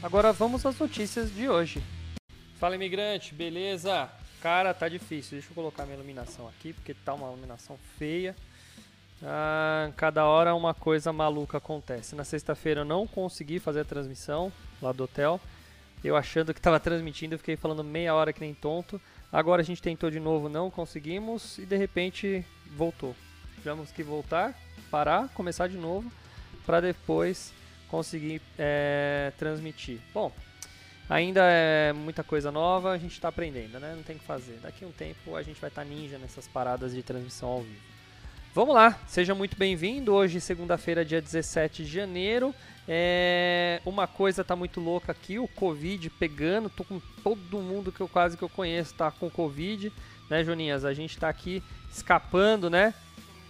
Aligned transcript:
Agora 0.00 0.32
vamos 0.32 0.64
às 0.64 0.78
notícias 0.78 1.34
de 1.34 1.48
hoje. 1.48 1.82
Fala 2.60 2.76
imigrante, 2.76 3.34
beleza? 3.34 4.08
Cara, 4.40 4.72
tá 4.72 4.88
difícil. 4.88 5.32
Deixa 5.32 5.50
eu 5.50 5.54
colocar 5.56 5.84
minha 5.84 5.96
iluminação 5.96 6.46
aqui, 6.46 6.72
porque 6.72 6.94
tá 6.94 7.14
uma 7.14 7.26
iluminação 7.26 7.76
feia. 7.98 8.36
Ah, 9.20 9.90
cada 9.96 10.24
hora 10.24 10.54
uma 10.54 10.72
coisa 10.72 11.12
maluca 11.12 11.58
acontece. 11.58 12.14
Na 12.14 12.22
sexta-feira 12.22 12.82
eu 12.82 12.84
não 12.84 13.08
consegui 13.08 13.58
fazer 13.58 13.80
a 13.80 13.84
transmissão 13.84 14.52
lá 14.80 14.92
do 14.92 15.02
hotel. 15.02 15.40
Eu 16.04 16.16
achando 16.16 16.54
que 16.54 16.60
estava 16.60 16.78
transmitindo, 16.78 17.34
eu 17.34 17.38
fiquei 17.38 17.56
falando 17.56 17.82
meia 17.82 18.14
hora 18.14 18.32
que 18.32 18.40
nem 18.40 18.54
tonto. 18.54 19.00
Agora 19.32 19.62
a 19.62 19.64
gente 19.64 19.82
tentou 19.82 20.12
de 20.12 20.20
novo, 20.20 20.48
não 20.48 20.70
conseguimos 20.70 21.58
e 21.58 21.66
de 21.66 21.76
repente 21.76 22.46
voltou. 22.76 23.16
Tivemos 23.56 23.90
que 23.90 24.04
voltar, 24.04 24.56
parar, 24.92 25.28
começar 25.30 25.66
de 25.68 25.76
novo 25.76 26.08
para 26.64 26.80
depois 26.80 27.52
conseguir 27.88 28.40
é, 28.58 29.32
transmitir. 29.38 29.98
Bom, 30.12 30.32
ainda 31.08 31.42
é 31.44 31.92
muita 31.92 32.22
coisa 32.22 32.52
nova, 32.52 32.92
a 32.92 32.98
gente 32.98 33.12
está 33.12 33.28
aprendendo, 33.28 33.80
né? 33.80 33.94
Não 33.96 34.02
tem 34.02 34.16
o 34.16 34.18
que 34.18 34.24
fazer. 34.24 34.58
Daqui 34.62 34.84
a 34.84 34.88
um 34.88 34.92
tempo 34.92 35.36
a 35.36 35.42
gente 35.42 35.60
vai 35.60 35.68
estar 35.68 35.82
tá 35.82 35.88
ninja 35.88 36.18
nessas 36.18 36.46
paradas 36.46 36.94
de 36.94 37.02
transmissão 37.02 37.48
ao 37.48 37.62
vivo. 37.62 37.88
Vamos 38.54 38.74
lá, 38.74 38.98
seja 39.06 39.34
muito 39.34 39.56
bem-vindo. 39.56 40.12
Hoje, 40.12 40.40
segunda-feira, 40.40 41.04
dia 41.04 41.20
17 41.20 41.84
de 41.84 41.90
janeiro. 41.90 42.54
É... 42.88 43.80
Uma 43.84 44.06
coisa 44.06 44.42
tá 44.42 44.56
muito 44.56 44.80
louca 44.80 45.12
aqui, 45.12 45.38
o 45.38 45.46
Covid 45.46 46.10
pegando. 46.10 46.70
Tô 46.70 46.82
com 46.82 47.00
todo 47.22 47.58
mundo 47.58 47.92
que 47.92 48.00
eu 48.00 48.08
quase 48.08 48.36
que 48.36 48.42
eu 48.42 48.48
conheço 48.48 48.94
tá 48.94 49.10
com 49.10 49.30
Covid, 49.30 49.92
né, 50.28 50.42
Joninhas? 50.42 50.84
A 50.84 50.94
gente 50.94 51.18
tá 51.18 51.28
aqui 51.28 51.62
escapando, 51.92 52.68
né? 52.68 52.94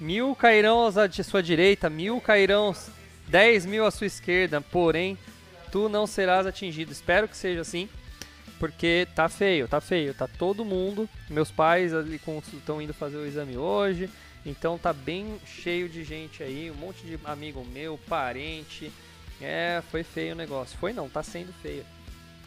Mil 0.00 0.34
cairão 0.34 0.86
à 0.86 0.92
sua 1.22 1.42
direita, 1.42 1.88
mil 1.88 2.20
cairão, 2.20 2.74
dez 3.28 3.64
mil 3.64 3.86
à 3.86 3.90
sua 3.90 4.06
esquerda, 4.06 4.60
porém, 4.60 5.16
tu 5.70 5.88
não 5.88 6.06
serás 6.06 6.46
atingido. 6.46 6.92
Espero 6.92 7.28
que 7.28 7.36
seja 7.36 7.60
assim, 7.60 7.88
porque 8.58 9.06
tá 9.14 9.28
feio, 9.28 9.68
tá 9.68 9.80
feio, 9.80 10.14
tá 10.14 10.26
todo 10.26 10.64
mundo. 10.64 11.08
Meus 11.28 11.50
pais 11.50 11.94
ali 11.94 12.20
estão 12.52 12.82
indo 12.82 12.94
fazer 12.94 13.16
o 13.16 13.26
exame 13.26 13.56
hoje. 13.56 14.10
Então 14.46 14.78
tá 14.78 14.92
bem 14.92 15.38
cheio 15.44 15.88
de 15.88 16.02
gente 16.04 16.42
aí, 16.42 16.70
um 16.70 16.74
monte 16.74 17.04
de 17.04 17.18
amigo 17.24 17.64
meu, 17.64 17.98
parente. 18.08 18.90
É, 19.40 19.82
foi 19.90 20.02
feio 20.02 20.32
o 20.34 20.36
negócio. 20.36 20.76
Foi 20.78 20.92
não, 20.92 21.08
tá 21.08 21.22
sendo 21.22 21.52
feio. 21.60 21.84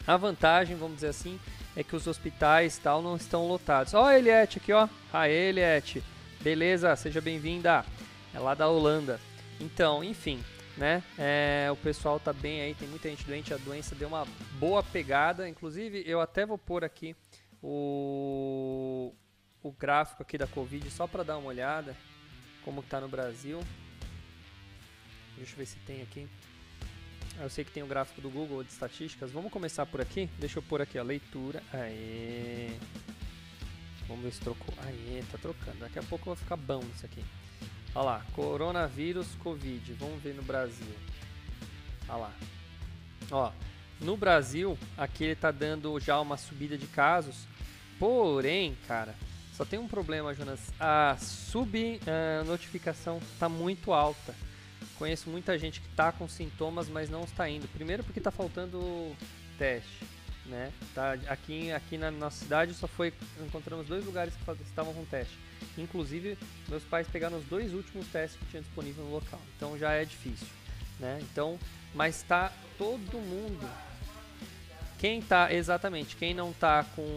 A 0.08 0.18
vantagem, 0.18 0.76
vamos 0.76 0.96
dizer 0.96 1.10
assim, 1.10 1.40
é 1.76 1.84
que 1.84 1.96
os 1.96 2.08
hospitais 2.08 2.78
tal 2.78 3.02
não 3.02 3.16
estão 3.16 3.48
lotados. 3.48 3.94
Ó, 3.94 4.04
a 4.04 4.18
Eliette 4.18 4.58
aqui, 4.58 4.74
ó. 4.74 4.88
A 5.14 5.30
Eliette. 5.30 6.04
Beleza, 6.42 6.96
seja 6.96 7.22
bem-vinda. 7.22 7.86
É 8.34 8.40
lá 8.40 8.56
da 8.56 8.68
Holanda. 8.68 9.20
Então, 9.60 10.04
enfim, 10.04 10.44
né? 10.82 11.04
É, 11.16 11.70
o 11.72 11.76
pessoal 11.76 12.20
tá 12.20 12.34
bem 12.34 12.60
aí, 12.62 12.74
tem 12.74 12.88
muita 12.88 13.08
gente 13.08 13.24
doente, 13.24 13.54
a 13.54 13.58
doença 13.58 13.94
deu 13.94 14.08
uma 14.08 14.26
boa 14.60 14.82
pegada. 14.82 15.48
Inclusive, 15.48 16.04
eu 16.08 16.20
até 16.20 16.44
vou 16.44 16.58
pôr 16.58 16.84
aqui 16.84 17.16
o, 17.62 19.14
o 19.62 19.72
gráfico 19.72 20.24
aqui 20.24 20.40
da 20.40 20.48
Covid 20.48 20.90
só 20.90 21.06
para 21.06 21.24
dar 21.24 21.38
uma 21.38 21.50
olhada 21.50 21.96
como 22.66 22.82
está 22.82 23.00
no 23.00 23.08
Brasil. 23.08 23.60
Deixa 25.38 25.54
eu 25.54 25.58
ver 25.58 25.68
se 25.68 25.76
tem 25.86 26.02
aqui. 26.02 26.28
Eu 27.40 27.50
sei 27.50 27.64
que 27.64 27.72
tem 27.72 27.84
o 27.84 27.88
gráfico 27.88 28.20
do 28.20 28.30
Google 28.32 28.64
de 28.64 28.72
estatísticas. 28.72 29.32
Vamos 29.32 29.52
começar 29.52 29.86
por 29.86 30.02
aqui. 30.02 30.28
Deixa 30.40 30.58
eu 30.58 30.64
pôr 30.64 30.82
aqui 30.82 30.98
a 30.98 31.04
leitura. 31.04 31.62
Aê. 31.72 32.72
Vamos 34.08 34.24
ver 34.24 34.32
se 34.32 34.42
trocou. 34.42 34.74
Aê, 34.84 35.24
tá 35.32 35.38
trocando. 35.38 35.78
Daqui 35.78 36.00
a 36.00 36.04
pouco 36.04 36.26
vai 36.26 36.36
ficar 36.36 36.58
bom 36.58 36.82
isso 36.96 37.06
aqui. 37.06 37.24
Olha 37.94 38.06
lá, 38.06 38.26
coronavírus, 38.34 39.28
Covid. 39.44 39.94
Vamos 39.94 40.22
ver 40.24 40.34
no 40.34 40.44
Brasil. 40.44 40.96
Olha 42.08 42.18
lá. 42.18 42.34
Ó, 43.30 43.52
no 44.00 44.16
Brasil, 44.16 44.78
aqui 44.98 45.26
ele 45.26 45.36
tá 45.36 45.52
dando 45.52 46.00
já 46.00 46.20
uma 46.20 46.38
subida 46.38 46.78
de 46.78 46.88
casos. 46.88 47.46
Porém, 48.00 48.78
cara, 48.88 49.14
só 49.54 49.66
tem 49.66 49.78
um 49.78 49.88
problema, 49.88 50.34
Jonas. 50.34 50.60
A 50.80 51.18
subnotificação 51.20 53.18
uh, 53.18 53.24
está 53.34 53.48
muito 53.50 53.94
alta. 53.94 54.34
Conheço 54.98 55.30
muita 55.30 55.58
gente 55.60 55.82
que 55.82 55.88
está 55.88 56.12
com 56.12 56.28
sintomas, 56.28 56.88
mas 56.88 57.10
não 57.10 57.24
está 57.24 57.50
indo. 57.50 57.68
Primeiro 57.68 58.04
porque 58.04 58.20
está 58.20 58.32
faltando 58.32 59.16
teste. 59.58 60.06
Né? 60.52 60.70
Tá, 60.94 61.14
aqui, 61.30 61.72
aqui 61.72 61.98
na 61.98 62.12
nossa 62.12 62.44
cidade 62.44 62.74
só 62.74 62.86
foi. 62.86 63.14
Encontramos 63.40 63.88
dois 63.88 64.06
lugares 64.06 64.34
que 64.34 64.64
estavam 64.64 64.94
com 64.94 65.06
teste. 65.06 65.34
Inclusive, 65.78 66.38
meus 66.68 66.84
pais 66.84 67.08
pegaram 67.08 67.38
os 67.38 67.46
dois 67.46 67.74
últimos 67.74 68.06
testes 68.08 68.38
que 68.38 68.46
tinha 68.48 68.62
disponível 68.62 69.06
no 69.06 69.12
local. 69.12 69.40
Então 69.56 69.78
já 69.78 69.94
é 69.94 70.04
difícil. 70.04 70.48
Né? 71.00 71.20
Então, 71.22 71.58
mas 71.96 72.18
está 72.18 72.52
todo 72.78 73.18
mundo. 73.18 73.66
Quem 75.00 75.20
está 75.20 75.54
exatamente, 75.54 76.18
quem 76.18 76.34
não 76.34 76.52
está 76.52 76.84
com 76.96 77.08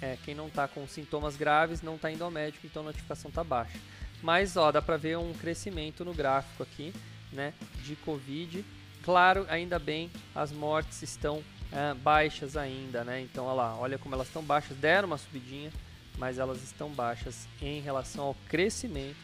é, 0.00 0.16
quem 0.24 0.34
não 0.34 0.48
está 0.48 0.66
com 0.66 0.88
sintomas 0.88 1.36
graves 1.36 1.82
não 1.82 1.96
está 1.96 2.10
indo 2.10 2.24
ao 2.24 2.30
médico, 2.30 2.66
então 2.66 2.82
a 2.82 2.86
notificação 2.86 3.28
está 3.28 3.44
baixa. 3.44 3.78
Mas 4.22 4.56
ó, 4.56 4.72
dá 4.72 4.80
para 4.80 4.96
ver 4.96 5.18
um 5.18 5.32
crescimento 5.34 6.04
no 6.04 6.14
gráfico 6.14 6.62
aqui, 6.62 6.92
né, 7.30 7.52
de 7.84 7.94
Covid. 7.96 8.64
Claro, 9.02 9.46
ainda 9.48 9.78
bem, 9.78 10.10
as 10.34 10.50
mortes 10.50 11.02
estão 11.02 11.44
é, 11.74 11.92
baixas 11.94 12.56
ainda, 12.56 13.02
né? 13.02 13.20
Então, 13.20 13.46
olha 13.46 13.54
lá, 13.54 13.76
olha 13.76 13.98
como 13.98 14.14
elas 14.14 14.28
estão 14.28 14.42
baixas, 14.42 14.76
deram 14.76 15.08
uma 15.08 15.18
subidinha, 15.18 15.72
mas 16.16 16.38
elas 16.38 16.62
estão 16.62 16.88
baixas 16.90 17.48
em 17.60 17.80
relação 17.80 18.26
ao 18.26 18.36
crescimento 18.48 19.16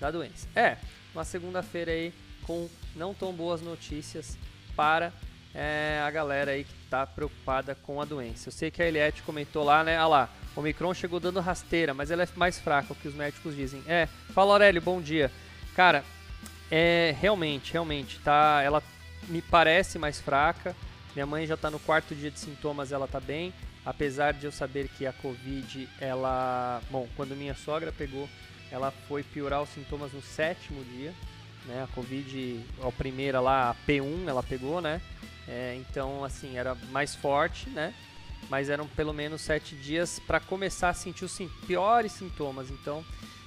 da 0.00 0.10
doença. 0.10 0.48
É, 0.56 0.76
uma 1.14 1.24
segunda-feira 1.24 1.92
aí 1.92 2.12
com 2.42 2.68
não 2.96 3.14
tão 3.14 3.32
boas 3.32 3.62
notícias 3.62 4.36
para 4.74 5.12
é, 5.54 6.02
a 6.04 6.10
galera 6.10 6.50
aí 6.50 6.64
que 6.64 6.74
tá 6.90 7.06
preocupada 7.06 7.74
com 7.74 8.00
a 8.00 8.04
doença. 8.04 8.48
Eu 8.48 8.52
sei 8.52 8.70
que 8.70 8.82
a 8.82 8.86
Eliette 8.88 9.22
comentou 9.22 9.62
lá, 9.62 9.84
né? 9.84 9.96
Ah 9.96 10.08
lá, 10.08 10.28
o 10.56 10.60
Omicron 10.60 10.92
chegou 10.94 11.20
dando 11.20 11.40
rasteira, 11.40 11.94
mas 11.94 12.10
ela 12.10 12.24
é 12.24 12.28
mais 12.34 12.58
fraca, 12.58 12.92
o 12.92 12.96
que 12.96 13.06
os 13.06 13.14
médicos 13.14 13.54
dizem. 13.54 13.82
É, 13.86 14.06
fala 14.34 14.52
Aurélio, 14.52 14.82
bom 14.82 15.00
dia. 15.00 15.30
Cara, 15.76 16.04
é 16.70 17.14
realmente, 17.20 17.72
realmente, 17.72 18.18
tá. 18.20 18.60
Ela 18.64 18.82
me 19.28 19.40
parece 19.40 19.98
mais 19.98 20.20
fraca. 20.20 20.74
Minha 21.14 21.26
mãe 21.26 21.46
já 21.46 21.56
tá 21.56 21.70
no 21.70 21.78
quarto 21.78 22.14
dia 22.14 22.30
de 22.30 22.38
sintomas, 22.38 22.92
ela 22.92 23.06
tá 23.06 23.20
bem. 23.20 23.52
Apesar 23.84 24.32
de 24.32 24.46
eu 24.46 24.52
saber 24.52 24.88
que 24.88 25.06
a 25.06 25.12
Covid, 25.12 25.88
ela. 26.00 26.80
Bom, 26.90 27.08
quando 27.16 27.36
minha 27.36 27.54
sogra 27.54 27.92
pegou, 27.92 28.28
ela 28.70 28.90
foi 29.08 29.22
piorar 29.22 29.62
os 29.62 29.68
sintomas 29.68 30.12
no 30.12 30.22
sétimo 30.22 30.82
dia. 30.84 31.12
Né? 31.66 31.82
A 31.82 31.86
Covid, 31.94 32.64
a 32.82 32.92
primeira 32.92 33.40
lá, 33.40 33.70
a 33.70 33.74
P1, 33.86 34.26
ela 34.26 34.42
pegou, 34.42 34.80
né? 34.80 35.00
É, 35.46 35.76
então, 35.76 36.24
assim, 36.24 36.56
era 36.56 36.74
mais 36.90 37.14
forte, 37.14 37.68
né? 37.70 37.92
Mas 38.48 38.70
eram 38.70 38.86
pelo 38.88 39.12
menos 39.12 39.40
sete 39.42 39.74
dias 39.74 40.20
para 40.20 40.40
começar 40.40 40.88
a 40.88 40.94
sentir 40.94 41.24
os 41.24 41.32
sim, 41.32 41.50
piores 41.66 42.12
sintomas. 42.12 42.70
Então, 42.70 43.04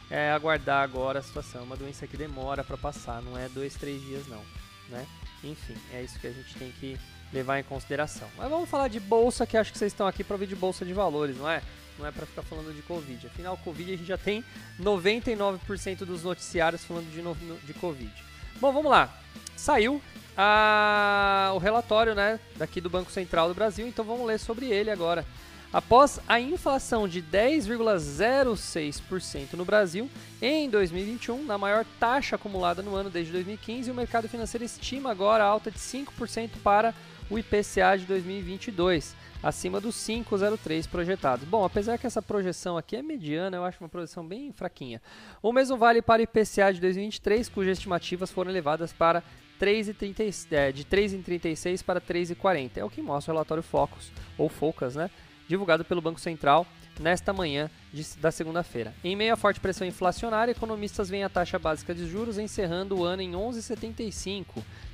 é 0.09 0.31
aguardar 0.31 0.83
agora 0.83 1.19
a 1.19 1.23
situação. 1.23 1.61
É 1.61 1.63
uma 1.63 1.75
doença 1.75 2.05
que 2.05 2.17
demora 2.17 2.63
para 2.63 2.77
passar, 2.77 3.21
não 3.21 3.37
é 3.37 3.49
dois, 3.49 3.75
três 3.75 4.01
dias 4.01 4.27
não, 4.27 4.43
né? 4.89 5.05
Enfim, 5.43 5.75
é 5.93 6.01
isso 6.01 6.19
que 6.19 6.27
a 6.27 6.31
gente 6.31 6.53
tem 6.55 6.71
que 6.71 6.97
levar 7.33 7.59
em 7.59 7.63
consideração. 7.63 8.27
Mas 8.37 8.49
vamos 8.49 8.69
falar 8.69 8.87
de 8.87 8.99
bolsa, 8.99 9.45
que 9.45 9.57
acho 9.57 9.71
que 9.71 9.77
vocês 9.77 9.91
estão 9.91 10.07
aqui 10.07 10.23
para 10.23 10.37
ver 10.37 10.47
de 10.47 10.55
bolsa 10.55 10.85
de 10.85 10.93
valores, 10.93 11.37
não 11.37 11.49
é? 11.49 11.61
Não 11.97 12.05
é 12.05 12.11
para 12.11 12.25
ficar 12.25 12.43
falando 12.43 12.73
de 12.73 12.81
Covid. 12.81 13.27
Afinal, 13.27 13.57
Covid 13.57 13.93
a 13.93 13.97
gente 13.97 14.07
já 14.07 14.17
tem 14.17 14.43
99% 14.81 15.99
dos 15.99 16.23
noticiários 16.23 16.83
falando 16.83 17.09
de, 17.11 17.21
no, 17.21 17.35
de 17.35 17.73
Covid. 17.73 18.11
Bom, 18.59 18.71
vamos 18.71 18.91
lá. 18.91 19.13
Saiu 19.55 20.01
a, 20.37 21.51
o 21.55 21.57
relatório 21.57 22.13
né, 22.13 22.39
daqui 22.57 22.81
do 22.81 22.89
Banco 22.89 23.09
Central 23.11 23.47
do 23.47 23.53
Brasil, 23.53 23.87
então 23.87 24.03
vamos 24.03 24.27
ler 24.27 24.39
sobre 24.39 24.65
ele 24.65 24.91
agora. 24.91 25.25
Após 25.71 26.19
a 26.27 26.39
inflação 26.39 27.07
de 27.07 27.21
10,06% 27.21 29.53
no 29.53 29.63
Brasil 29.65 30.09
em 30.41 30.67
2021, 30.69 31.43
na 31.43 31.57
maior 31.57 31.85
taxa 31.99 32.35
acumulada 32.37 32.81
no 32.81 32.95
ano 32.95 33.09
desde 33.09 33.33
2015, 33.33 33.91
o 33.91 33.93
mercado 33.93 34.29
financeiro 34.29 34.63
estima 34.63 35.11
agora 35.11 35.43
alta 35.43 35.69
de 35.69 35.77
5% 35.77 36.51
para 36.63 36.95
o 37.29 37.37
IPCA 37.37 37.97
de 37.97 38.05
2022 38.05 39.15
acima 39.41 39.79
dos 39.79 39.95
5,03 39.95 40.87
projetados. 40.87 41.47
Bom, 41.47 41.63
apesar 41.63 41.97
que 41.97 42.07
essa 42.07 42.21
projeção 42.21 42.77
aqui 42.77 42.95
é 42.95 43.01
mediana, 43.01 43.57
eu 43.57 43.63
acho 43.63 43.83
uma 43.83 43.89
projeção 43.89 44.25
bem 44.25 44.51
fraquinha. 44.51 45.01
O 45.41 45.53
mesmo 45.53 45.77
vale 45.77 46.01
para 46.01 46.21
o 46.21 46.23
IPCA 46.23 46.73
de 46.73 46.81
2023, 46.81 47.49
cujas 47.49 47.77
estimativas 47.77 48.31
foram 48.31 48.49
elevadas 48.49 48.91
para 48.91 49.21
3,30, 49.59 50.47
é, 50.51 50.71
de 50.71 50.83
3,36 50.83 51.83
para 51.83 52.01
3,40. 52.01 52.71
É 52.77 52.83
o 52.83 52.89
que 52.89 53.01
mostra 53.01 53.31
o 53.31 53.35
relatório 53.35 53.63
Focus, 53.63 54.11
ou 54.37 54.49
Focus, 54.49 54.95
né? 54.95 55.09
divulgado 55.47 55.85
pelo 55.85 56.01
Banco 56.01 56.19
Central 56.19 56.65
nesta 56.99 57.33
manhã 57.33 57.69
de, 57.93 58.05
da 58.19 58.31
segunda-feira. 58.31 58.93
Em 59.03 59.15
meio 59.15 59.33
à 59.33 59.37
forte 59.37 59.59
pressão 59.59 59.85
inflacionária, 59.85 60.51
economistas 60.51 61.09
veem 61.09 61.23
a 61.23 61.29
taxa 61.29 61.59
básica 61.59 61.93
de 61.93 62.07
juros 62.07 62.37
encerrando 62.37 62.97
o 62.97 63.03
ano 63.03 63.21
em 63.21 63.31
11,75, 63.31 64.45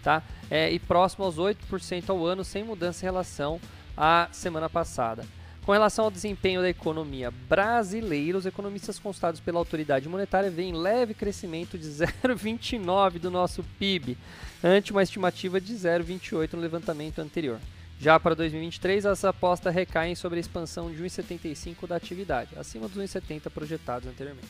tá? 0.03 0.24
É, 0.50 0.71
e 0.71 0.80
próximo 0.80 1.25
aos 1.25 1.38
8% 1.38 2.09
ao 2.09 2.25
ano, 2.25 2.44
sem 2.44 2.63
mudança 2.63 3.06
em 3.06 3.07
relação 3.07 3.59
à 3.95 4.27
semana 4.31 4.69
passada. 4.69 5.25
Com 5.65 5.74
relação 5.74 6.06
ao 6.06 6.12
desempenho 6.12 6.62
da 6.62 6.69
economia 6.69 7.30
brasileira, 7.30 8.38
os 8.38 8.48
economistas 8.48 8.98
constados 8.98 9.39
pela 9.39 9.59
autoridade 9.59 10.09
monetária 10.09 10.50
veem 10.50 10.74
leve 10.74 11.13
crescimento 11.13 11.77
de 11.77 11.86
0,29 11.88 13.19
do 13.19 13.30
nosso 13.30 13.63
PIB, 13.77 14.18
ante 14.63 14.92
uma 14.92 15.03
estimativa 15.03 15.62
de 15.62 15.74
0,28 15.75 16.53
no 16.53 16.59
levantamento 16.59 17.19
anterior. 17.19 17.59
Já 18.01 18.19
para 18.19 18.33
2023, 18.33 19.06
as 19.06 19.24
apostas 19.24 19.75
recaem 19.75 20.15
sobre 20.15 20.38
a 20.38 20.42
expansão 20.42 20.92
de 20.92 21.03
1,75 21.03 21.86
da 21.86 21.95
atividade, 21.95 22.50
acima 22.57 22.88
dos 22.88 22.98
1,70 22.98 23.48
projetados 23.51 24.09
anteriormente. 24.09 24.48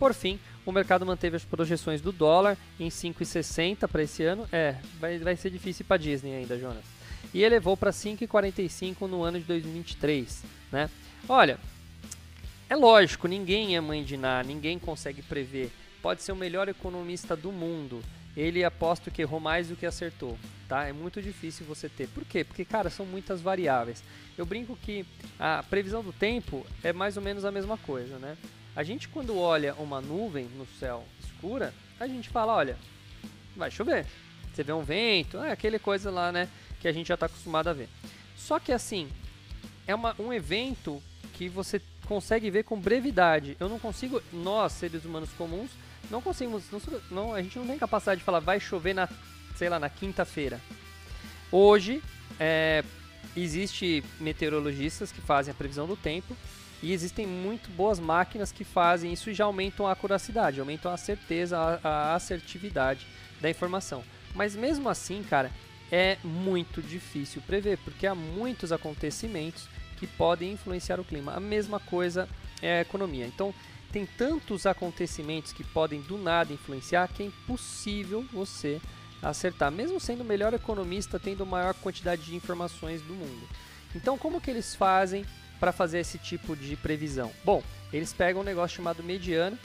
Por 0.00 0.12
fim, 0.12 0.36
o 0.66 0.72
mercado 0.72 1.06
manteve 1.06 1.36
as 1.36 1.44
projeções 1.44 2.00
do 2.00 2.10
dólar 2.10 2.58
em 2.80 2.88
5,60 2.88 3.86
para 3.86 4.02
esse 4.02 4.24
ano. 4.24 4.48
É, 4.50 4.74
vai, 4.98 5.16
vai 5.18 5.36
ser 5.36 5.50
difícil 5.50 5.84
para 5.84 5.96
Disney 5.96 6.34
ainda, 6.34 6.58
Jonas. 6.58 6.82
E 7.32 7.44
elevou 7.44 7.76
para 7.76 7.92
5,45 7.92 9.06
no 9.06 9.22
ano 9.22 9.38
de 9.38 9.44
2023, 9.44 10.42
né? 10.72 10.90
Olha, 11.28 11.60
é 12.68 12.74
lógico, 12.74 13.28
ninguém 13.28 13.76
é 13.76 13.80
mãe 13.80 14.02
de 14.02 14.16
nada, 14.16 14.48
ninguém 14.48 14.76
consegue 14.76 15.22
prever. 15.22 15.70
Pode 16.02 16.20
ser 16.20 16.32
o 16.32 16.36
melhor 16.36 16.68
economista 16.68 17.36
do 17.36 17.52
mundo, 17.52 18.02
ele 18.36 18.64
aposto 18.64 19.10
que 19.10 19.22
errou 19.22 19.40
mais 19.40 19.68
do 19.68 19.76
que 19.76 19.84
acertou, 19.84 20.38
tá? 20.68 20.86
É 20.86 20.92
muito 20.92 21.20
difícil 21.20 21.66
você 21.66 21.88
ter. 21.88 22.08
Por 22.08 22.24
quê? 22.24 22.44
Porque, 22.44 22.64
cara, 22.64 22.88
são 22.88 23.04
muitas 23.04 23.40
variáveis. 23.40 24.02
Eu 24.36 24.46
brinco 24.46 24.76
que 24.76 25.04
a 25.38 25.62
previsão 25.62 26.02
do 26.02 26.12
tempo 26.12 26.66
é 26.82 26.92
mais 26.92 27.16
ou 27.16 27.22
menos 27.22 27.44
a 27.44 27.52
mesma 27.52 27.76
coisa, 27.76 28.18
né? 28.18 28.36
A 28.74 28.82
gente 28.82 29.08
quando 29.08 29.36
olha 29.36 29.74
uma 29.74 30.00
nuvem 30.00 30.46
no 30.56 30.66
céu 30.78 31.04
escura, 31.22 31.74
a 32.00 32.06
gente 32.06 32.30
fala, 32.30 32.54
olha, 32.54 32.78
vai 33.54 33.70
chover. 33.70 34.06
Você 34.52 34.62
vê 34.62 34.72
um 34.72 34.82
vento, 34.82 35.38
é 35.38 35.52
aquele 35.52 35.78
coisa 35.78 36.10
lá, 36.10 36.32
né, 36.32 36.48
que 36.80 36.88
a 36.88 36.92
gente 36.92 37.08
já 37.08 37.14
está 37.14 37.26
acostumado 37.26 37.68
a 37.68 37.72
ver. 37.72 37.88
Só 38.36 38.58
que 38.58 38.72
assim, 38.72 39.08
é 39.86 39.94
uma, 39.94 40.14
um 40.18 40.32
evento 40.32 41.02
que 41.34 41.48
você 41.48 41.80
consegue 42.06 42.50
ver 42.50 42.64
com 42.64 42.78
brevidade. 42.78 43.56
Eu 43.58 43.68
não 43.68 43.78
consigo, 43.78 44.22
nós, 44.32 44.72
seres 44.72 45.04
humanos 45.04 45.30
comuns, 45.36 45.70
não 46.10 46.20
conseguimos, 46.20 46.64
não, 46.70 46.80
não, 47.10 47.34
a 47.34 47.42
gente 47.42 47.58
não 47.58 47.66
tem 47.66 47.78
capacidade 47.78 48.18
de 48.18 48.24
falar 48.24 48.40
vai 48.40 48.60
chover 48.60 48.94
na, 48.94 49.08
sei 49.56 49.68
lá, 49.68 49.78
na 49.78 49.88
quinta-feira. 49.88 50.60
Hoje, 51.50 52.02
é, 52.38 52.84
existe 53.36 54.04
meteorologistas 54.20 55.12
que 55.12 55.20
fazem 55.20 55.52
a 55.52 55.54
previsão 55.54 55.86
do 55.86 55.96
tempo 55.96 56.36
e 56.82 56.92
existem 56.92 57.26
muito 57.26 57.70
boas 57.70 58.00
máquinas 58.00 58.50
que 58.50 58.64
fazem 58.64 59.12
isso 59.12 59.30
e 59.30 59.34
já 59.34 59.44
aumentam 59.44 59.86
a 59.86 59.92
acuracidade, 59.92 60.60
aumentam 60.60 60.92
a 60.92 60.96
certeza, 60.96 61.58
a, 61.58 61.88
a 61.88 62.14
assertividade 62.14 63.06
da 63.40 63.48
informação. 63.48 64.02
Mas 64.34 64.56
mesmo 64.56 64.88
assim, 64.88 65.22
cara, 65.22 65.50
é 65.90 66.16
muito 66.24 66.82
difícil 66.82 67.42
prever, 67.46 67.78
porque 67.78 68.06
há 68.06 68.14
muitos 68.14 68.72
acontecimentos 68.72 69.68
que 69.98 70.06
podem 70.06 70.52
influenciar 70.52 70.98
o 70.98 71.04
clima. 71.04 71.34
A 71.34 71.40
mesma 71.40 71.78
coisa 71.78 72.28
é 72.60 72.78
a 72.78 72.80
economia. 72.80 73.26
Então, 73.26 73.54
tem 73.92 74.06
tantos 74.06 74.64
acontecimentos 74.64 75.52
que 75.52 75.62
podem 75.62 76.00
do 76.00 76.16
nada 76.16 76.52
influenciar 76.52 77.08
que 77.08 77.22
é 77.22 77.26
impossível 77.26 78.24
você 78.32 78.80
acertar, 79.22 79.70
mesmo 79.70 80.00
sendo 80.00 80.22
o 80.22 80.24
melhor 80.24 80.54
economista, 80.54 81.20
tendo 81.20 81.42
a 81.42 81.46
maior 81.46 81.74
quantidade 81.74 82.22
de 82.22 82.34
informações 82.34 83.02
do 83.02 83.14
mundo. 83.14 83.48
Então, 83.94 84.16
como 84.16 84.40
que 84.40 84.50
eles 84.50 84.74
fazem 84.74 85.24
para 85.60 85.70
fazer 85.70 86.00
esse 86.00 86.18
tipo 86.18 86.56
de 86.56 86.74
previsão? 86.74 87.30
Bom, 87.44 87.62
eles 87.92 88.12
pegam 88.12 88.40
um 88.40 88.44
negócio 88.44 88.76
chamado 88.76 89.02
mediana, 89.02 89.56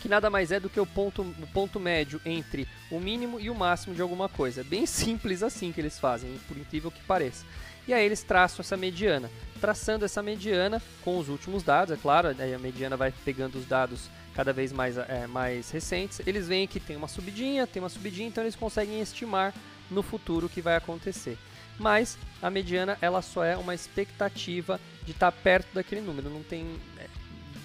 que 0.00 0.08
nada 0.08 0.28
mais 0.28 0.50
é 0.50 0.58
do 0.58 0.68
que 0.68 0.80
o 0.80 0.86
ponto, 0.86 1.22
o 1.22 1.46
ponto 1.52 1.78
médio 1.78 2.20
entre 2.24 2.66
o 2.90 2.98
mínimo 2.98 3.38
e 3.38 3.48
o 3.48 3.54
máximo 3.54 3.94
de 3.94 4.02
alguma 4.02 4.28
coisa. 4.28 4.62
É 4.62 4.64
bem 4.64 4.86
simples 4.86 5.42
assim 5.42 5.70
que 5.70 5.80
eles 5.80 5.98
fazem, 5.98 6.36
por 6.48 6.56
incrível 6.56 6.90
que 6.90 7.02
pareça. 7.04 7.44
E 7.86 7.92
aí 7.92 8.04
eles 8.04 8.22
traçam 8.22 8.62
essa 8.62 8.76
mediana 8.76 9.30
traçando 9.64 10.04
essa 10.04 10.22
mediana 10.22 10.82
com 11.02 11.16
os 11.18 11.30
últimos 11.30 11.62
dados, 11.62 11.96
é 11.96 11.98
claro, 11.98 12.28
a 12.28 12.58
mediana 12.58 12.98
vai 12.98 13.10
pegando 13.24 13.56
os 13.56 13.64
dados 13.64 14.10
cada 14.34 14.52
vez 14.52 14.74
mais, 14.74 14.98
é, 14.98 15.26
mais 15.26 15.70
recentes. 15.70 16.20
Eles 16.26 16.46
veem 16.46 16.68
que 16.68 16.78
tem 16.78 16.96
uma 16.96 17.08
subidinha, 17.08 17.66
tem 17.66 17.82
uma 17.82 17.88
subidinha, 17.88 18.28
então 18.28 18.44
eles 18.44 18.54
conseguem 18.54 19.00
estimar 19.00 19.54
no 19.90 20.02
futuro 20.02 20.48
o 20.48 20.50
que 20.50 20.60
vai 20.60 20.76
acontecer. 20.76 21.38
Mas 21.78 22.18
a 22.42 22.50
mediana 22.50 22.98
ela 23.00 23.22
só 23.22 23.42
é 23.42 23.56
uma 23.56 23.74
expectativa 23.74 24.78
de 25.02 25.12
estar 25.12 25.32
tá 25.32 25.38
perto 25.42 25.72
daquele 25.72 26.02
número, 26.02 26.28
não 26.28 26.42
tem 26.42 26.78
é, 26.98 27.06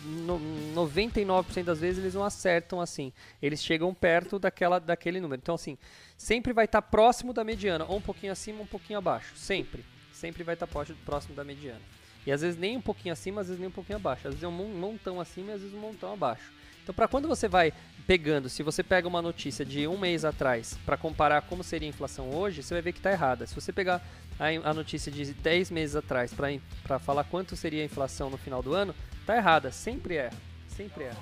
no, 0.06 0.40
99% 0.74 1.64
das 1.64 1.82
vezes 1.82 2.00
eles 2.02 2.14
não 2.14 2.24
acertam 2.24 2.80
assim. 2.80 3.12
Eles 3.42 3.62
chegam 3.62 3.94
perto 3.94 4.40
daquela, 4.40 4.80
daquele 4.80 5.20
número. 5.20 5.42
Então, 5.44 5.56
assim, 5.56 5.78
sempre 6.16 6.54
vai 6.54 6.64
estar 6.64 6.82
tá 6.82 6.88
próximo 6.88 7.34
da 7.34 7.44
mediana, 7.44 7.84
ou 7.90 7.98
um 7.98 8.02
pouquinho 8.02 8.32
acima, 8.32 8.62
um 8.62 8.66
pouquinho 8.66 9.00
abaixo. 9.00 9.36
Sempre 9.36 9.84
sempre 10.20 10.44
vai 10.44 10.54
estar 10.54 10.68
próximo 10.68 11.36
da 11.36 11.44
mediana. 11.44 11.82
E 12.26 12.32
às 12.32 12.42
vezes 12.42 12.60
nem 12.60 12.78
um 12.78 12.82
pouquinho 12.82 13.14
acima, 13.14 13.42
às 13.42 13.48
vezes 13.48 13.60
nem 13.60 13.70
um 13.70 13.72
pouquinho 13.72 13.98
abaixo. 13.98 14.28
Às 14.28 14.34
vezes 14.34 14.44
é 14.44 14.48
um 14.48 14.52
montão 14.52 15.20
acima 15.20 15.52
e 15.52 15.54
às 15.54 15.62
vezes 15.62 15.76
um 15.76 15.80
montão 15.80 16.14
abaixo. 16.14 16.52
Então, 16.84 16.94
para 16.94 17.08
quando 17.08 17.28
você 17.28 17.48
vai 17.48 17.72
pegando, 18.08 18.50
se 18.50 18.64
você 18.64 18.82
pega 18.82 19.08
uma 19.08 19.22
notícia 19.22 19.64
de 19.64 19.88
um 19.88 19.98
mês 19.98 20.26
atrás 20.26 20.78
para 20.86 20.98
comparar 20.98 21.44
como 21.44 21.64
seria 21.64 21.88
a 21.88 21.90
inflação 21.90 22.32
hoje, 22.32 22.64
você 22.64 22.74
vai 22.74 22.82
ver 22.82 22.94
que 22.94 23.00
está 23.00 23.12
errada. 23.12 23.46
Se 23.46 23.54
você 23.54 23.72
pegar 23.72 24.02
a, 24.40 24.74
notícia 24.74 25.12
de 25.12 25.34
10 25.34 25.70
meses 25.70 25.96
atrás 25.96 26.34
para 26.34 26.98
falar 26.98 27.26
quanto 27.26 27.56
seria 27.56 27.84
a 27.84 27.86
inflação 27.86 28.30
no 28.30 28.38
final 28.38 28.64
do 28.64 28.74
ano, 28.74 28.96
está 29.22 29.38
errada. 29.38 29.72
Sempre 29.72 30.16
erra. 30.16 30.38
Sempre 30.68 31.04
erra. 31.04 31.20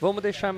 Vamos 0.00 0.22
deixar. 0.22 0.54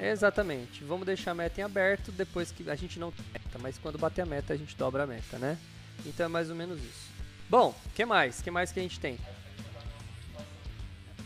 Exatamente. 0.00 0.82
Vamos 0.84 1.04
deixar 1.04 1.32
a 1.32 1.34
meta 1.34 1.60
em 1.60 1.64
aberto 1.64 2.10
depois 2.10 2.50
que 2.50 2.70
a 2.70 2.74
gente 2.74 2.98
não 2.98 3.12
meta, 3.32 3.58
mas 3.60 3.76
quando 3.76 3.98
bater 3.98 4.22
a 4.22 4.26
meta 4.26 4.54
a 4.54 4.56
gente 4.56 4.76
dobra 4.76 5.04
a 5.04 5.06
meta, 5.06 5.38
né? 5.38 5.58
Então 6.04 6.26
é 6.26 6.28
mais 6.28 6.50
ou 6.50 6.56
menos 6.56 6.78
isso. 6.78 7.10
Bom, 7.48 7.74
que 7.94 8.04
mais? 8.04 8.42
que 8.42 8.50
mais 8.50 8.72
que 8.72 8.80
a 8.80 8.82
gente 8.82 8.98
tem? 8.98 9.18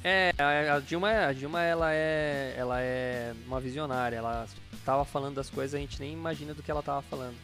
É, 0.02 0.32
a, 0.38 0.76
a, 0.76 0.80
Dilma, 0.80 1.10
a 1.26 1.32
Dilma 1.32 1.62
ela 1.62 1.92
é, 1.92 2.54
ela 2.56 2.80
é 2.80 3.34
uma 3.46 3.60
visionária. 3.60 4.16
Ela 4.16 4.46
estava 4.72 5.04
falando 5.04 5.36
das 5.36 5.50
coisas 5.50 5.74
a 5.74 5.78
gente 5.78 6.00
nem 6.00 6.12
imagina 6.12 6.54
do 6.54 6.62
que 6.62 6.70
ela 6.70 6.80
estava 6.80 7.02
falando. 7.02 7.36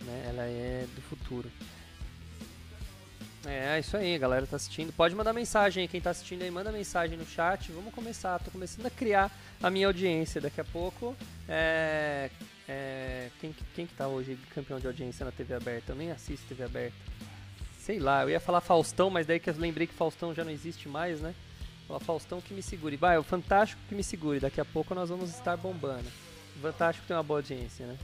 Né? 0.00 0.26
Ela 0.28 0.42
é 0.44 0.86
do 0.94 1.02
futuro. 1.02 1.50
É, 3.50 3.78
isso 3.78 3.96
aí, 3.96 4.18
galera 4.18 4.46
tá 4.46 4.56
assistindo. 4.56 4.92
Pode 4.92 5.14
mandar 5.14 5.32
mensagem 5.32 5.80
aí, 5.80 5.88
quem 5.88 6.02
tá 6.02 6.10
assistindo 6.10 6.42
aí, 6.42 6.50
manda 6.50 6.70
mensagem 6.70 7.16
no 7.16 7.24
chat. 7.24 7.72
Vamos 7.72 7.94
começar, 7.94 8.38
tô 8.40 8.50
começando 8.50 8.84
a 8.84 8.90
criar 8.90 9.30
a 9.62 9.70
minha 9.70 9.86
audiência. 9.86 10.38
Daqui 10.38 10.60
a 10.60 10.64
pouco, 10.66 11.16
é, 11.48 12.28
é, 12.68 13.30
quem, 13.40 13.56
quem 13.74 13.86
que 13.86 13.94
tá 13.94 14.06
hoje 14.06 14.38
campeão 14.54 14.78
de 14.78 14.86
audiência 14.86 15.24
na 15.24 15.32
TV 15.32 15.54
aberta? 15.54 15.92
Eu 15.92 15.96
nem 15.96 16.10
assisto 16.10 16.46
TV 16.46 16.64
aberta. 16.64 16.96
Sei 17.80 17.98
lá, 17.98 18.22
eu 18.22 18.28
ia 18.28 18.38
falar 18.38 18.60
Faustão, 18.60 19.08
mas 19.08 19.26
daí 19.26 19.40
que 19.40 19.48
eu 19.48 19.54
lembrei 19.56 19.86
que 19.86 19.94
Faustão 19.94 20.34
já 20.34 20.44
não 20.44 20.52
existe 20.52 20.86
mais, 20.86 21.22
né? 21.22 21.34
Falar 21.86 22.00
Faustão 22.00 22.42
que 22.42 22.52
me 22.52 22.62
segure. 22.62 22.96
Vai, 22.96 23.16
o 23.16 23.22
Fantástico 23.22 23.80
que 23.88 23.94
me 23.94 24.04
segure. 24.04 24.40
Daqui 24.40 24.60
a 24.60 24.64
pouco 24.66 24.94
nós 24.94 25.08
vamos 25.08 25.30
estar 25.30 25.56
bombando. 25.56 26.06
O 26.54 26.60
Fantástico 26.60 27.06
tem 27.06 27.16
uma 27.16 27.22
boa 27.22 27.38
audiência, 27.38 27.86
né? 27.86 27.96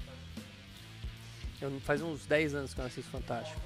Eu, 1.61 1.71
faz 1.81 2.01
uns 2.01 2.25
10 2.25 2.55
anos 2.55 2.73
que 2.73 2.81
eu 2.81 2.87
assisto 2.87 3.11
Fantástico. 3.11 3.61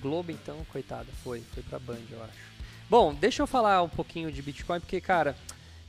Globo, 0.00 0.32
então, 0.32 0.64
coitada, 0.72 1.06
foi. 1.22 1.42
Foi 1.54 1.62
pra 1.62 1.78
Band, 1.78 1.98
eu 2.10 2.22
acho. 2.22 2.50
Bom, 2.88 3.14
deixa 3.14 3.42
eu 3.42 3.46
falar 3.46 3.82
um 3.82 3.88
pouquinho 3.88 4.32
de 4.32 4.42
Bitcoin, 4.42 4.80
porque, 4.80 5.00
cara, 5.00 5.36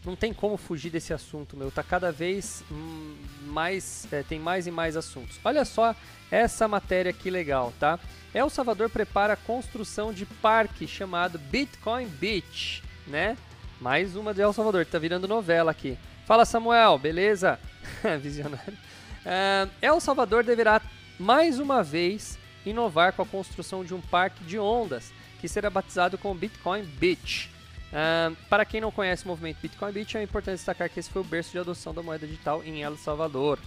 não 0.06 0.16
tem 0.16 0.34
como 0.34 0.58
fugir 0.58 0.90
desse 0.90 1.14
assunto, 1.14 1.56
meu. 1.56 1.72
Tá 1.72 1.84
cada 1.84 2.12
vez 2.12 2.64
hum, 2.72 3.16
mais. 3.44 4.08
É, 4.12 4.24
tem 4.24 4.40
mais 4.40 4.68
e 4.68 4.72
mais 4.72 4.98
assuntos. 4.98 5.40
Olha 5.44 5.64
só 5.64 5.96
essa 6.30 6.68
matéria 6.68 7.14
que 7.14 7.30
legal, 7.30 7.74
tá? 7.80 8.00
El 8.34 8.50
Salvador 8.50 8.90
prepara 8.90 9.34
a 9.34 9.38
construção 9.38 10.14
de 10.14 10.26
parque 10.26 10.88
chamado 10.88 11.38
Bitcoin 11.38 12.08
Beach, 12.08 12.84
né? 13.06 13.38
Mais 13.80 14.16
uma 14.16 14.34
de 14.34 14.42
El 14.42 14.54
Salvador, 14.54 14.86
tá 14.86 14.98
virando 14.98 15.28
novela 15.28 15.72
aqui. 15.72 15.98
Fala 16.26 16.46
Samuel, 16.46 16.98
beleza? 16.98 17.60
Visionário. 18.22 18.74
Uh, 18.74 19.70
El 19.82 20.00
Salvador 20.00 20.44
deverá 20.44 20.82
mais 21.20 21.60
uma 21.60 21.84
vez 21.84 22.40
inovar 22.66 23.14
com 23.14 23.22
a 23.22 23.26
construção 23.26 23.84
de 23.84 23.94
um 23.94 24.02
parque 24.02 24.44
de 24.44 24.60
ondas 24.60 25.12
que 25.40 25.48
será 25.48 25.70
batizado 25.70 26.18
com 26.18 26.36
Bitcoin 26.36 26.84
Beach. 26.84 27.50
Uh, 27.92 28.36
para 28.48 28.64
quem 28.64 28.80
não 28.80 28.92
conhece 28.92 29.26
o 29.26 29.28
movimento 29.28 29.58
Bitcoin 29.62 29.92
Beach, 29.92 30.18
é 30.18 30.24
importante 30.24 30.58
destacar 30.58 30.90
que 30.90 31.00
esse 31.00 31.10
foi 31.10 31.22
o 31.22 31.26
berço 31.26 31.52
de 31.52 31.60
adoção 31.60 31.94
da 31.94 32.02
moeda 32.02 32.26
digital 32.26 32.64
em 32.64 32.82
El 32.82 32.96
Salvador. 32.96 33.60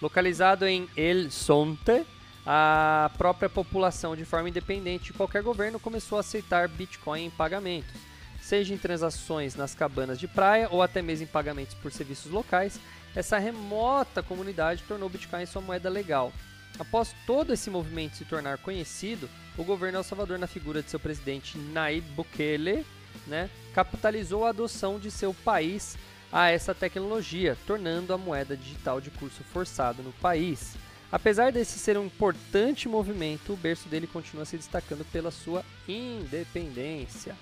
Localizado 0.00 0.66
em 0.66 0.88
El 0.96 1.30
Sonte, 1.30 2.04
a 2.44 3.10
própria 3.16 3.48
população, 3.48 4.14
de 4.14 4.24
forma 4.24 4.48
independente 4.48 5.06
de 5.06 5.12
qualquer 5.12 5.42
governo, 5.42 5.80
começou 5.80 6.18
a 6.18 6.20
aceitar 6.20 6.68
Bitcoin 6.68 7.26
em 7.26 7.30
pagamentos, 7.30 8.00
seja 8.40 8.74
em 8.74 8.78
transações 8.78 9.54
nas 9.54 9.74
cabanas 9.74 10.18
de 10.18 10.28
praia 10.28 10.68
ou 10.70 10.82
até 10.82 11.00
mesmo 11.00 11.24
em 11.24 11.28
pagamentos 11.28 11.74
por 11.74 11.92
serviços 11.92 12.30
locais. 12.30 12.78
essa 13.14 13.38
remota 13.38 14.22
comunidade 14.22 14.82
tornou 14.88 15.08
o 15.08 15.10
Bitcoin 15.10 15.46
sua 15.46 15.62
moeda 15.62 15.88
legal. 15.88 16.32
Após 16.78 17.14
todo 17.26 17.52
esse 17.52 17.70
movimento 17.70 18.16
se 18.16 18.24
tornar 18.24 18.58
conhecido, 18.58 19.28
o 19.56 19.64
governo 19.64 19.98
El 19.98 20.04
Salvador, 20.04 20.38
na 20.38 20.46
figura 20.46 20.82
de 20.82 20.90
seu 20.90 20.98
presidente 20.98 21.58
Nayib 21.58 22.04
Bukele, 22.14 22.86
né, 23.26 23.50
capitalizou 23.74 24.46
a 24.46 24.50
adoção 24.50 24.98
de 24.98 25.10
seu 25.10 25.34
país 25.34 25.96
a 26.32 26.50
essa 26.50 26.74
tecnologia, 26.74 27.56
tornando 27.66 28.12
a 28.12 28.18
moeda 28.18 28.56
digital 28.56 29.00
de 29.00 29.10
curso 29.10 29.44
forçado 29.44 30.02
no 30.02 30.12
país. 30.14 30.74
Apesar 31.10 31.52
desse 31.52 31.78
ser 31.78 31.98
um 31.98 32.06
importante 32.06 32.88
movimento, 32.88 33.52
o 33.52 33.56
berço 33.56 33.86
dele 33.86 34.06
continua 34.06 34.46
se 34.46 34.56
destacando 34.56 35.04
pela 35.12 35.30
sua 35.30 35.62
independência. 35.86 37.36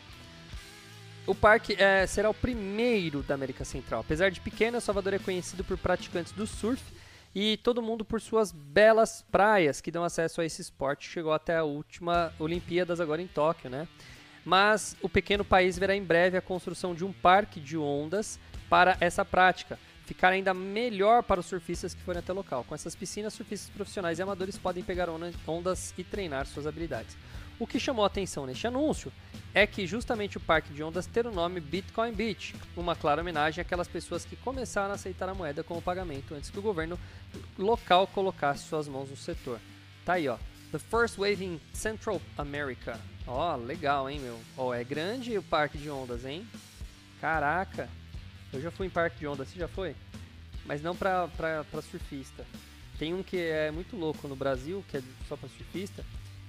O 1.25 1.34
parque 1.37 1.76
é, 1.78 2.04
será 2.08 2.28
o 2.28 2.34
primeiro 2.34 3.22
da 3.22 3.34
América 3.34 3.64
Central. 3.64 4.00
Apesar 4.00 4.32
de 4.32 4.40
pequeno, 4.40 4.80
Salvador 4.80 5.14
é 5.14 5.18
conhecido 5.20 5.62
por 5.62 5.78
praticantes 5.78 6.32
do 6.32 6.49
surf 6.49 6.82
e 7.34 7.56
todo 7.58 7.82
mundo 7.82 8.04
por 8.04 8.20
suas 8.20 8.52
belas 8.52 9.25
praias 9.30 9.80
que 9.80 9.90
dão 9.90 10.04
acesso 10.04 10.40
a 10.40 10.44
esse 10.44 10.60
esporte. 10.60 11.08
Chegou 11.08 11.32
até 11.32 11.56
a 11.56 11.64
última 11.64 12.32
Olimpíadas 12.38 13.00
agora 13.00 13.22
em 13.22 13.26
Tóquio, 13.26 13.70
né? 13.70 13.87
Mas 14.44 14.96
o 15.02 15.08
pequeno 15.08 15.44
país 15.44 15.78
verá 15.78 15.94
em 15.94 16.02
breve 16.02 16.37
a 16.37 16.42
construção 16.42 16.94
de 16.94 17.04
um 17.04 17.12
parque 17.12 17.60
de 17.60 17.76
ondas 17.76 18.40
para 18.68 18.96
essa 19.00 19.25
prática 19.25 19.78
ficar 20.10 20.32
ainda 20.32 20.52
melhor 20.52 21.22
para 21.22 21.38
os 21.38 21.46
surfistas 21.46 21.94
que 21.94 22.02
forem 22.02 22.18
até 22.18 22.32
o 22.32 22.34
local. 22.34 22.64
Com 22.64 22.75
essas 22.75 22.96
piscinas, 22.96 23.32
surfistas 23.32 23.70
profissionais 23.70 24.18
e 24.18 24.22
amadores 24.22 24.58
podem 24.58 24.82
pegar 24.82 25.08
ondas 25.08 25.94
e 25.96 26.02
treinar 26.02 26.46
suas 26.46 26.66
habilidades. 26.66 27.16
O 27.61 27.67
que 27.67 27.79
chamou 27.79 28.05
a 28.05 28.07
atenção 28.07 28.47
neste 28.47 28.67
anúncio 28.67 29.12
é 29.52 29.67
que 29.67 29.87
justamente 29.87 30.38
o 30.38 30.40
parque 30.40 30.73
de 30.73 30.83
ondas 30.83 31.07
ter 31.07 31.26
o 31.26 31.31
nome 31.31 31.61
Bitcoin 31.61 32.11
Beach, 32.11 32.55
uma 32.75 32.97
clara 32.97 33.21
homenagem 33.21 33.61
àquelas 33.61 33.87
pessoas 33.87 34.25
que 34.25 34.35
começaram 34.35 34.93
a 34.93 34.95
aceitar 34.95 35.29
a 35.29 35.35
moeda 35.35 35.62
como 35.62 35.83
pagamento 35.83 36.35
antes 36.35 36.49
que 36.49 36.59
o 36.59 36.62
governo 36.62 36.99
local 37.59 38.07
colocasse 38.07 38.64
suas 38.64 38.88
mãos 38.88 39.11
no 39.11 39.17
setor. 39.17 39.61
Tá 40.07 40.14
aí, 40.14 40.26
ó. 40.26 40.38
The 40.73 40.79
First 40.79 41.19
Wave 41.19 41.45
in 41.45 41.61
Central 41.75 42.23
America. 42.38 42.99
Ó, 43.26 43.57
legal, 43.57 44.09
hein, 44.09 44.21
meu? 44.21 44.40
Ó, 44.57 44.73
é 44.73 44.83
grande 44.83 45.37
o 45.37 45.43
parque 45.43 45.76
de 45.76 45.90
ondas, 45.90 46.25
hein? 46.25 46.49
Caraca. 47.21 47.90
Eu 48.55 48.62
já 48.62 48.71
fui 48.71 48.87
em 48.87 48.90
parque 48.90 49.19
de 49.19 49.26
ondas, 49.26 49.49
você 49.49 49.59
já 49.59 49.69
foi? 49.69 49.95
Mas 50.64 50.81
não 50.81 50.97
pra, 50.97 51.29
pra, 51.29 51.62
pra 51.64 51.83
surfista. 51.83 52.47
Tem 52.99 53.12
um 53.12 53.23
que 53.23 53.37
é 53.37 53.71
muito 53.71 53.97
louco 53.97 54.26
no 54.26 54.37
Brasil, 54.37 54.83
que 54.88 54.97
é 54.97 55.02
só 55.29 55.37
pra 55.37 55.49
surfista, 55.50 56.02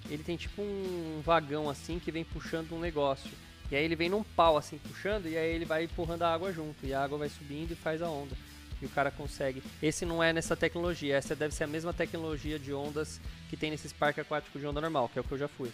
ele 0.09 0.23
tem 0.23 0.37
tipo 0.37 0.61
um 0.61 1.21
vagão 1.23 1.69
assim 1.69 1.99
que 1.99 2.11
vem 2.11 2.23
puxando 2.23 2.73
um 2.73 2.79
negócio. 2.79 3.31
E 3.71 3.75
aí 3.75 3.83
ele 3.85 3.95
vem 3.95 4.09
num 4.09 4.23
pau 4.23 4.57
assim 4.57 4.77
puxando 4.77 5.27
e 5.27 5.37
aí 5.37 5.55
ele 5.55 5.65
vai 5.65 5.85
empurrando 5.85 6.23
a 6.23 6.33
água 6.33 6.51
junto. 6.51 6.85
E 6.85 6.93
a 6.93 7.03
água 7.03 7.17
vai 7.17 7.29
subindo 7.29 7.71
e 7.71 7.75
faz 7.75 8.01
a 8.01 8.09
onda. 8.09 8.35
E 8.81 8.85
o 8.85 8.89
cara 8.89 9.11
consegue. 9.11 9.61
Esse 9.81 10.05
não 10.05 10.21
é 10.21 10.33
nessa 10.33 10.55
tecnologia, 10.55 11.15
essa 11.15 11.35
deve 11.35 11.53
ser 11.53 11.65
a 11.65 11.67
mesma 11.67 11.93
tecnologia 11.93 12.57
de 12.57 12.73
ondas 12.73 13.21
que 13.49 13.55
tem 13.55 13.69
nesses 13.69 13.93
parques 13.93 14.23
aquáticos 14.23 14.59
de 14.59 14.67
onda 14.67 14.81
normal, 14.81 15.07
que 15.07 15.19
é 15.19 15.21
o 15.21 15.23
que 15.23 15.31
eu 15.31 15.37
já 15.37 15.47
fui. 15.47 15.71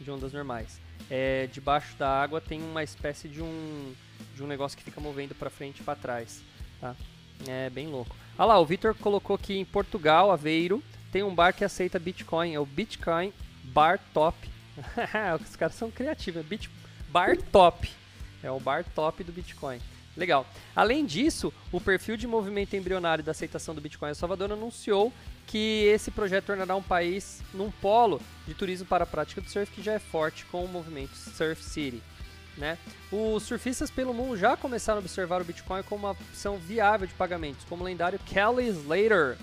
De 0.00 0.10
ondas 0.10 0.32
normais. 0.32 0.80
É, 1.10 1.46
debaixo 1.52 1.96
da 1.96 2.08
água 2.08 2.40
tem 2.40 2.60
uma 2.62 2.82
espécie 2.82 3.28
de 3.28 3.42
um, 3.42 3.94
de 4.34 4.42
um 4.42 4.46
negócio 4.46 4.76
que 4.76 4.84
fica 4.84 5.00
movendo 5.00 5.34
para 5.34 5.50
frente 5.50 5.80
e 5.80 5.84
para 5.84 5.94
trás. 5.96 6.42
Tá? 6.80 6.96
É 7.46 7.70
bem 7.70 7.86
louco. 7.88 8.14
Ah 8.36 8.44
lá, 8.44 8.58
o 8.58 8.66
Vitor 8.66 8.94
colocou 8.94 9.38
que 9.38 9.54
em 9.56 9.64
Portugal, 9.64 10.30
Aveiro, 10.30 10.82
tem 11.12 11.22
um 11.22 11.34
bar 11.34 11.52
que 11.52 11.64
aceita 11.64 11.98
Bitcoin. 11.98 12.54
É 12.54 12.60
o 12.60 12.66
Bitcoin 12.66 13.32
Bar 13.76 14.00
Top. 14.14 14.34
Os 15.44 15.54
caras 15.54 15.74
são 15.74 15.90
criativos. 15.90 16.40
É 16.40 16.42
Bit 16.42 16.70
bar 17.10 17.36
Top. 17.52 17.86
É 18.42 18.50
o 18.50 18.58
bar 18.58 18.82
top 18.94 19.22
do 19.22 19.30
Bitcoin. 19.30 19.78
Legal. 20.16 20.46
Além 20.74 21.04
disso, 21.04 21.52
o 21.70 21.78
perfil 21.78 22.16
de 22.16 22.26
movimento 22.26 22.74
embrionário 22.74 23.22
da 23.22 23.32
aceitação 23.32 23.74
do 23.74 23.80
Bitcoin 23.82 24.12
em 24.12 24.14
Salvador 24.14 24.50
anunciou 24.50 25.12
que 25.46 25.84
esse 25.92 26.10
projeto 26.10 26.46
tornará 26.46 26.74
um 26.74 26.82
país 26.82 27.42
num 27.52 27.70
polo 27.70 28.18
de 28.46 28.54
turismo 28.54 28.86
para 28.86 29.04
a 29.04 29.06
prática 29.06 29.42
do 29.42 29.50
surf 29.50 29.70
que 29.70 29.82
já 29.82 29.92
é 29.92 29.98
forte 29.98 30.46
com 30.46 30.64
o 30.64 30.68
movimento 30.68 31.14
Surf 31.14 31.62
City. 31.62 32.02
Né? 32.56 32.78
Os 33.12 33.42
surfistas 33.42 33.90
pelo 33.90 34.14
mundo 34.14 34.38
já 34.38 34.56
começaram 34.56 35.00
a 35.00 35.02
observar 35.02 35.42
o 35.42 35.44
Bitcoin 35.44 35.82
como 35.82 36.06
uma 36.06 36.12
opção 36.12 36.56
viável 36.56 37.06
de 37.06 37.12
pagamentos, 37.12 37.66
como 37.68 37.82
o 37.82 37.84
lendário 37.84 38.18
Kelly 38.20 38.68
Slater 38.68 39.36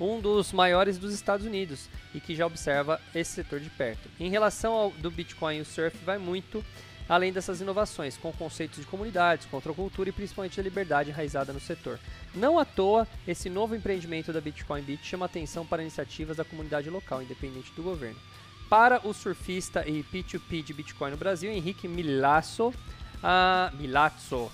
um 0.00 0.20
dos 0.20 0.52
maiores 0.52 0.98
dos 0.98 1.12
Estados 1.12 1.46
Unidos 1.46 1.88
e 2.14 2.20
que 2.20 2.34
já 2.34 2.46
observa 2.46 3.00
esse 3.14 3.32
setor 3.32 3.60
de 3.60 3.70
perto. 3.70 4.08
Em 4.18 4.30
relação 4.30 4.72
ao 4.72 4.90
do 4.90 5.10
Bitcoin, 5.10 5.60
o 5.60 5.64
surf 5.64 5.96
vai 6.04 6.18
muito 6.18 6.64
além 7.10 7.32
dessas 7.32 7.60
inovações, 7.60 8.16
com 8.16 8.32
conceitos 8.32 8.78
de 8.78 8.86
comunidades, 8.86 9.44
contracultura 9.46 10.08
e 10.08 10.12
principalmente 10.12 10.60
a 10.60 10.62
liberdade 10.62 11.10
enraizada 11.10 11.52
no 11.52 11.58
setor. 11.58 11.98
Não 12.32 12.56
à 12.56 12.64
toa, 12.64 13.06
esse 13.26 13.50
novo 13.50 13.74
empreendimento 13.74 14.32
da 14.32 14.40
Bitcoin 14.40 14.82
Beach 14.82 15.04
chama 15.04 15.26
atenção 15.26 15.66
para 15.66 15.82
iniciativas 15.82 16.36
da 16.36 16.44
comunidade 16.44 16.88
local, 16.88 17.20
independente 17.20 17.72
do 17.72 17.82
governo. 17.82 18.16
Para 18.68 19.04
o 19.04 19.12
surfista 19.12 19.84
e 19.88 20.04
P2P 20.04 20.62
de 20.62 20.72
Bitcoin 20.72 21.10
no 21.10 21.16
Brasil, 21.16 21.50
Henrique 21.50 21.88
Milazzo, 21.88 22.68
uh, 22.68 23.76
Milazzo 23.76 24.48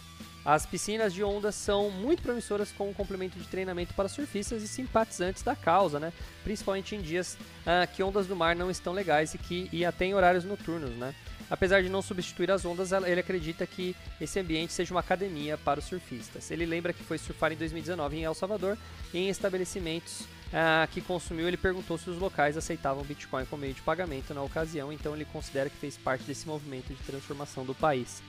as 0.46 0.64
piscinas 0.64 1.12
de 1.12 1.24
ondas 1.24 1.56
são 1.56 1.90
muito 1.90 2.22
promissoras 2.22 2.70
como 2.70 2.94
complemento 2.94 3.36
de 3.36 3.48
treinamento 3.48 3.92
para 3.94 4.08
surfistas 4.08 4.62
e 4.62 4.68
simpatizantes 4.68 5.42
da 5.42 5.56
causa, 5.56 5.98
né? 5.98 6.12
Principalmente 6.44 6.94
em 6.94 7.00
dias 7.00 7.34
uh, 7.34 7.92
que 7.92 8.00
ondas 8.00 8.28
do 8.28 8.36
mar 8.36 8.54
não 8.54 8.70
estão 8.70 8.92
legais 8.92 9.34
e 9.34 9.38
que 9.38 9.68
e 9.72 9.84
até 9.84 10.04
em 10.04 10.14
horários 10.14 10.44
noturnos, 10.44 10.90
né? 10.90 11.12
Apesar 11.50 11.82
de 11.82 11.88
não 11.88 12.00
substituir 12.00 12.48
as 12.52 12.64
ondas, 12.64 12.92
ele 12.92 13.18
acredita 13.18 13.66
que 13.66 13.96
esse 14.20 14.38
ambiente 14.38 14.72
seja 14.72 14.94
uma 14.94 15.00
academia 15.00 15.58
para 15.58 15.80
os 15.80 15.86
surfistas. 15.86 16.48
Ele 16.52 16.64
lembra 16.64 16.92
que 16.92 17.02
foi 17.02 17.18
surfar 17.18 17.52
em 17.52 17.56
2019 17.56 18.16
em 18.16 18.22
El 18.22 18.34
Salvador, 18.34 18.78
em 19.12 19.28
estabelecimentos 19.28 20.20
uh, 20.20 20.86
que 20.92 21.00
consumiu. 21.00 21.48
Ele 21.48 21.56
perguntou 21.56 21.98
se 21.98 22.08
os 22.08 22.18
locais 22.18 22.56
aceitavam 22.56 23.02
Bitcoin 23.02 23.46
como 23.46 23.62
meio 23.62 23.74
de 23.74 23.82
pagamento 23.82 24.32
na 24.32 24.42
ocasião, 24.42 24.92
então 24.92 25.12
ele 25.12 25.24
considera 25.24 25.68
que 25.68 25.76
fez 25.76 25.96
parte 25.96 26.22
desse 26.22 26.46
movimento 26.46 26.94
de 26.94 27.02
transformação 27.02 27.64
do 27.64 27.74
país. 27.74 28.22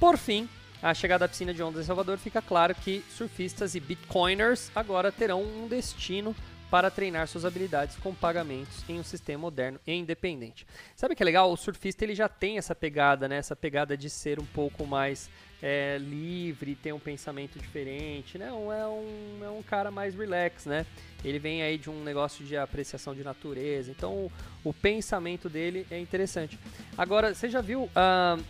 Por 0.00 0.16
fim, 0.16 0.48
a 0.82 0.92
chegada 0.92 1.24
à 1.24 1.28
piscina 1.28 1.54
de 1.54 1.62
ondas 1.62 1.84
em 1.84 1.86
Salvador, 1.86 2.18
fica 2.18 2.42
claro 2.42 2.74
que 2.74 3.02
surfistas 3.08 3.74
e 3.74 3.80
bitcoiners 3.80 4.70
agora 4.74 5.10
terão 5.10 5.42
um 5.42 5.66
destino 5.66 6.34
para 6.70 6.90
treinar 6.90 7.28
suas 7.28 7.44
habilidades 7.44 7.96
com 7.96 8.12
pagamentos 8.12 8.84
em 8.88 8.98
um 8.98 9.04
sistema 9.04 9.42
moderno 9.42 9.78
e 9.86 9.92
independente. 9.92 10.66
Sabe 10.96 11.14
que 11.14 11.22
é 11.22 11.24
legal? 11.24 11.52
O 11.52 11.56
surfista 11.56 12.04
ele 12.04 12.16
já 12.16 12.28
tem 12.28 12.58
essa 12.58 12.74
pegada, 12.74 13.28
né? 13.28 13.36
Essa 13.36 13.54
pegada 13.54 13.96
de 13.96 14.10
ser 14.10 14.40
um 14.40 14.46
pouco 14.46 14.84
mais 14.84 15.30
é, 15.62 15.98
livre, 15.98 16.74
ter 16.74 16.92
um 16.92 16.98
pensamento 16.98 17.60
diferente, 17.60 18.36
né? 18.38 18.48
É 18.48 18.52
um, 18.52 19.44
é 19.44 19.50
um 19.50 19.62
cara 19.62 19.90
mais 19.90 20.16
relax, 20.16 20.66
né? 20.66 20.84
Ele 21.24 21.38
vem 21.38 21.62
aí 21.62 21.78
de 21.78 21.88
um 21.88 22.02
negócio 22.02 22.44
de 22.44 22.56
apreciação 22.56 23.14
de 23.14 23.22
natureza, 23.22 23.90
então 23.90 24.12
o, 24.12 24.32
o 24.64 24.72
pensamento 24.74 25.48
dele 25.48 25.86
é 25.90 25.98
interessante. 26.00 26.58
Agora, 26.98 27.34
você 27.34 27.48
já 27.48 27.60
viu 27.60 27.84
uh, 27.84 28.44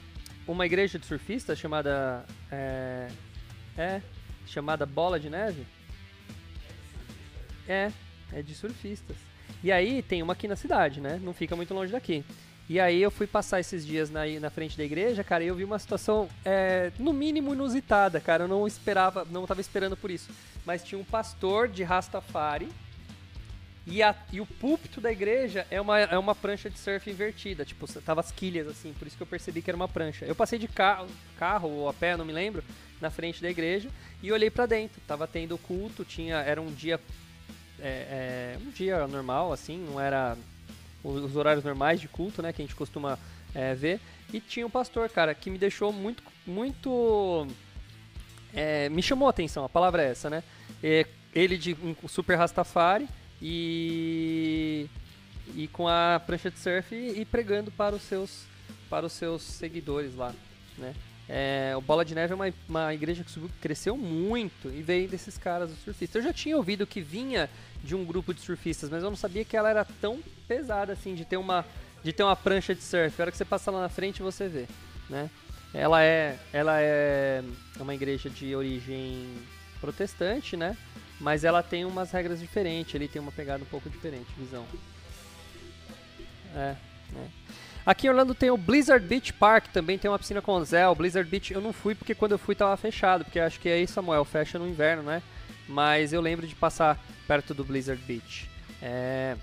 uma 0.47 0.67
igreja 0.67 0.99
de 0.99 1.07
surfistas 1.07 1.59
chamada. 1.59 2.25
É, 2.51 3.09
é. 3.77 4.03
Chamada 4.47 4.85
Bola 4.85 5.19
de 5.19 5.31
Neve? 5.31 5.67
É, 7.67 7.91
é 8.33 8.43
de 8.43 8.55
surfistas. 8.55 9.17
E 9.63 9.73
aí 9.73 10.03
tem 10.03 10.23
uma 10.23 10.35
aqui 10.35 10.47
na 10.47 10.57
cidade, 10.57 11.01
né? 11.01 11.19
Não 11.23 11.33
fica 11.33 11.57
muito 11.57 11.73
longe 11.73 11.91
daqui. 11.91 12.23
E 12.69 12.81
aí 12.81 13.03
eu 13.03 13.11
fui 13.11 13.27
passar 13.27 13.61
esses 13.61 13.87
dias 13.87 14.11
na, 14.11 14.27
na 14.41 14.51
frente 14.51 14.77
da 14.77 14.85
igreja, 14.85 15.23
cara, 15.23 15.45
e 15.45 15.49
eu 15.49 15.55
vi 15.55 15.65
uma 15.65 15.79
situação, 15.79 16.29
é, 16.45 16.91
no 16.99 17.13
mínimo, 17.13 17.53
inusitada, 17.53 18.21
cara. 18.21 18.45
Eu 18.45 18.49
não 18.49 18.67
esperava, 18.67 19.27
não 19.31 19.43
estava 19.43 19.61
esperando 19.61 19.97
por 19.97 20.11
isso. 20.11 20.31
Mas 20.65 20.83
tinha 20.83 20.99
um 20.99 21.05
pastor 21.05 21.69
de 21.69 21.83
Rastafari 21.83 22.69
e, 23.87 24.03
a, 24.03 24.15
e 24.33 24.41
o 24.41 24.47
púlpito 24.47 25.01
da 25.01 25.13
igreja 25.13 25.67
é 25.71 25.79
uma, 25.79 26.01
é 26.01 26.17
uma 26.17 26.35
prancha 26.35 26.71
de 26.71 26.79
surf 26.79 27.11
invertida. 27.11 27.65
Tipo, 27.65 27.87
tava 28.01 28.21
as 28.21 28.33
quilhas 28.33 28.67
assim, 28.67 28.95
por 28.95 29.07
isso 29.07 29.17
que 29.17 29.23
eu 29.23 29.27
percebi 29.27 29.61
que 29.61 29.71
era 29.71 29.77
uma 29.77 29.89
prancha. 29.89 30.25
Eu 30.25 30.35
passei 30.35 30.59
de 30.59 30.67
carro, 30.67 31.07
carro 31.39 31.69
ou 31.69 31.89
a 31.89 31.93
pé, 31.93 32.17
não 32.17 32.25
me 32.25 32.33
lembro, 32.33 32.65
na 33.01 33.11
frente 33.11 33.43
da 33.43 33.51
igreja 33.51 33.91
e 34.23 34.33
olhei 34.33 34.51
para 34.51 34.65
dentro. 34.65 35.01
Tava 35.07 35.27
tendo 35.27 35.59
culto, 35.59 36.05
tinha, 36.05 36.37
era 36.37 36.61
um 36.61 36.73
dia. 36.73 36.99
É, 37.79 38.57
é, 38.57 38.59
um 38.65 38.71
dia 38.71 39.07
normal, 39.07 39.53
assim, 39.53 39.77
não 39.77 40.01
era 40.01 40.39
os 41.03 41.37
horários 41.37 41.65
normais 41.65 42.01
de 42.01 42.09
culto, 42.09 42.41
né, 42.41 42.53
que 42.53 42.63
a 42.63 42.65
gente 42.65 42.75
costuma 42.75 43.19
é, 43.55 43.75
ver. 43.75 44.01
E 44.33 44.41
tinha 44.41 44.67
um 44.67 44.71
pastor, 44.71 45.11
cara, 45.11 45.35
que 45.35 45.51
me 45.51 45.59
deixou 45.59 45.93
muito. 45.93 46.23
muito 46.47 47.47
é, 48.55 48.89
me 48.89 49.03
chamou 49.03 49.27
a 49.27 49.31
atenção, 49.31 49.65
a 49.65 49.69
palavra 49.69 50.03
é 50.03 50.11
essa, 50.13 50.31
né? 50.31 50.43
É, 50.83 51.07
ele 51.35 51.59
de 51.59 51.77
um 51.83 52.09
super 52.09 52.37
Rastafari 52.37 53.07
e 53.47 54.89
e 55.55 55.69
com 55.69 55.87
a 55.87 56.21
prancha 56.27 56.51
de 56.51 56.59
surf 56.59 56.95
e, 56.95 57.21
e 57.21 57.25
pregando 57.27 57.71
para 57.71 57.95
os 57.95 58.03
seus 58.03 58.47
para 58.89 59.05
os 59.05 59.13
seus 59.13 59.43
seguidores 59.43 60.15
lá, 60.15 60.35
né? 60.79 60.95
É, 61.29 61.73
o 61.77 61.81
Bola 61.81 62.05
de 62.05 62.15
Neve 62.15 62.33
é 62.33 62.37
uma, 62.37 62.53
uma 62.69 62.95
igreja 62.95 63.25
que 63.25 63.49
cresceu 63.61 63.97
muito 63.97 64.69
e 64.69 64.83
veio 64.83 65.09
desses 65.09 65.39
caras, 65.39 65.71
os 65.71 65.79
surfistas. 65.79 66.17
Eu 66.17 66.29
já 66.29 66.35
tinha 66.35 66.57
ouvido 66.57 66.87
que 66.87 67.01
vinha 67.01 67.49
de 67.83 67.95
um 67.95 68.05
grupo 68.05 68.35
de 68.35 68.41
surfistas, 68.41 68.91
mas 68.91 69.03
eu 69.03 69.09
não 69.09 69.17
sabia 69.17 69.45
que 69.45 69.57
ela 69.57 69.71
era 69.71 69.87
tão 70.03 70.21
pesada 70.47 70.93
assim, 70.93 71.15
de 71.15 71.25
ter 71.25 71.39
uma, 71.39 71.65
de 72.03 72.13
ter 72.13 72.23
uma 72.23 72.37
prancha 72.37 72.75
de 72.75 72.83
surf. 72.83 73.21
A 73.21 73.25
hora 73.25 73.31
que 73.31 73.39
você 73.39 73.45
passa 73.45 73.71
lá 73.71 73.81
na 73.81 73.89
frente, 73.89 74.23
você 74.23 74.49
vê, 74.49 74.67
né? 75.09 75.31
Ela 75.73 76.03
é, 76.03 76.39
ela 76.53 76.79
é 76.79 77.43
uma 77.81 77.95
igreja 77.95 78.29
de 78.29 78.55
origem 78.55 79.27
protestante, 79.81 80.59
né? 80.59 80.77
Mas 81.21 81.45
ela 81.45 81.63
tem 81.63 81.85
umas 81.85 82.11
regras 82.11 82.41
diferentes, 82.41 82.95
ele 82.95 83.09
tem 83.09 83.21
uma 83.21 83.33
pegada 83.33 83.63
um 83.63 83.67
pouco 83.67 83.89
diferente, 83.89 84.27
visão. 84.37 84.67
É, 86.55 86.77
né? 87.13 87.31
Aqui 87.87 88.07
em 88.07 88.11
Orlando 88.11 88.35
tem 88.35 88.51
o 88.51 88.57
Blizzard 88.57 89.07
Beach 89.07 89.33
Park, 89.35 89.67
também 89.69 89.99
tem 89.99 90.11
uma 90.11 90.19
piscina 90.19 90.41
com. 90.41 90.57
O 90.57 90.95
Blizzard 90.95 91.29
Beach 91.29 91.53
eu 91.53 91.61
não 91.61 91.73
fui 91.73 91.95
porque 91.95 92.15
quando 92.15 92.33
eu 92.33 92.39
fui 92.39 92.55
tava 92.55 92.75
fechado, 92.79 93.25
porque 93.25 93.39
acho 93.39 93.61
que 93.61 93.69
aí 93.69 93.87
Samuel 93.87 94.25
fecha 94.25 94.59
no 94.59 94.67
inverno, 94.67 95.03
né? 95.03 95.23
Mas 95.69 96.13
eu 96.13 96.21
lembro 96.21 96.47
de 96.47 96.55
passar 96.55 96.99
perto 97.27 97.53
do 97.53 97.63
Blizzard 97.63 98.03
Beach. 98.05 98.49
É... 98.81 99.37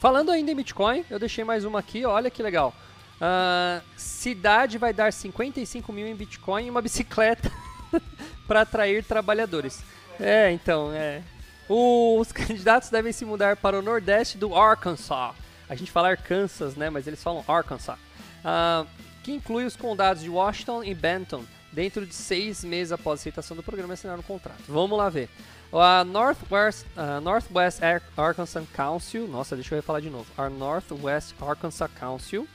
falando 0.00 0.30
ainda 0.30 0.52
em 0.52 0.56
Bitcoin, 0.56 1.04
eu 1.10 1.18
deixei 1.18 1.44
mais 1.44 1.64
uma 1.64 1.80
aqui, 1.80 2.04
olha 2.04 2.30
que 2.30 2.42
legal. 2.42 2.72
Uh, 3.16 3.82
cidade 3.96 4.78
vai 4.78 4.92
dar 4.92 5.12
55 5.12 5.92
mil 5.92 6.06
em 6.06 6.14
Bitcoin 6.14 6.66
e 6.66 6.70
uma 6.70 6.82
bicicleta 6.82 7.50
para 8.46 8.62
atrair 8.62 9.04
trabalhadores. 9.04 9.82
É, 10.20 10.50
então, 10.50 10.92
é. 10.92 11.22
Os 11.68 12.30
candidatos 12.32 12.90
devem 12.90 13.12
se 13.12 13.24
mudar 13.24 13.56
para 13.56 13.78
o 13.78 13.82
nordeste 13.82 14.38
do 14.38 14.54
Arkansas 14.54 15.34
a 15.68 15.74
gente 15.74 15.90
fala 15.90 16.10
Arkansas, 16.10 16.76
né? 16.76 16.90
Mas 16.90 17.06
eles 17.06 17.22
falam 17.22 17.44
Arkansas. 17.48 17.98
Uh, 17.98 18.86
que 19.22 19.32
inclui 19.32 19.64
os 19.64 19.76
condados 19.76 20.22
de 20.22 20.28
Washington 20.28 20.84
e 20.84 20.94
Benton, 20.94 21.42
dentro 21.72 22.04
de 22.04 22.14
seis 22.14 22.62
meses 22.62 22.92
após 22.92 23.20
a 23.20 23.22
aceitação 23.22 23.56
do 23.56 23.62
programa 23.62 23.94
assinar 23.94 24.18
um 24.18 24.22
contrato. 24.22 24.62
Vamos 24.68 24.96
lá 24.96 25.08
ver. 25.08 25.28
A 25.72 26.04
Northwest, 26.04 26.84
uh, 26.96 27.20
Northwest 27.20 27.80
Arkansas 28.16 28.64
Council, 28.72 29.26
nossa, 29.26 29.56
deixa 29.56 29.74
eu 29.74 29.82
falar 29.82 30.00
de 30.00 30.10
novo. 30.10 30.26
A 30.36 30.48
Northwest 30.48 31.34
Arkansas 31.40 31.90
Council, 31.98 32.46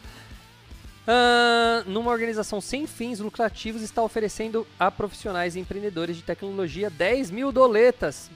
uh, 1.09 1.89
numa 1.89 2.11
organização 2.11 2.61
sem 2.61 2.85
fins 2.85 3.19
lucrativos, 3.19 3.81
está 3.81 4.03
oferecendo 4.03 4.67
a 4.79 4.91
profissionais 4.91 5.55
e 5.55 5.59
empreendedores 5.59 6.15
de 6.15 6.23
tecnologia 6.23 6.89
10 6.89 7.31
mil 7.31 7.51
doletas, 7.51 8.29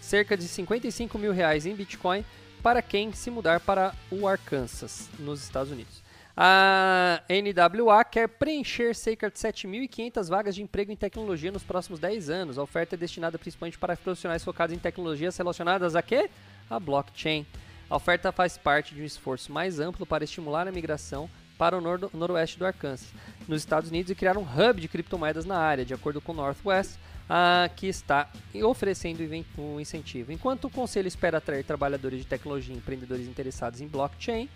cerca 0.00 0.36
de 0.36 0.48
55 0.48 1.16
mil 1.18 1.32
reais 1.32 1.64
em 1.64 1.74
Bitcoin, 1.74 2.24
para 2.62 2.82
quem 2.82 3.12
se 3.12 3.30
mudar 3.30 3.60
para 3.60 3.94
o 4.10 4.26
Arkansas, 4.26 5.08
nos 5.18 5.42
Estados 5.42 5.70
Unidos. 5.70 6.02
A 6.36 7.20
NWA 7.28 8.04
quer 8.04 8.28
preencher 8.28 8.94
cerca 8.94 9.28
de 9.28 9.36
7.500 9.36 10.28
vagas 10.28 10.54
de 10.54 10.62
emprego 10.62 10.92
em 10.92 10.96
tecnologia 10.96 11.50
nos 11.50 11.64
próximos 11.64 11.98
10 11.98 12.30
anos. 12.30 12.58
A 12.58 12.62
oferta 12.62 12.94
é 12.94 12.98
destinada 12.98 13.36
principalmente 13.38 13.76
para 13.76 13.96
profissionais 13.96 14.44
focados 14.44 14.74
em 14.74 14.78
tecnologias 14.78 15.36
relacionadas 15.36 15.96
a 15.96 16.02
quê? 16.02 16.30
A 16.70 16.78
blockchain. 16.78 17.44
A 17.90 17.96
oferta 17.96 18.30
faz 18.30 18.56
parte 18.56 18.94
de 18.94 19.02
um 19.02 19.04
esforço 19.04 19.50
mais 19.50 19.80
amplo 19.80 20.06
para 20.06 20.22
estimular 20.22 20.68
a 20.68 20.70
migração 20.70 21.28
para 21.58 21.76
o 21.76 21.80
nor 21.80 22.08
noroeste 22.14 22.58
do 22.58 22.64
Arkansas, 22.64 23.08
nos 23.46 23.60
Estados 23.60 23.90
Unidos, 23.90 24.10
e 24.10 24.14
criar 24.14 24.38
um 24.38 24.42
hub 24.42 24.80
de 24.80 24.88
criptomoedas 24.88 25.44
na 25.44 25.58
área. 25.58 25.84
De 25.84 25.92
acordo 25.92 26.20
com 26.20 26.32
o 26.32 26.36
Northwest, 26.36 26.96
ah, 27.28 27.68
que 27.76 27.86
está 27.86 28.30
oferecendo 28.62 29.22
um 29.58 29.78
incentivo. 29.78 30.32
Enquanto 30.32 30.66
o 30.66 30.70
conselho 30.70 31.08
espera 31.08 31.38
atrair 31.38 31.64
trabalhadores 31.64 32.20
de 32.20 32.26
tecnologia 32.26 32.74
e 32.74 32.78
empreendedores 32.78 33.26
interessados 33.26 33.80
em 33.80 33.88
blockchain, 33.88 34.48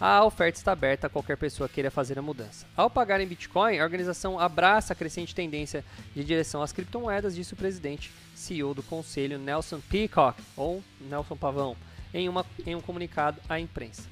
a 0.00 0.24
oferta 0.24 0.58
está 0.58 0.72
aberta 0.72 1.06
a 1.06 1.10
qualquer 1.10 1.36
pessoa 1.36 1.68
que 1.68 1.76
queira 1.76 1.90
fazer 1.90 2.18
a 2.18 2.22
mudança. 2.22 2.66
Ao 2.76 2.90
pagar 2.90 3.20
em 3.20 3.26
Bitcoin, 3.26 3.78
a 3.78 3.84
organização 3.84 4.38
abraça 4.38 4.92
a 4.92 4.96
crescente 4.96 5.32
tendência 5.32 5.84
de 6.12 6.24
direção 6.24 6.60
às 6.60 6.72
criptomoedas, 6.72 7.36
disse 7.36 7.54
o 7.54 7.56
presidente 7.56 8.10
CEO 8.34 8.74
do 8.74 8.82
conselho 8.82 9.38
Nelson 9.38 9.80
Peacock, 9.88 10.42
ou 10.56 10.82
Nelson 11.00 11.36
Pavão, 11.36 11.76
em, 12.12 12.28
uma, 12.28 12.44
em 12.66 12.74
um 12.74 12.80
comunicado 12.80 13.40
à 13.48 13.60
imprensa. 13.60 14.02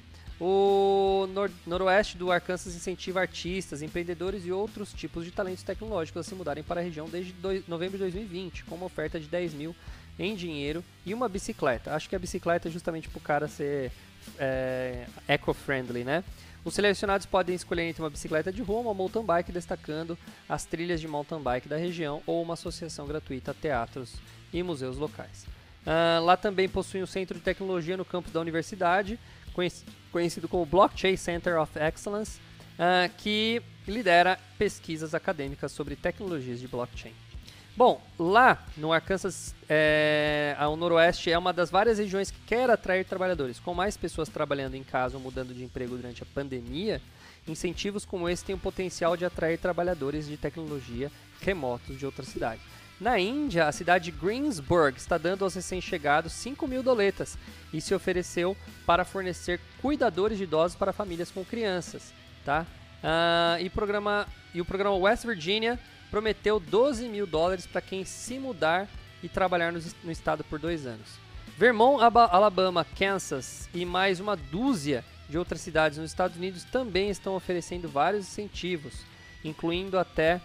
O 0.43 1.27
nor 1.35 1.51
noroeste 1.67 2.17
do 2.17 2.31
Arkansas 2.31 2.75
incentiva 2.75 3.21
artistas, 3.21 3.83
empreendedores 3.83 4.43
e 4.43 4.51
outros 4.51 4.91
tipos 4.91 5.23
de 5.23 5.29
talentos 5.29 5.61
tecnológicos 5.61 6.25
a 6.25 6.27
se 6.27 6.33
mudarem 6.33 6.63
para 6.63 6.81
a 6.81 6.83
região 6.83 7.07
desde 7.07 7.35
novembro 7.67 7.99
de 7.99 8.05
2020, 8.05 8.63
com 8.63 8.73
uma 8.73 8.87
oferta 8.87 9.19
de 9.19 9.27
10 9.27 9.53
mil 9.53 9.75
em 10.17 10.35
dinheiro 10.35 10.83
e 11.05 11.13
uma 11.13 11.29
bicicleta. 11.29 11.93
Acho 11.93 12.09
que 12.09 12.15
a 12.15 12.19
bicicleta 12.19 12.69
é 12.69 12.71
justamente 12.71 13.07
para 13.07 13.19
o 13.19 13.21
cara 13.21 13.47
ser 13.47 13.91
é, 14.39 15.05
eco-friendly, 15.27 16.03
né? 16.03 16.23
Os 16.65 16.73
selecionados 16.73 17.27
podem 17.27 17.53
escolher 17.53 17.83
entre 17.83 18.01
uma 18.01 18.09
bicicleta 18.09 18.51
de 18.51 18.63
rua 18.63 18.77
ou 18.77 18.85
uma 18.85 18.93
mountain 18.95 19.23
bike, 19.23 19.51
destacando 19.51 20.17
as 20.49 20.65
trilhas 20.65 20.99
de 20.99 21.07
mountain 21.07 21.39
bike 21.39 21.69
da 21.69 21.77
região 21.77 22.19
ou 22.25 22.41
uma 22.41 22.55
associação 22.55 23.05
gratuita 23.05 23.51
a 23.51 23.53
teatros 23.53 24.15
e 24.51 24.63
museus 24.63 24.97
locais. 24.97 25.45
Uh, 25.81 26.23
lá 26.23 26.37
também 26.37 26.69
possui 26.69 27.01
um 27.01 27.07
centro 27.07 27.35
de 27.35 27.43
tecnologia 27.43 27.97
no 27.97 28.05
campus 28.05 28.31
da 28.31 28.39
universidade, 28.39 29.19
conhecido 30.11 30.47
como 30.47 30.65
Blockchain 30.65 31.17
Center 31.17 31.59
of 31.59 31.71
Excellence, 31.77 32.39
uh, 32.77 33.11
que 33.17 33.61
lidera 33.87 34.37
pesquisas 34.57 35.13
acadêmicas 35.13 35.71
sobre 35.71 35.95
tecnologias 35.95 36.59
de 36.59 36.67
blockchain. 36.67 37.13
Bom, 37.75 38.01
lá 38.19 38.63
no 38.75 38.91
Arkansas, 38.91 39.55
é, 39.69 40.55
ao 40.59 40.75
noroeste, 40.75 41.31
é 41.31 41.37
uma 41.37 41.53
das 41.53 41.71
várias 41.71 41.99
regiões 41.99 42.29
que 42.29 42.39
quer 42.41 42.69
atrair 42.69 43.05
trabalhadores. 43.05 43.59
Com 43.59 43.73
mais 43.73 43.95
pessoas 43.95 44.27
trabalhando 44.27 44.75
em 44.75 44.83
casa 44.83 45.15
ou 45.15 45.23
mudando 45.23 45.53
de 45.53 45.63
emprego 45.63 45.95
durante 45.95 46.21
a 46.21 46.25
pandemia, 46.25 47.01
incentivos 47.47 48.03
como 48.03 48.27
esse 48.27 48.43
têm 48.43 48.55
o 48.55 48.59
potencial 48.59 49.15
de 49.15 49.23
atrair 49.23 49.57
trabalhadores 49.57 50.27
de 50.27 50.35
tecnologia 50.35 51.09
remotos 51.39 51.97
de 51.97 52.05
outras 52.05 52.27
cidades. 52.27 52.61
Na 53.01 53.17
Índia, 53.17 53.65
a 53.65 53.71
cidade 53.71 54.11
de 54.11 54.11
Greensburg 54.11 54.95
está 54.95 55.17
dando 55.17 55.43
aos 55.43 55.55
recém-chegados 55.55 56.33
5 56.33 56.67
mil 56.67 56.83
doletas 56.83 57.35
e 57.73 57.81
se 57.81 57.95
ofereceu 57.95 58.55
para 58.85 59.03
fornecer 59.03 59.59
cuidadores 59.81 60.37
de 60.37 60.43
idosos 60.43 60.77
para 60.77 60.93
famílias 60.93 61.31
com 61.31 61.43
crianças. 61.43 62.13
Tá? 62.45 62.63
Uh, 63.03 63.59
e, 63.59 63.71
programa, 63.71 64.27
e 64.53 64.61
o 64.61 64.65
programa 64.65 64.95
West 64.95 65.25
Virginia 65.25 65.79
prometeu 66.11 66.59
12 66.59 67.09
mil 67.09 67.25
dólares 67.25 67.65
para 67.65 67.81
quem 67.81 68.05
se 68.05 68.37
mudar 68.37 68.87
e 69.23 69.27
trabalhar 69.27 69.71
no, 69.71 69.79
no 70.03 70.11
estado 70.11 70.43
por 70.43 70.59
dois 70.59 70.85
anos. 70.85 71.07
Vermont, 71.57 72.03
Alabama, 72.03 72.85
Kansas 72.85 73.67
e 73.73 73.83
mais 73.83 74.19
uma 74.19 74.37
dúzia 74.37 75.03
de 75.27 75.39
outras 75.39 75.61
cidades 75.61 75.97
nos 75.97 76.11
Estados 76.11 76.37
Unidos 76.37 76.63
também 76.65 77.09
estão 77.09 77.35
oferecendo 77.35 77.89
vários 77.89 78.27
incentivos, 78.27 78.93
incluindo 79.43 79.97
até 79.97 80.39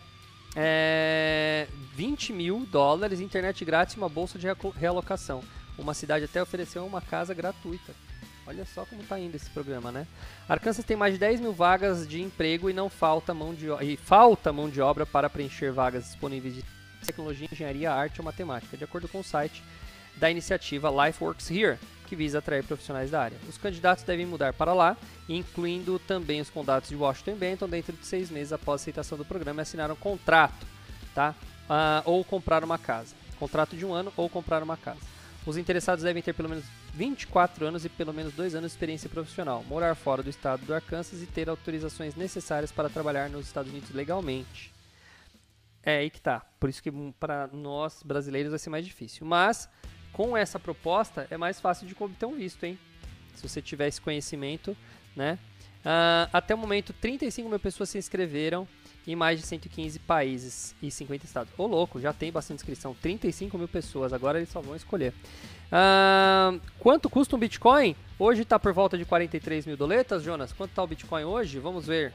é, 0.56 1.68
20 1.94 2.32
mil 2.32 2.66
dólares, 2.70 3.20
internet 3.20 3.62
grátis 3.64 3.94
e 3.94 3.98
uma 3.98 4.08
bolsa 4.08 4.38
de 4.38 4.46
realocação. 4.74 5.42
Uma 5.76 5.92
cidade 5.92 6.24
até 6.24 6.42
ofereceu 6.42 6.86
uma 6.86 7.02
casa 7.02 7.34
gratuita. 7.34 7.92
Olha 8.46 8.64
só 8.64 8.84
como 8.84 9.02
está 9.02 9.18
indo 9.18 9.34
esse 9.34 9.50
programa, 9.50 9.92
né? 9.92 10.06
Arkansas 10.48 10.84
tem 10.84 10.96
mais 10.96 11.14
de 11.14 11.20
10 11.20 11.40
mil 11.40 11.52
vagas 11.52 12.08
de 12.08 12.22
emprego 12.22 12.70
e 12.70 12.72
não 12.72 12.88
falta 12.88 13.34
mão 13.34 13.52
de 13.52 13.66
e 13.82 13.96
falta 13.96 14.52
mão 14.52 14.70
de 14.70 14.80
obra 14.80 15.04
para 15.04 15.28
preencher 15.28 15.72
vagas 15.72 16.04
disponíveis 16.04 16.54
de 16.54 16.64
tecnologia, 17.04 17.48
engenharia, 17.50 17.92
arte 17.92 18.20
ou 18.20 18.24
matemática, 18.24 18.76
de 18.76 18.84
acordo 18.84 19.08
com 19.08 19.20
o 19.20 19.24
site 19.24 19.62
da 20.16 20.30
iniciativa 20.30 20.88
LifeWorks 20.88 21.50
Here 21.50 21.78
que 22.06 22.16
visa 22.16 22.38
atrair 22.38 22.64
profissionais 22.64 23.10
da 23.10 23.20
área. 23.20 23.36
Os 23.48 23.58
candidatos 23.58 24.04
devem 24.04 24.24
mudar 24.24 24.52
para 24.52 24.72
lá, 24.72 24.96
incluindo 25.28 25.98
também 25.98 26.40
os 26.40 26.48
condados 26.48 26.88
de 26.88 26.96
Washington 26.96 27.32
e 27.32 27.34
Benton, 27.34 27.68
dentro 27.68 27.92
de 27.92 28.06
seis 28.06 28.30
meses 28.30 28.52
após 28.52 28.80
a 28.80 28.82
aceitação 28.82 29.18
do 29.18 29.24
programa 29.24 29.60
e 29.60 29.62
assinar 29.62 29.90
um 29.90 29.96
contrato, 29.96 30.66
tá? 31.14 31.34
Uh, 31.68 32.02
ou 32.10 32.24
comprar 32.24 32.64
uma 32.64 32.78
casa. 32.78 33.14
Contrato 33.38 33.76
de 33.76 33.84
um 33.84 33.92
ano 33.92 34.12
ou 34.16 34.28
comprar 34.28 34.62
uma 34.62 34.76
casa. 34.76 35.00
Os 35.44 35.56
interessados 35.56 36.02
devem 36.02 36.22
ter 36.22 36.32
pelo 36.32 36.48
menos 36.48 36.64
24 36.94 37.66
anos 37.66 37.84
e 37.84 37.88
pelo 37.88 38.12
menos 38.12 38.32
dois 38.32 38.54
anos 38.54 38.72
de 38.72 38.76
experiência 38.76 39.08
profissional, 39.08 39.62
morar 39.68 39.94
fora 39.94 40.22
do 40.22 40.30
estado 40.30 40.64
do 40.64 40.74
Arkansas 40.74 41.22
e 41.22 41.26
ter 41.26 41.48
autorizações 41.48 42.14
necessárias 42.14 42.72
para 42.72 42.88
trabalhar 42.88 43.28
nos 43.28 43.46
Estados 43.46 43.70
Unidos 43.70 43.90
legalmente. 43.90 44.72
É 45.86 45.98
aí 45.98 46.10
que 46.10 46.20
tá. 46.20 46.40
Por 46.58 46.68
isso 46.68 46.82
que 46.82 46.90
para 47.20 47.48
nós 47.52 48.02
brasileiros 48.02 48.50
vai 48.50 48.58
ser 48.58 48.70
mais 48.70 48.84
difícil. 48.84 49.24
Mas 49.24 49.68
com 50.16 50.34
essa 50.34 50.58
proposta 50.58 51.26
é 51.30 51.36
mais 51.36 51.60
fácil 51.60 51.86
de 51.86 51.94
obter 52.00 52.24
um 52.24 52.36
visto, 52.36 52.64
hein? 52.64 52.78
Se 53.34 53.46
você 53.46 53.60
tiver 53.60 53.86
esse 53.86 54.00
conhecimento, 54.00 54.74
né? 55.14 55.38
Uh, 55.84 56.30
até 56.32 56.54
o 56.54 56.58
momento, 56.58 56.94
35 56.94 57.46
mil 57.46 57.60
pessoas 57.60 57.90
se 57.90 57.98
inscreveram 57.98 58.66
em 59.06 59.14
mais 59.14 59.38
de 59.38 59.46
115 59.46 59.98
países 59.98 60.74
e 60.80 60.90
50 60.90 61.26
estados. 61.26 61.52
Ô 61.58 61.66
louco, 61.66 62.00
já 62.00 62.14
tem 62.14 62.32
bastante 62.32 62.60
inscrição. 62.60 62.94
35 62.94 63.58
mil 63.58 63.68
pessoas, 63.68 64.14
agora 64.14 64.38
eles 64.38 64.48
só 64.48 64.62
vão 64.62 64.74
escolher. 64.74 65.12
Uh, 65.66 66.58
quanto 66.78 67.10
custa 67.10 67.36
um 67.36 67.38
Bitcoin? 67.38 67.94
Hoje 68.18 68.40
está 68.40 68.58
por 68.58 68.72
volta 68.72 68.96
de 68.96 69.04
43 69.04 69.66
mil 69.66 69.76
doletas, 69.76 70.22
Jonas. 70.22 70.50
Quanto 70.50 70.70
está 70.70 70.82
o 70.82 70.86
Bitcoin 70.86 71.24
hoje? 71.24 71.58
Vamos 71.58 71.86
ver. 71.86 72.14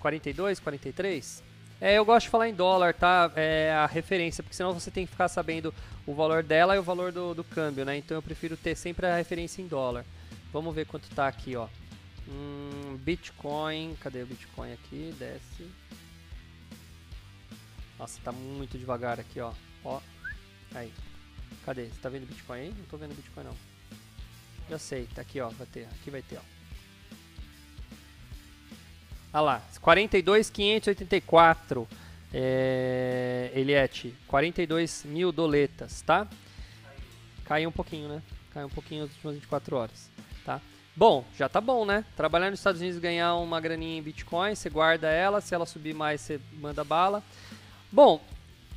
42, 0.00 0.60
43? 0.60 1.53
É, 1.84 1.98
eu 1.98 2.04
gosto 2.06 2.24
de 2.24 2.30
falar 2.30 2.48
em 2.48 2.54
dólar, 2.54 2.94
tá? 2.94 3.30
É 3.36 3.70
a 3.70 3.84
referência, 3.84 4.42
porque 4.42 4.56
senão 4.56 4.72
você 4.72 4.90
tem 4.90 5.04
que 5.04 5.12
ficar 5.12 5.28
sabendo 5.28 5.74
o 6.06 6.14
valor 6.14 6.42
dela 6.42 6.74
e 6.74 6.78
o 6.78 6.82
valor 6.82 7.12
do, 7.12 7.34
do 7.34 7.44
câmbio, 7.44 7.84
né? 7.84 7.94
Então 7.98 8.16
eu 8.16 8.22
prefiro 8.22 8.56
ter 8.56 8.74
sempre 8.74 9.06
a 9.06 9.14
referência 9.14 9.60
em 9.60 9.66
dólar. 9.68 10.02
Vamos 10.50 10.74
ver 10.74 10.86
quanto 10.86 11.10
tá 11.10 11.28
aqui, 11.28 11.54
ó. 11.54 11.68
Hum, 12.26 12.96
Bitcoin, 13.02 13.98
cadê 14.00 14.22
o 14.22 14.26
Bitcoin 14.26 14.72
aqui? 14.72 15.14
Desce. 15.18 15.70
Nossa, 17.98 18.18
tá 18.24 18.32
muito 18.32 18.78
devagar 18.78 19.20
aqui, 19.20 19.38
ó. 19.40 19.52
Ó, 19.84 20.00
aí. 20.74 20.90
Cadê? 21.66 21.88
Você 21.88 22.00
tá 22.00 22.08
vendo 22.08 22.26
Bitcoin 22.26 22.60
aí? 22.60 22.74
Não 22.74 22.86
tô 22.86 22.96
vendo 22.96 23.14
Bitcoin 23.14 23.44
não. 23.44 23.56
Já 24.70 24.78
sei, 24.78 25.06
tá 25.14 25.20
aqui, 25.20 25.38
ó. 25.38 25.50
Vai 25.50 25.66
ter, 25.66 25.84
aqui 25.84 26.08
vai 26.08 26.22
ter, 26.22 26.38
ó. 26.38 26.53
Olha 29.34 29.40
lá, 29.40 29.62
42,584. 29.80 31.88
É, 32.32 33.50
Eliette, 33.52 34.14
42 34.28 35.04
mil 35.04 35.32
doletas, 35.32 36.02
tá? 36.02 36.28
Caiu 37.44 37.68
um 37.68 37.72
pouquinho, 37.72 38.08
né? 38.08 38.22
Caiu 38.52 38.68
um 38.68 38.70
pouquinho 38.70 39.02
nas 39.02 39.10
últimas 39.10 39.34
24 39.34 39.76
horas, 39.76 40.08
tá? 40.44 40.60
Bom, 40.94 41.24
já 41.36 41.48
tá 41.48 41.60
bom, 41.60 41.84
né? 41.84 42.04
Trabalhar 42.16 42.50
nos 42.50 42.60
Estados 42.60 42.80
Unidos 42.80 43.00
ganhar 43.00 43.34
uma 43.34 43.60
graninha 43.60 43.98
em 43.98 44.02
Bitcoin, 44.02 44.54
você 44.54 44.70
guarda 44.70 45.10
ela, 45.10 45.40
se 45.40 45.52
ela 45.52 45.66
subir 45.66 45.94
mais, 45.94 46.20
você 46.20 46.40
manda 46.52 46.84
bala. 46.84 47.20
Bom, 47.90 48.20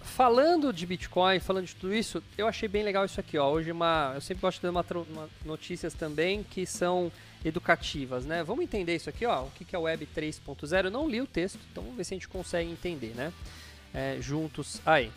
falando 0.02 0.74
de 0.74 0.88
Bitcoin, 0.88 1.40
falando 1.40 1.66
de 1.66 1.76
tudo 1.76 1.94
isso, 1.94 2.24
eu 2.36 2.48
achei 2.48 2.68
bem 2.68 2.82
legal 2.82 3.06
isso 3.06 3.20
aqui, 3.20 3.38
ó. 3.38 3.52
Hoje 3.52 3.72
uma, 3.72 4.14
eu 4.16 4.22
sempre 4.22 4.42
gosto 4.42 4.58
de 4.58 4.64
dar 4.64 4.72
uma, 4.72 4.84
uma 5.12 5.30
notícias 5.46 5.94
também 5.94 6.42
que 6.42 6.66
são 6.66 7.12
educativas, 7.48 8.26
né? 8.26 8.44
Vamos 8.44 8.64
entender 8.64 8.96
isso 8.96 9.10
aqui, 9.10 9.26
ó. 9.26 9.44
O 9.44 9.52
que 9.52 9.76
é 9.76 9.80
Web 9.80 10.08
3.0? 10.16 10.86
Eu 10.86 10.92
não 10.92 11.10
li 11.10 11.22
o 11.22 11.28
texto, 11.28 11.60
então 11.72 11.84
vamos 11.84 11.98
ver 11.98 12.04
se 12.04 12.14
a 12.14 12.18
gente 12.18 12.28
consegue 12.28 12.70
entender, 12.70 13.14
né? 13.16 13.32
É, 13.94 14.18
juntos 14.20 14.82
aí. 14.86 15.12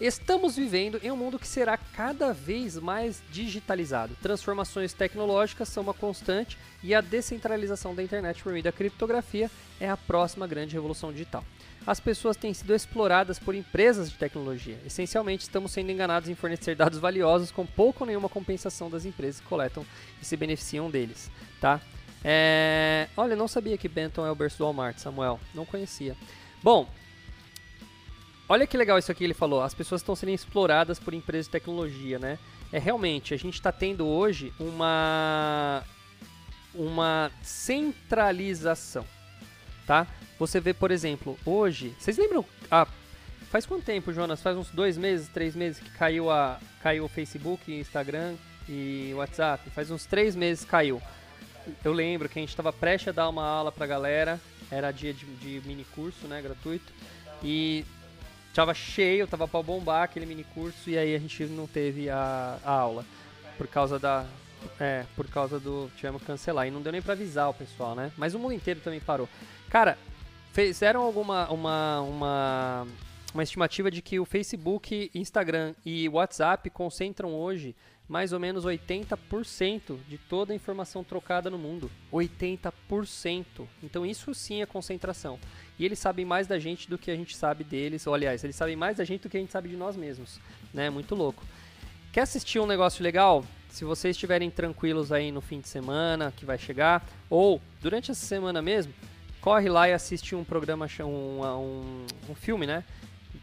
Estamos 0.00 0.56
vivendo 0.56 0.98
em 1.02 1.10
um 1.10 1.16
mundo 1.16 1.38
que 1.38 1.46
será 1.46 1.76
cada 1.76 2.32
vez 2.32 2.76
mais 2.76 3.22
digitalizado. 3.30 4.16
Transformações 4.20 4.92
tecnológicas 4.92 5.68
são 5.68 5.84
uma 5.84 5.94
constante 5.94 6.58
e 6.82 6.94
a 6.94 7.00
descentralização 7.00 7.94
da 7.94 8.02
internet 8.02 8.42
por 8.42 8.52
meio 8.52 8.64
da 8.64 8.72
criptografia 8.72 9.50
é 9.78 9.88
a 9.88 9.96
próxima 9.96 10.46
grande 10.46 10.74
revolução 10.74 11.12
digital 11.12 11.44
as 11.86 12.00
pessoas 12.00 12.36
têm 12.36 12.54
sido 12.54 12.74
exploradas 12.74 13.38
por 13.38 13.54
empresas 13.54 14.10
de 14.10 14.16
tecnologia. 14.16 14.78
Essencialmente, 14.86 15.42
estamos 15.42 15.72
sendo 15.72 15.90
enganados 15.90 16.28
em 16.28 16.34
fornecer 16.34 16.74
dados 16.74 16.98
valiosos 16.98 17.50
com 17.50 17.66
pouco 17.66 18.04
ou 18.04 18.06
nenhuma 18.06 18.28
compensação 18.28 18.88
das 18.88 19.04
empresas 19.04 19.40
que 19.40 19.46
coletam 19.46 19.84
e 20.20 20.24
se 20.24 20.36
beneficiam 20.36 20.90
deles, 20.90 21.30
tá? 21.60 21.80
É... 22.24 23.08
Olha, 23.16 23.36
não 23.36 23.46
sabia 23.46 23.76
que 23.76 23.88
Benton 23.88 24.26
é 24.26 24.30
o 24.30 24.34
berço 24.34 24.56
do 24.58 24.64
Walmart, 24.64 24.98
Samuel. 24.98 25.38
Não 25.54 25.66
conhecia. 25.66 26.16
Bom, 26.62 26.88
olha 28.48 28.66
que 28.66 28.78
legal 28.78 28.98
isso 28.98 29.12
aqui 29.12 29.18
que 29.18 29.24
ele 29.24 29.34
falou. 29.34 29.62
As 29.62 29.74
pessoas 29.74 30.00
estão 30.00 30.16
sendo 30.16 30.30
exploradas 30.30 30.98
por 30.98 31.12
empresas 31.12 31.46
de 31.46 31.52
tecnologia, 31.52 32.18
né? 32.18 32.38
É 32.72 32.78
realmente, 32.78 33.34
a 33.34 33.36
gente 33.36 33.54
está 33.54 33.70
tendo 33.70 34.06
hoje 34.06 34.52
uma 34.58 35.84
uma 36.74 37.30
centralização, 37.40 39.04
tá? 39.86 40.06
Você 40.38 40.60
vê, 40.60 40.74
por 40.74 40.90
exemplo, 40.90 41.38
hoje. 41.44 41.94
Vocês 41.98 42.18
lembram? 42.18 42.44
Ah, 42.70 42.86
faz 43.50 43.66
quanto 43.66 43.84
tempo, 43.84 44.12
Jonas? 44.12 44.42
Faz 44.42 44.56
uns 44.56 44.70
dois 44.70 44.96
meses, 44.96 45.28
três 45.28 45.54
meses 45.54 45.80
que 45.82 45.90
caiu, 45.90 46.30
a, 46.30 46.58
caiu 46.82 47.04
o 47.04 47.08
Facebook, 47.08 47.72
Instagram 47.72 48.34
e 48.68 49.12
WhatsApp. 49.14 49.70
Faz 49.70 49.90
uns 49.90 50.06
três 50.06 50.34
meses 50.34 50.64
caiu. 50.64 51.00
Eu 51.84 51.92
lembro 51.92 52.28
que 52.28 52.38
a 52.38 52.42
gente 52.42 52.50
estava 52.50 52.72
prestes 52.72 53.08
a 53.08 53.12
dar 53.12 53.28
uma 53.28 53.44
aula 53.44 53.72
pra 53.72 53.86
galera. 53.86 54.40
Era 54.70 54.90
dia 54.90 55.12
de, 55.12 55.24
de 55.36 55.66
mini 55.66 55.84
curso, 55.94 56.26
né? 56.26 56.42
Gratuito. 56.42 56.92
E 57.42 57.84
tava 58.54 58.72
cheio, 58.72 59.26
tava 59.26 59.48
para 59.48 59.62
bombar 59.62 60.02
aquele 60.02 60.26
mini 60.26 60.44
curso 60.44 60.88
e 60.88 60.96
aí 60.96 61.14
a 61.14 61.18
gente 61.18 61.44
não 61.46 61.66
teve 61.66 62.08
a, 62.08 62.58
a 62.64 62.70
aula 62.70 63.04
por 63.58 63.66
causa 63.66 63.98
da 63.98 64.24
é, 64.80 65.04
por 65.14 65.28
causa 65.28 65.58
do 65.60 65.90
tivemos 65.96 66.22
que 66.22 66.26
cancelar 66.26 66.66
e 66.66 66.70
não 66.70 66.80
deu 66.80 66.92
nem 66.92 67.02
para 67.02 67.12
avisar 67.12 67.50
o 67.50 67.54
pessoal, 67.54 67.94
né? 67.94 68.10
Mas 68.16 68.34
o 68.34 68.38
mundo 68.38 68.54
inteiro 68.54 68.80
também 68.80 69.00
parou. 69.00 69.28
Cara, 69.74 69.98
fizeram 70.52 71.02
alguma 71.02 71.50
uma, 71.50 72.00
uma, 72.02 72.86
uma 73.34 73.42
estimativa 73.42 73.90
de 73.90 74.00
que 74.00 74.20
o 74.20 74.24
Facebook, 74.24 75.10
Instagram 75.12 75.74
e 75.84 76.08
WhatsApp 76.08 76.70
concentram 76.70 77.34
hoje 77.34 77.74
mais 78.08 78.32
ou 78.32 78.38
menos 78.38 78.64
80% 78.64 79.98
de 80.08 80.16
toda 80.16 80.52
a 80.52 80.54
informação 80.54 81.02
trocada 81.02 81.50
no 81.50 81.58
mundo. 81.58 81.90
80%. 82.12 83.44
Então 83.82 84.06
isso 84.06 84.32
sim 84.32 84.62
é 84.62 84.66
concentração. 84.66 85.40
E 85.76 85.84
eles 85.84 85.98
sabem 85.98 86.24
mais 86.24 86.46
da 86.46 86.56
gente 86.56 86.88
do 86.88 86.96
que 86.96 87.10
a 87.10 87.16
gente 87.16 87.36
sabe 87.36 87.64
deles. 87.64 88.06
Ou, 88.06 88.14
aliás, 88.14 88.44
eles 88.44 88.54
sabem 88.54 88.76
mais 88.76 88.98
da 88.98 89.04
gente 89.04 89.22
do 89.22 89.28
que 89.28 89.36
a 89.36 89.40
gente 89.40 89.50
sabe 89.50 89.68
de 89.68 89.76
nós 89.76 89.96
mesmos. 89.96 90.38
Né? 90.72 90.88
Muito 90.88 91.16
louco. 91.16 91.42
Quer 92.12 92.20
assistir 92.20 92.60
um 92.60 92.66
negócio 92.66 93.02
legal? 93.02 93.44
Se 93.70 93.84
vocês 93.84 94.14
estiverem 94.14 94.52
tranquilos 94.52 95.10
aí 95.10 95.32
no 95.32 95.40
fim 95.40 95.58
de 95.58 95.66
semana 95.66 96.32
que 96.36 96.44
vai 96.44 96.58
chegar, 96.58 97.04
ou 97.28 97.60
durante 97.80 98.12
essa 98.12 98.24
semana 98.24 98.62
mesmo, 98.62 98.94
corre 99.44 99.68
lá 99.68 99.86
e 99.86 99.92
assiste 99.92 100.34
um 100.34 100.42
programa, 100.42 100.88
um, 101.00 101.04
um, 101.04 102.06
um 102.30 102.34
filme, 102.34 102.66
né? 102.66 102.82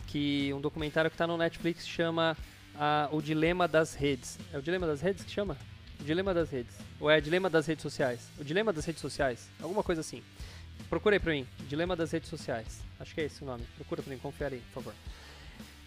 Que, 0.08 0.52
um 0.52 0.60
documentário 0.60 1.12
que 1.12 1.14
está 1.14 1.28
no 1.28 1.38
Netflix 1.38 1.88
chama 1.88 2.36
uh, 2.74 3.16
O 3.16 3.22
Dilema 3.22 3.68
das 3.68 3.94
Redes. 3.94 4.40
É 4.52 4.58
o 4.58 4.64
Dilema 4.64 4.88
das 4.88 5.00
Redes 5.00 5.24
que 5.24 5.30
chama? 5.30 5.56
O 6.00 6.04
Dilema 6.04 6.34
das 6.34 6.50
Redes. 6.50 6.76
Ou 7.00 7.08
é 7.08 7.22
Dilema 7.22 7.52
das 7.52 7.68
Redes 7.68 7.84
Sociais? 7.84 8.32
O 8.40 8.44
Dilema 8.44 8.74
das 8.74 8.84
Redes 8.84 9.00
Sociais. 9.00 9.48
Alguma 9.62 9.84
coisa 9.84 10.02
assim. 10.02 10.24
Procura 10.90 11.18
aí 11.18 11.20
pra 11.20 11.34
mim. 11.34 11.46
Dilema 11.70 11.96
das 11.96 12.12
Redes 12.12 12.32
Sociais. 12.32 12.82
Acho 13.00 13.14
que 13.14 13.22
é 13.22 13.26
esse 13.26 13.44
o 13.44 13.46
nome. 13.46 13.64
Procura 13.76 14.02
pra 14.02 14.12
mim, 14.12 14.18
confere 14.18 14.56
aí, 14.56 14.62
por 14.74 14.82
favor. 14.82 14.96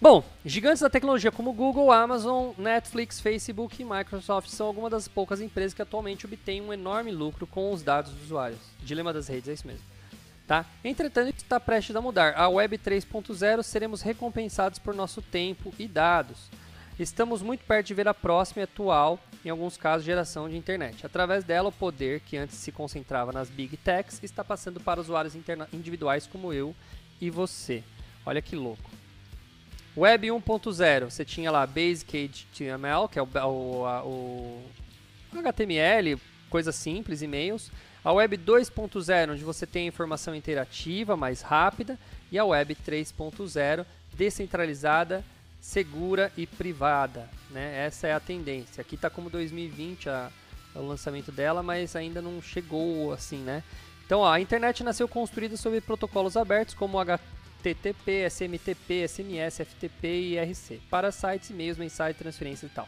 Bom, 0.00 0.22
gigantes 0.44 0.82
da 0.82 0.90
tecnologia 0.90 1.32
como 1.32 1.52
Google, 1.52 1.90
Amazon, 1.90 2.52
Netflix, 2.56 3.18
Facebook 3.18 3.82
e 3.82 3.84
Microsoft 3.84 4.48
são 4.48 4.68
algumas 4.68 4.92
das 4.92 5.08
poucas 5.08 5.40
empresas 5.40 5.74
que 5.74 5.82
atualmente 5.82 6.24
obtêm 6.24 6.60
um 6.60 6.72
enorme 6.72 7.10
lucro 7.10 7.48
com 7.48 7.72
os 7.72 7.82
dados 7.82 8.12
dos 8.12 8.26
usuários. 8.26 8.60
Dilema 8.80 9.12
das 9.12 9.26
redes, 9.26 9.48
é 9.48 9.52
isso 9.54 9.66
mesmo. 9.66 9.93
Tá? 10.46 10.66
Entretanto, 10.84 11.34
está 11.36 11.58
prestes 11.58 11.96
a 11.96 12.02
mudar. 12.02 12.34
A 12.36 12.48
Web 12.48 12.76
3.0 12.78 13.62
seremos 13.62 14.02
recompensados 14.02 14.78
por 14.78 14.94
nosso 14.94 15.22
tempo 15.22 15.72
e 15.78 15.88
dados. 15.88 16.50
Estamos 16.98 17.42
muito 17.42 17.64
perto 17.64 17.86
de 17.86 17.94
ver 17.94 18.06
a 18.06 18.14
próxima 18.14 18.60
e 18.60 18.64
atual, 18.64 19.18
em 19.44 19.48
alguns 19.48 19.76
casos, 19.76 20.04
geração 20.04 20.48
de 20.48 20.56
internet. 20.56 21.04
Através 21.04 21.42
dela, 21.42 21.70
o 21.70 21.72
poder 21.72 22.20
que 22.20 22.36
antes 22.36 22.56
se 22.56 22.70
concentrava 22.70 23.32
nas 23.32 23.48
big 23.48 23.76
techs 23.78 24.22
está 24.22 24.44
passando 24.44 24.78
para 24.78 25.00
usuários 25.00 25.34
individuais 25.72 26.26
como 26.26 26.52
eu 26.52 26.74
e 27.20 27.30
você. 27.30 27.82
Olha 28.24 28.40
que 28.40 28.54
louco. 28.54 28.90
Web 29.96 30.28
1.0, 30.28 31.04
você 31.10 31.24
tinha 31.24 31.50
lá 31.50 31.66
Basic 31.66 32.16
HTML, 32.16 33.08
que 33.08 33.18
é 33.18 33.22
o, 33.22 33.26
o, 33.26 33.84
o, 34.06 34.62
o 35.32 35.38
HTML, 35.38 36.20
coisa 36.50 36.70
simples, 36.70 37.22
e-mails. 37.22 37.70
A 38.04 38.12
Web 38.12 38.36
2.0, 38.36 39.32
onde 39.32 39.42
você 39.42 39.66
tem 39.66 39.86
informação 39.86 40.34
interativa, 40.34 41.16
mais 41.16 41.40
rápida, 41.40 41.98
e 42.30 42.38
a 42.38 42.44
Web 42.44 42.76
3.0, 42.86 43.86
descentralizada, 44.12 45.24
segura 45.58 46.30
e 46.36 46.46
privada. 46.46 47.26
Né? 47.50 47.86
Essa 47.86 48.08
é 48.08 48.12
a 48.12 48.20
tendência. 48.20 48.82
Aqui 48.82 48.96
está 48.96 49.08
como 49.08 49.30
2020 49.30 50.10
a, 50.10 50.30
o 50.74 50.82
lançamento 50.82 51.32
dela, 51.32 51.62
mas 51.62 51.96
ainda 51.96 52.20
não 52.20 52.42
chegou 52.42 53.10
assim, 53.10 53.38
né? 53.38 53.62
Então, 54.04 54.20
ó, 54.20 54.30
a 54.30 54.38
internet 54.38 54.84
nasceu 54.84 55.08
construída 55.08 55.56
sobre 55.56 55.80
protocolos 55.80 56.36
abertos 56.36 56.74
como 56.74 56.98
HTTP, 56.98 58.26
SMTP, 58.28 59.08
SMS, 59.08 59.62
FTP 59.62 60.08
e 60.08 60.34
IRC, 60.34 60.82
para 60.90 61.10
sites, 61.10 61.48
e-mails, 61.48 61.78
mensagens, 61.78 62.18
transferências 62.18 62.70
e 62.70 62.74
tal. 62.74 62.86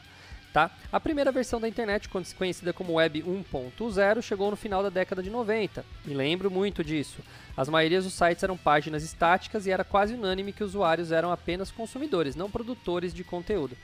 Tá? 0.57 0.71
A 0.91 0.99
primeira 0.99 1.31
versão 1.31 1.61
da 1.61 1.69
internet, 1.69 2.09
conhecida 2.09 2.73
como 2.73 2.95
Web 2.95 3.23
1.0, 3.23 4.23
chegou 4.23 4.51
no 4.51 4.57
final 4.57 4.83
da 4.83 4.89
década 4.89 5.23
de 5.23 5.29
90. 5.29 5.85
Me 6.03 6.15
lembro 6.15 6.51
muito 6.51 6.83
disso. 6.83 7.19
As 7.55 7.69
maiorias 7.69 8.05
dos 8.05 8.15
sites 8.15 8.43
eram 8.43 8.57
páginas 8.57 9.03
estáticas 9.03 9.67
e 9.67 9.71
era 9.71 9.85
quase 9.85 10.15
unânime 10.15 10.55
que 10.55 10.65
usuários 10.65 11.13
eram 11.13 11.31
apenas 11.31 11.71
consumidores, 11.71 12.35
não 12.35 12.51
produtores 12.51 13.13
de 13.13 13.23
conteúdo. 13.23 13.77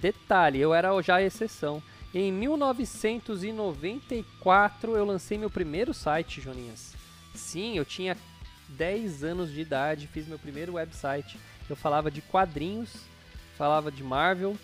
Detalhe, 0.00 0.58
eu 0.58 0.74
era 0.74 1.00
já 1.00 1.14
a 1.14 1.22
exceção. 1.22 1.80
Em 2.12 2.32
1994 2.32 4.96
eu 4.96 5.04
lancei 5.04 5.38
meu 5.38 5.48
primeiro 5.48 5.94
site, 5.94 6.40
Joninhas. 6.40 6.92
Sim, 7.36 7.78
eu 7.78 7.84
tinha 7.84 8.16
10 8.70 9.22
anos 9.22 9.52
de 9.52 9.60
idade, 9.60 10.08
fiz 10.08 10.26
meu 10.26 10.40
primeiro 10.40 10.72
website. 10.72 11.38
Eu 11.70 11.76
falava 11.76 12.10
de 12.10 12.20
quadrinhos, 12.20 12.90
falava 13.56 13.92
de 13.92 14.02
Marvel, 14.02 14.56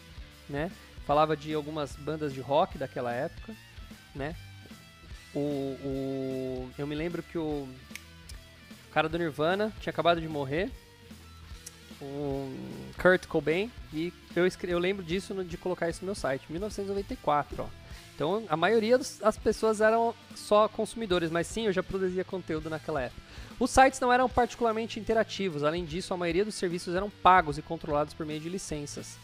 né? 0.48 0.68
Falava 1.06 1.36
de 1.36 1.52
algumas 1.54 1.96
bandas 1.96 2.32
de 2.32 2.40
rock 2.40 2.78
daquela 2.78 3.12
época, 3.12 3.54
né? 4.14 4.34
O, 5.34 5.38
o, 5.38 6.70
eu 6.76 6.86
me 6.86 6.94
lembro 6.94 7.22
que 7.22 7.38
o 7.38 7.66
cara 8.92 9.08
do 9.08 9.18
Nirvana 9.18 9.72
tinha 9.80 9.90
acabado 9.90 10.20
de 10.20 10.28
morrer, 10.28 10.70
o 12.00 12.52
Kurt 13.00 13.26
Cobain, 13.26 13.70
e 13.92 14.12
eu, 14.34 14.44
eu 14.64 14.78
lembro 14.78 15.04
disso 15.04 15.42
de 15.44 15.56
colocar 15.56 15.88
isso 15.88 16.00
no 16.02 16.06
meu 16.06 16.14
site, 16.14 16.44
1994, 16.50 17.62
ó. 17.62 17.82
Então 18.14 18.44
a 18.48 18.56
maioria 18.56 18.98
das 18.98 19.38
pessoas 19.38 19.80
eram 19.80 20.14
só 20.34 20.68
consumidores, 20.68 21.30
mas 21.30 21.46
sim, 21.46 21.66
eu 21.66 21.72
já 21.72 21.82
produzia 21.82 22.24
conteúdo 22.24 22.68
naquela 22.68 23.02
época. 23.02 23.22
Os 23.58 23.70
sites 23.70 24.00
não 24.00 24.12
eram 24.12 24.28
particularmente 24.28 25.00
interativos, 25.00 25.64
além 25.64 25.84
disso, 25.84 26.12
a 26.12 26.16
maioria 26.16 26.44
dos 26.44 26.54
serviços 26.54 26.94
eram 26.94 27.08
pagos 27.08 27.58
e 27.58 27.62
controlados 27.62 28.12
por 28.12 28.26
meio 28.26 28.40
de 28.40 28.48
licenças. 28.48 29.16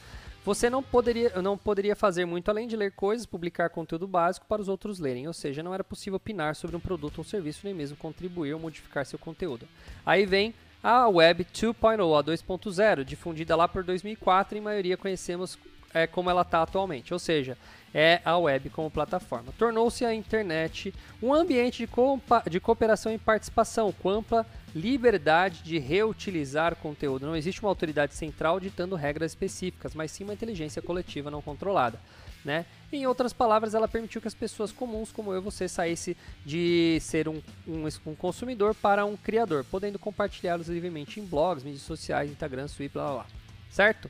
Você 0.44 0.70
não 0.70 0.83
poderia, 0.83 1.31
não 1.42 1.59
poderia 1.59 1.94
fazer 1.94 2.24
muito 2.24 2.48
além 2.48 2.66
de 2.66 2.77
ler 2.77 2.92
coisas, 2.92 3.27
publicar 3.27 3.68
conteúdo 3.70 4.07
básico 4.07 4.46
para 4.46 4.62
os 4.62 4.68
outros 4.68 4.98
lerem, 4.98 5.27
ou 5.27 5.33
seja, 5.33 5.62
não 5.62 5.74
era 5.74 5.85
possível 5.85 6.16
opinar 6.16 6.55
sobre 6.55 6.77
um 6.77 6.81
produto 6.81 7.18
ou 7.18 7.24
serviço, 7.24 7.61
nem 7.64 7.74
mesmo 7.74 7.96
contribuir 7.96 8.55
ou 8.55 8.61
modificar 8.61 9.05
seu 9.05 9.18
conteúdo. 9.18 9.68
Aí 10.07 10.24
vem 10.24 10.55
a 10.83 11.09
Web 11.09 11.44
2.0, 11.44 12.18
a 12.18 12.24
2.0, 12.24 13.05
difundida 13.05 13.57
lá 13.57 13.68
por 13.68 13.83
2004, 13.83 14.57
em 14.57 14.61
maioria 14.61 14.96
conhecemos 14.96 15.59
é, 15.92 16.07
como 16.07 16.31
ela 16.31 16.42
está 16.42 16.62
atualmente. 16.62 17.12
Ou 17.12 17.18
seja, 17.18 17.57
é 17.94 18.20
a 18.24 18.37
web 18.37 18.70
como 18.70 18.90
plataforma. 18.90 19.53
Tornou-se 19.59 20.05
a 20.05 20.14
internet 20.14 20.94
um 21.22 21.33
ambiente 21.33 21.87
de, 21.87 22.51
de 22.51 22.61
cooperação 22.61 23.12
e 23.12 23.18
participação, 23.18 23.92
com 23.92 24.11
ampla 24.11 24.46
liberdade 24.74 25.62
de 25.62 25.78
reutilizar 25.78 26.76
conteúdo. 26.76 27.26
Não 27.26 27.37
existe 27.37 27.61
uma 27.61 27.70
autoridade 27.70 28.14
central 28.14 28.61
ditando 28.61 28.94
regras 28.94 29.33
específicas, 29.33 29.94
mas 29.94 30.11
sim 30.11 30.24
uma 30.24 30.35
inteligência 30.35 30.83
coletiva 30.83 31.31
não 31.31 31.42
controlada. 31.42 31.98
Né? 32.44 32.64
Em 32.92 33.07
outras 33.07 33.33
palavras, 33.33 33.74
ela 33.74 33.88
permitiu 33.88 34.20
que 34.20 34.28
as 34.28 34.35
pessoas 34.35 34.72
comuns, 34.72 35.11
como 35.12 35.33
eu 35.33 35.38
e 35.38 35.42
você, 35.42 35.68
saísse 35.68 36.16
de 36.46 36.98
ser 37.00 37.28
um, 37.28 37.42
um, 37.66 37.87
um 38.07 38.14
consumidor 38.14 38.74
para 38.74 39.04
um 39.04 39.16
criador, 39.16 39.64
podendo 39.64 39.98
compartilhá-los 39.98 40.68
livremente 40.68 41.20
em 41.20 41.24
blogs, 41.24 41.64
mídias 41.64 41.83
sociais, 41.83 42.31
Instagram, 42.31 42.66
Twitter, 42.66 42.92
blá 42.92 43.04
blá 43.04 43.14
blá. 43.14 43.26
Certo? 43.70 44.09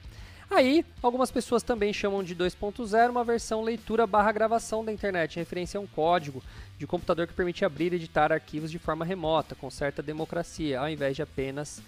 Aí, 0.51 0.85
algumas 1.03 1.31
pessoas 1.31 1.63
também 1.63 1.93
chamam 1.93 2.23
de 2.23 2.35
2.0 2.35 3.11
uma 3.11 3.23
versão 3.23 3.63
leitura 3.63 4.07
barra 4.07 4.33
gravação 4.33 4.83
da 4.83 4.91
internet, 4.91 5.37
referência 5.37 5.77
a 5.77 5.81
um 5.81 5.87
código 5.87 6.43
de 6.79 6.87
computador 6.87 7.27
que 7.27 7.35
permite 7.35 7.65
abrir 7.65 7.93
e 7.93 7.97
editar 7.97 8.33
arquivos 8.33 8.71
de 8.71 8.79
forma 8.79 9.05
remota, 9.05 9.55
com 9.55 9.71
certa 9.71 10.03
democracia, 10.03 10.81
ao 10.81 10.89
invés 10.89 11.17
de 11.17 11.23
apenas 11.23 11.83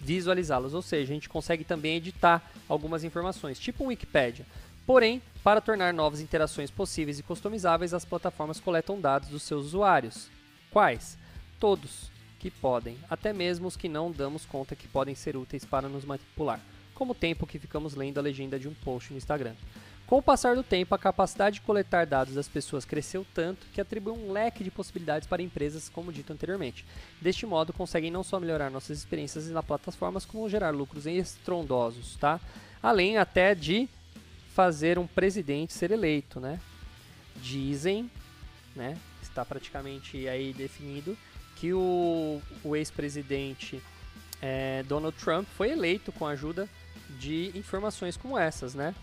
visualizá-los. 0.00 0.74
Ou 0.74 0.82
seja, 0.82 1.10
a 1.10 1.14
gente 1.14 1.28
consegue 1.28 1.64
também 1.64 1.96
editar 1.96 2.50
algumas 2.68 3.02
informações, 3.02 3.58
tipo 3.58 3.84
um 3.84 3.88
Wikipedia. 3.88 4.46
Porém, 4.86 5.20
para 5.42 5.60
tornar 5.60 5.92
novas 5.92 6.20
interações 6.20 6.70
possíveis 6.70 7.18
e 7.18 7.22
customizáveis, 7.22 7.94
as 7.94 8.04
plataformas 8.04 8.60
coletam 8.60 9.00
dados 9.00 9.30
dos 9.30 9.42
seus 9.42 9.66
usuários. 9.66 10.28
Quais? 10.70 11.18
Todos 11.58 12.10
que 12.38 12.50
podem, 12.50 12.98
até 13.10 13.32
mesmo 13.32 13.66
os 13.66 13.76
que 13.76 13.88
não 13.88 14.12
damos 14.12 14.44
conta 14.44 14.76
que 14.76 14.86
podem 14.86 15.14
ser 15.14 15.36
úteis 15.36 15.64
para 15.64 15.88
nos 15.88 16.04
manipular 16.04 16.60
como 16.96 17.12
o 17.12 17.14
tempo 17.14 17.46
que 17.46 17.58
ficamos 17.58 17.94
lendo 17.94 18.18
a 18.18 18.22
legenda 18.22 18.58
de 18.58 18.66
um 18.66 18.74
post 18.74 19.12
no 19.12 19.18
Instagram. 19.18 19.54
Com 20.06 20.18
o 20.18 20.22
passar 20.22 20.54
do 20.54 20.62
tempo, 20.62 20.94
a 20.94 20.98
capacidade 20.98 21.54
de 21.54 21.62
coletar 21.62 22.06
dados 22.06 22.34
das 22.34 22.46
pessoas 22.46 22.84
cresceu 22.84 23.26
tanto 23.34 23.66
que 23.72 23.80
atribui 23.80 24.12
um 24.12 24.30
leque 24.30 24.62
de 24.62 24.70
possibilidades 24.70 25.26
para 25.26 25.42
empresas, 25.42 25.88
como 25.88 26.12
dito 26.12 26.32
anteriormente. 26.32 26.84
Deste 27.20 27.44
modo, 27.44 27.72
conseguem 27.72 28.10
não 28.10 28.22
só 28.22 28.38
melhorar 28.38 28.70
nossas 28.70 28.98
experiências 28.98 29.48
nas 29.48 29.64
plataformas, 29.64 30.24
como 30.24 30.48
gerar 30.48 30.70
lucros 30.70 31.06
estrondosos, 31.06 32.16
tá? 32.16 32.40
Além 32.80 33.18
até 33.18 33.52
de 33.52 33.88
fazer 34.54 34.96
um 34.96 35.08
presidente 35.08 35.72
ser 35.72 35.90
eleito, 35.90 36.38
né? 36.38 36.60
Dizem, 37.42 38.08
né? 38.76 38.96
Está 39.20 39.44
praticamente 39.44 40.28
aí 40.28 40.52
definido 40.52 41.18
que 41.56 41.72
o, 41.72 42.40
o 42.62 42.76
ex-presidente 42.76 43.82
é, 44.40 44.84
Donald 44.84 45.16
Trump 45.16 45.48
foi 45.56 45.72
eleito 45.72 46.12
com 46.12 46.26
a 46.26 46.30
ajuda 46.30 46.68
de 47.18 47.50
informações 47.56 48.16
como 48.16 48.38
essas, 48.38 48.72
né? 48.72 48.94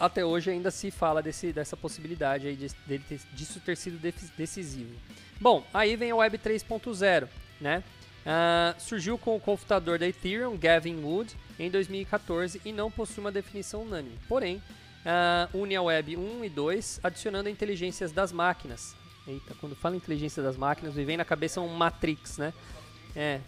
Até 0.00 0.24
hoje 0.24 0.50
ainda 0.50 0.70
se 0.70 0.90
fala 0.90 1.22
desse, 1.22 1.52
dessa 1.52 1.76
possibilidade 1.76 2.46
aí 2.46 2.56
de, 2.56 2.68
de, 2.86 2.98
de, 2.98 3.20
disso 3.34 3.60
ter 3.60 3.76
sido 3.76 4.00
decisivo. 4.36 4.94
Bom, 5.38 5.62
aí 5.74 5.94
vem 5.94 6.10
a 6.10 6.16
Web 6.16 6.38
3.0, 6.38 7.28
né? 7.60 7.84
Uh, 8.20 8.80
surgiu 8.80 9.18
com 9.18 9.36
o 9.36 9.40
computador 9.40 9.98
da 9.98 10.08
Ethereum, 10.08 10.56
Gavin 10.56 11.02
Wood, 11.02 11.36
em 11.58 11.70
2014 11.70 12.60
e 12.64 12.72
não 12.72 12.90
possui 12.90 13.22
uma 13.22 13.32
definição 13.32 13.82
unânime. 13.82 14.18
Porém, 14.26 14.56
uh, 14.56 15.58
une 15.58 15.76
a 15.76 15.82
Web 15.82 16.16
1 16.16 16.44
e 16.44 16.48
2, 16.48 17.00
adicionando 17.02 17.48
inteligências 17.48 18.10
das 18.10 18.32
máquinas. 18.32 18.96
Eita, 19.26 19.54
quando 19.60 19.76
fala 19.76 19.96
inteligência 19.96 20.42
das 20.42 20.56
máquinas, 20.56 20.94
me 20.94 21.04
vem 21.04 21.18
na 21.18 21.24
cabeça 21.24 21.60
um 21.60 21.68
Matrix, 21.68 22.38
né? 22.38 22.54
É, 23.14 23.40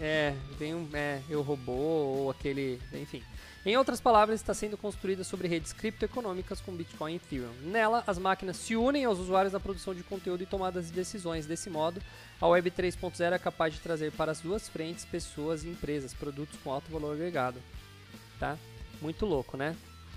é, 0.00 0.34
vem 0.58 0.74
um 0.74 0.88
é, 0.94 1.20
eu 1.28 1.42
robô 1.42 1.72
ou 1.72 2.30
aquele, 2.30 2.80
enfim. 2.92 3.22
Em 3.66 3.78
outras 3.78 3.98
palavras, 3.98 4.40
está 4.40 4.52
sendo 4.52 4.76
construída 4.76 5.24
sobre 5.24 5.48
redes 5.48 5.72
criptoeconômicas 5.72 6.60
com 6.60 6.76
Bitcoin 6.76 7.14
e 7.14 7.16
Ethereum. 7.16 7.52
Nela, 7.62 8.04
as 8.06 8.18
máquinas 8.18 8.58
se 8.58 8.76
unem 8.76 9.06
aos 9.06 9.18
usuários 9.18 9.54
na 9.54 9.60
produção 9.60 9.94
de 9.94 10.02
conteúdo 10.02 10.42
e 10.42 10.46
tomadas 10.46 10.88
de 10.88 10.92
decisões. 10.92 11.46
Desse 11.46 11.70
modo, 11.70 11.98
a 12.38 12.46
Web 12.46 12.70
3.0 12.70 13.32
é 13.32 13.38
capaz 13.38 13.72
de 13.72 13.80
trazer 13.80 14.12
para 14.12 14.32
as 14.32 14.40
duas 14.40 14.68
frentes 14.68 15.06
pessoas 15.06 15.64
e 15.64 15.68
empresas, 15.68 16.12
produtos 16.12 16.58
com 16.62 16.70
alto 16.70 16.92
valor 16.92 17.14
agregado. 17.14 17.58
Tá? 18.38 18.58
Muito 19.00 19.24
louco, 19.24 19.56
né? 19.56 19.74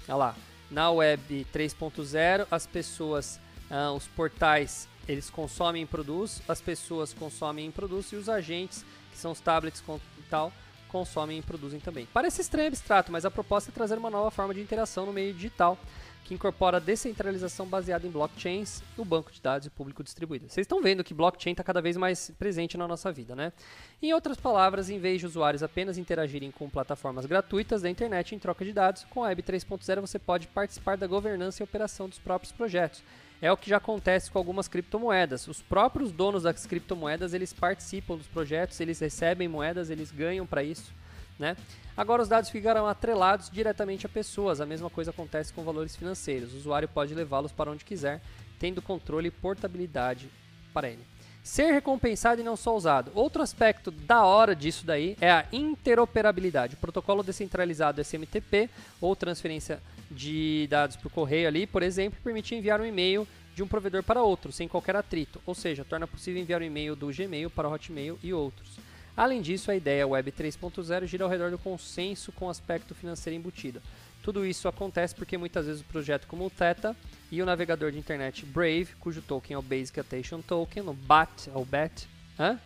Olha 0.10 0.16
lá. 0.18 0.36
Na 0.70 0.92
Web 0.92 1.48
3.0, 1.54 2.48
as 2.52 2.68
pessoas, 2.68 3.40
ah, 3.72 3.94
os 3.94 4.08
portais, 4.08 4.90
eles 5.08 5.30
consomem 5.30 5.84
e 5.84 5.86
produzem, 5.86 6.44
as 6.50 6.60
pessoas 6.60 7.14
consomem 7.14 7.70
e 7.70 7.72
produzem 7.72 8.20
e 8.20 8.22
os 8.22 8.28
agentes 8.28 8.84
que 9.10 9.18
são 9.18 9.32
os 9.32 9.40
tablets 9.40 9.82
e 9.82 10.22
tal, 10.30 10.52
consomem 10.88 11.40
e 11.40 11.42
produzem 11.42 11.80
também. 11.80 12.08
Parece 12.14 12.42
estranho 12.42 12.66
e 12.66 12.68
abstrato, 12.68 13.12
mas 13.12 13.26
a 13.26 13.32
proposta 13.32 13.70
é 13.70 13.74
trazer 13.74 13.98
uma 13.98 14.10
nova 14.10 14.32
forma 14.32 14.54
de 14.54 14.62
interação 14.62 15.06
no 15.06 15.14
meio 15.14 15.34
digital, 15.34 15.78
que 16.24 16.34
incorpora 16.34 16.80
descentralização 16.80 17.66
baseada 17.66 18.06
em 18.06 18.12
blockchains 18.12 18.84
o 18.98 19.06
banco 19.06 19.32
de 19.32 19.42
dados 19.42 19.66
e 19.66 19.70
público 19.70 20.04
distribuído. 20.04 20.50
Vocês 20.50 20.66
estão 20.66 20.82
vendo 20.82 21.02
que 21.02 21.14
blockchain 21.14 21.52
está 21.54 21.64
cada 21.64 21.82
vez 21.82 21.96
mais 21.96 22.32
presente 22.38 22.78
na 22.78 22.86
nossa 22.86 23.12
vida, 23.12 23.34
né? 23.34 23.54
Em 24.02 24.14
outras 24.14 24.38
palavras, 24.38 24.90
em 24.90 25.00
vez 25.00 25.22
de 25.22 25.26
usuários 25.26 25.64
apenas 25.64 25.98
interagirem 25.98 26.52
com 26.52 26.70
plataformas 26.70 27.26
gratuitas 27.26 27.82
da 27.82 27.90
internet 27.90 28.36
em 28.36 28.40
troca 28.40 28.66
de 28.66 28.74
dados, 28.74 29.06
com 29.10 29.24
a 29.24 29.28
Web 29.28 29.42
3.0 29.44 30.02
você 30.02 30.20
pode 30.20 30.48
participar 30.48 30.98
da 30.98 31.08
governança 31.08 31.62
e 31.62 31.66
operação 31.66 32.10
dos 32.10 32.20
próprios 32.20 32.52
projetos 32.52 33.02
é 33.42 33.52
o 33.52 33.58
que 33.58 33.70
já 33.70 33.78
acontece 33.78 34.32
com 34.32 34.38
algumas 34.38 34.68
criptomoedas. 34.68 35.48
Os 35.48 35.62
próprios 35.62 36.12
donos 36.12 36.44
das 36.44 36.66
criptomoedas, 36.66 37.34
eles 37.34 37.54
participam 37.54 38.18
dos 38.18 38.28
projetos, 38.28 38.80
eles 38.80 39.00
recebem 39.00 39.48
moedas, 39.48 39.90
eles 39.90 40.12
ganham 40.12 40.46
para 40.46 40.64
isso, 40.64 40.92
né? 41.38 41.56
Agora 41.96 42.22
os 42.22 42.30
dados 42.30 42.50
ficarão 42.50 42.88
atrelados 42.88 43.50
diretamente 43.50 44.06
a 44.06 44.10
pessoas. 44.10 44.62
A 44.62 44.66
mesma 44.66 44.90
coisa 44.90 45.12
acontece 45.12 45.52
com 45.52 45.64
valores 45.64 45.96
financeiros. 45.96 46.54
O 46.54 46.58
usuário 46.58 46.88
pode 46.88 47.14
levá-los 47.14 47.52
para 47.52 47.72
onde 47.72 47.84
quiser, 47.84 48.22
tendo 48.60 48.82
controle 48.82 49.30
e 49.30 49.32
portabilidade 49.32 50.30
para 50.74 50.90
ele. 50.90 51.04
Ser 51.44 51.72
recompensado 51.72 52.42
e 52.42 52.44
não 52.44 52.58
só 52.58 52.76
usado. 52.76 53.12
Outro 53.16 53.42
aspecto 53.42 53.90
da 53.90 54.26
hora 54.26 54.56
disso 54.56 54.86
daí 54.86 55.16
é 55.22 55.32
a 55.32 55.46
interoperabilidade. 55.52 56.76
O 56.76 56.78
protocolo 56.78 57.24
descentralizado 57.24 58.02
SMTP 58.02 58.70
ou 59.00 59.16
transferência 59.16 59.82
de 60.10 60.68
dados 60.70 60.96
por 60.96 61.12
correio 61.12 61.48
ali, 61.48 61.68
por 61.68 61.84
exemplo, 61.84 62.20
permite 62.24 62.56
enviar 62.56 62.80
um 62.82 62.86
e-mail 62.86 63.28
de 63.56 63.64
um 63.64 63.68
provedor 63.68 64.04
para 64.04 64.22
outro, 64.22 64.52
sem 64.52 64.68
qualquer 64.68 64.96
atrito, 64.96 65.42
ou 65.46 65.56
seja, 65.56 65.84
torna 65.84 66.08
possível 66.08 66.42
enviar 66.42 66.62
um 66.62 66.66
e-mail 66.66 66.96
do 66.96 67.08
Gmail 67.08 67.50
para 67.50 67.68
o 67.68 67.74
Hotmail 67.74 68.20
e 68.22 68.34
outros. 68.34 68.78
Além 69.16 69.42
disso, 69.42 69.72
a 69.72 69.76
ideia 69.76 70.08
Web 70.08 70.32
3.0 70.32 71.08
gira 71.08 71.24
ao 71.24 71.30
redor 71.30 71.50
do 71.50 71.58
consenso 71.58 72.32
com 72.32 72.46
o 72.46 72.50
aspecto 72.50 72.94
financeiro 72.94 73.36
embutido. 73.36 73.82
Tudo 74.22 74.46
isso 74.46 74.68
acontece 74.68 75.16
porque 75.16 75.38
muitas 75.38 75.66
vezes 75.66 75.82
o 75.82 75.86
projeto 75.86 76.28
como 76.28 76.46
o 76.46 76.50
Theta 76.52 76.96
e 77.32 77.42
o 77.42 77.46
navegador 77.46 77.92
de 77.92 77.98
internet 77.98 78.46
Brave, 78.46 78.90
cujo 79.00 79.22
token 79.22 79.56
é 79.56 79.58
o 79.58 79.62
Basic 79.62 80.00
Attention 80.00 80.42
Token, 80.42 80.84
o 80.90 80.94
BAT, 80.94 81.48
ou 81.54 81.66
BAT, 81.66 82.08
hã? 82.40 82.60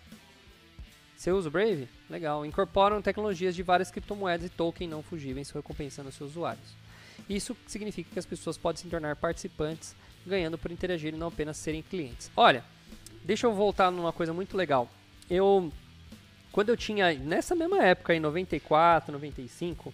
Você 1.15 1.31
usa 1.31 1.49
o 1.49 1.51
Brave? 1.51 1.87
Legal. 2.09 2.45
Incorporam 2.45 3.01
tecnologias 3.01 3.55
de 3.55 3.61
várias 3.61 3.91
criptomoedas 3.91 4.47
e 4.47 4.49
token 4.49 4.87
não 4.87 5.03
fugíveis, 5.03 5.51
recompensando 5.51 6.11
seus 6.11 6.31
usuários. 6.31 6.75
Isso 7.29 7.55
significa 7.67 8.09
que 8.11 8.19
as 8.19 8.25
pessoas 8.25 8.57
podem 8.57 8.81
se 8.81 8.87
tornar 8.87 9.15
participantes, 9.15 9.95
ganhando 10.25 10.57
por 10.57 10.71
interagir 10.71 11.13
e 11.13 11.17
não 11.17 11.27
apenas 11.27 11.57
serem 11.57 11.81
clientes. 11.81 12.31
Olha, 12.35 12.63
deixa 13.23 13.47
eu 13.47 13.53
voltar 13.53 13.91
numa 13.91 14.13
coisa 14.13 14.33
muito 14.33 14.55
legal. 14.57 14.89
Eu, 15.29 15.71
quando 16.51 16.69
eu 16.69 16.77
tinha, 16.77 17.13
nessa 17.13 17.55
mesma 17.55 17.83
época, 17.83 18.13
em 18.13 18.19
94, 18.19 19.11
95, 19.11 19.93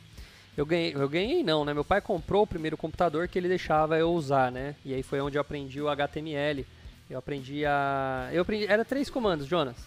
eu 0.58 0.66
ganhei, 0.66 0.94
eu 0.96 1.08
ganhei 1.08 1.44
não, 1.44 1.64
né? 1.64 1.72
Meu 1.72 1.86
pai 1.86 2.02
comprou 2.02 2.42
o 2.42 2.48
primeiro 2.48 2.76
computador 2.76 3.28
que 3.28 3.38
ele 3.38 3.48
deixava 3.48 3.98
eu 3.98 4.12
usar, 4.12 4.52
né? 4.52 4.76
E 4.84 4.92
aí 4.94 5.04
foi 5.04 5.22
onde 5.22 5.38
eu 5.38 5.42
aprendi 5.42 5.80
o 5.80 5.88
HTML. 5.88 6.66
Eu 7.08 7.20
aprendi 7.20 7.64
a... 7.64 8.28
Eu 8.34 8.42
aprendi... 8.42 8.66
Era 8.66 8.84
três 8.84 9.10
comandos, 9.10 9.46
Jonas. 9.46 9.78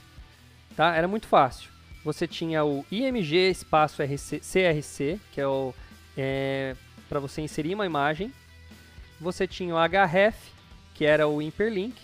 Tá? 0.77 0.95
Era 0.95 1.09
muito 1.09 1.27
fácil. 1.27 1.69
Você 2.05 2.27
tinha 2.27 2.65
o 2.65 2.87
IMG 2.91 3.51
espaço 3.51 4.01
RC, 4.01 4.41
CRC, 4.41 5.21
que 5.33 5.41
é 5.41 5.47
o... 5.47 5.75
É, 6.17 6.77
para 7.11 7.19
você 7.19 7.43
inserir 7.43 7.75
uma 7.75 7.85
imagem. 7.85 8.33
Você 9.21 9.45
tinha 9.47 9.75
o 9.75 9.79
href, 9.85 10.37
que 10.95 11.05
era 11.05 11.27
o 11.27 11.39
hyperlink, 11.39 12.01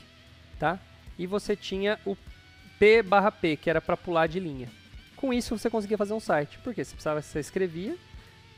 tá? 0.58 0.80
E 1.16 1.26
você 1.28 1.54
tinha 1.54 1.98
o 2.04 2.16
p 2.76 3.02
barra 3.04 3.30
p, 3.30 3.56
que 3.56 3.70
era 3.70 3.80
para 3.80 3.96
pular 3.96 4.26
de 4.26 4.40
linha. 4.40 4.68
Com 5.14 5.32
isso 5.32 5.56
você 5.56 5.70
conseguia 5.70 5.96
fazer 5.96 6.12
um 6.12 6.18
site. 6.18 6.58
Porque 6.58 6.84
você 6.84 6.90
precisava, 6.90 7.22
você 7.22 7.38
escrevia, 7.38 7.96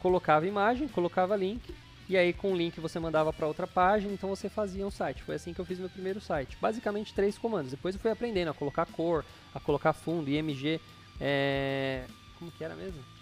colocava 0.01 0.47
imagem, 0.47 0.89
colocava 0.89 1.37
link, 1.37 1.73
e 2.09 2.17
aí 2.17 2.33
com 2.33 2.53
o 2.53 2.57
link 2.57 2.81
você 2.81 2.99
mandava 2.99 3.31
para 3.31 3.47
outra 3.47 3.67
página, 3.67 4.11
então 4.11 4.31
você 4.31 4.49
fazia 4.49 4.87
um 4.87 4.91
site. 4.91 5.23
Foi 5.23 5.35
assim 5.35 5.53
que 5.53 5.61
eu 5.61 5.67
fiz 5.67 5.79
meu 5.79 5.91
primeiro 5.91 6.19
site. 6.19 6.57
Basicamente 6.59 7.13
três 7.13 7.37
comandos. 7.37 7.73
Depois 7.73 7.95
eu 7.95 8.01
fui 8.01 8.11
aprendendo 8.11 8.51
a 8.51 8.55
colocar 8.55 8.87
cor, 8.87 9.23
a 9.55 9.61
colocar 9.61 9.93
fundo, 9.93 10.31
IMG, 10.31 10.81
é... 11.21 12.07
como 12.39 12.51
que 12.51 12.65
era 12.65 12.75
mesmo? 12.75 13.18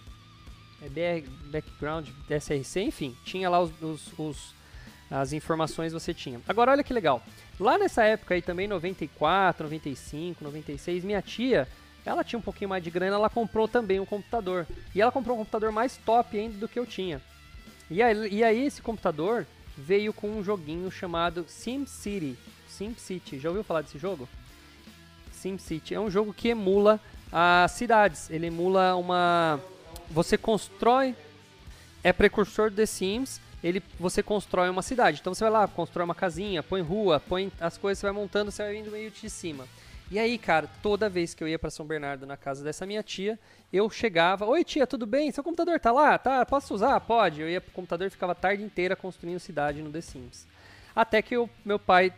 É 0.87 1.21
BR, 1.21 1.29
background, 1.51 2.09
SRC, 2.29 2.81
enfim, 2.81 3.17
tinha 3.25 3.49
lá 3.49 3.61
os, 3.61 3.71
os, 3.83 4.19
os, 4.19 4.55
as 5.11 5.33
informações 5.33 5.93
você 5.93 6.15
tinha. 6.15 6.41
Agora 6.49 6.73
olha 6.73 6.85
que 6.85 6.93
legal, 6.93 7.23
lá 7.59 7.79
nessa 7.79 8.05
época 8.05 8.35
aí 8.35 8.43
também, 8.43 8.69
94, 8.69 9.65
95, 9.65 10.43
96, 10.43 11.05
minha 11.05 11.23
tia, 11.23 11.69
ela 12.05 12.23
tinha 12.23 12.39
um 12.39 12.43
pouquinho 12.43 12.71
mais 12.71 12.83
de 12.83 12.91
grana, 12.91 13.17
ela 13.17 13.29
comprou 13.29 13.67
também 13.67 13.99
um 13.99 14.07
computador. 14.07 14.67
E 14.95 15.01
ela 15.01 15.11
comprou 15.11 15.37
um 15.37 15.41
computador 15.41 15.73
mais 15.73 15.97
top 15.97 16.39
ainda 16.39 16.57
do 16.57 16.69
que 16.69 16.79
eu 16.79 16.87
tinha. 16.87 17.21
E 17.91 18.01
aí, 18.03 18.33
e 18.33 18.45
aí 18.45 18.65
esse 18.65 18.81
computador, 18.81 19.47
veio 19.77 20.13
com 20.13 20.31
um 20.31 20.43
joguinho 20.43 20.91
chamado 20.91 21.45
SimCity. 21.49 22.37
SimCity, 22.69 23.39
já 23.39 23.49
ouviu 23.49 23.63
falar 23.63 23.83
desse 23.83 23.99
jogo? 23.99 24.29
SimCity 25.33 25.95
é 25.95 26.01
um 26.01 26.11
jogo 26.11 26.33
que 26.33 26.49
emula 26.49 26.99
as 27.31 27.73
cidades. 27.73 28.31
Ele 28.31 28.47
emula 28.47 28.97
uma. 28.97 29.61
Você 30.11 30.37
constrói. 30.37 31.15
É 32.03 32.13
precursor 32.13 32.71
do 32.71 32.77
The 32.77 32.87
Sims. 32.87 33.41
Ele, 33.63 33.83
você 33.99 34.23
constrói 34.23 34.69
uma 34.69 34.83
cidade. 34.83 35.19
Então 35.21 35.35
você 35.35 35.43
vai 35.43 35.51
lá, 35.51 35.67
constrói 35.67 36.05
uma 36.05 36.15
casinha, 36.15 36.63
põe 36.63 36.83
rua, 36.83 37.19
põe 37.19 37.51
as 37.61 37.77
coisas, 37.77 37.99
você 37.99 38.07
vai 38.07 38.15
montando, 38.15 38.51
você 38.51 38.63
vai 38.63 38.77
indo 38.77 38.91
meio 38.91 39.11
de 39.11 39.29
cima. 39.29 39.67
E 40.09 40.21
aí, 40.21 40.39
cara, 40.39 40.71
toda 40.83 41.09
vez 41.09 41.35
que 41.35 41.43
eu 41.43 41.49
ia 41.49 41.59
para 41.59 41.69
São 41.69 41.85
Bernardo 41.85 42.27
na 42.27 42.37
casa 42.37 42.63
dessa 42.63 42.87
minha 42.87 43.03
tia, 43.03 43.37
eu 43.73 43.91
chegava, 43.91 44.47
oi 44.47 44.63
tia, 44.63 44.87
tudo 44.87 45.05
bem? 45.05 45.33
Seu 45.33 45.43
computador 45.43 45.81
tá 45.81 45.91
lá? 45.91 46.17
Tá, 46.17 46.47
posso 46.47 46.73
usar? 46.75 47.01
Pode. 47.01 47.41
Eu 47.41 47.51
ia 47.51 47.61
pro 47.61 47.73
computador 47.73 48.07
e 48.07 48.11
ficava 48.11 48.33
a 48.33 48.37
tarde 48.37 48.63
inteira 48.63 48.95
construindo 48.95 49.41
cidade 49.41 49.83
no 49.83 49.91
The 49.91 50.01
Sims. 50.01 50.47
Até 50.95 51.21
que 51.21 51.37
o 51.37 51.51
meu 51.65 51.79
pai 51.79 52.13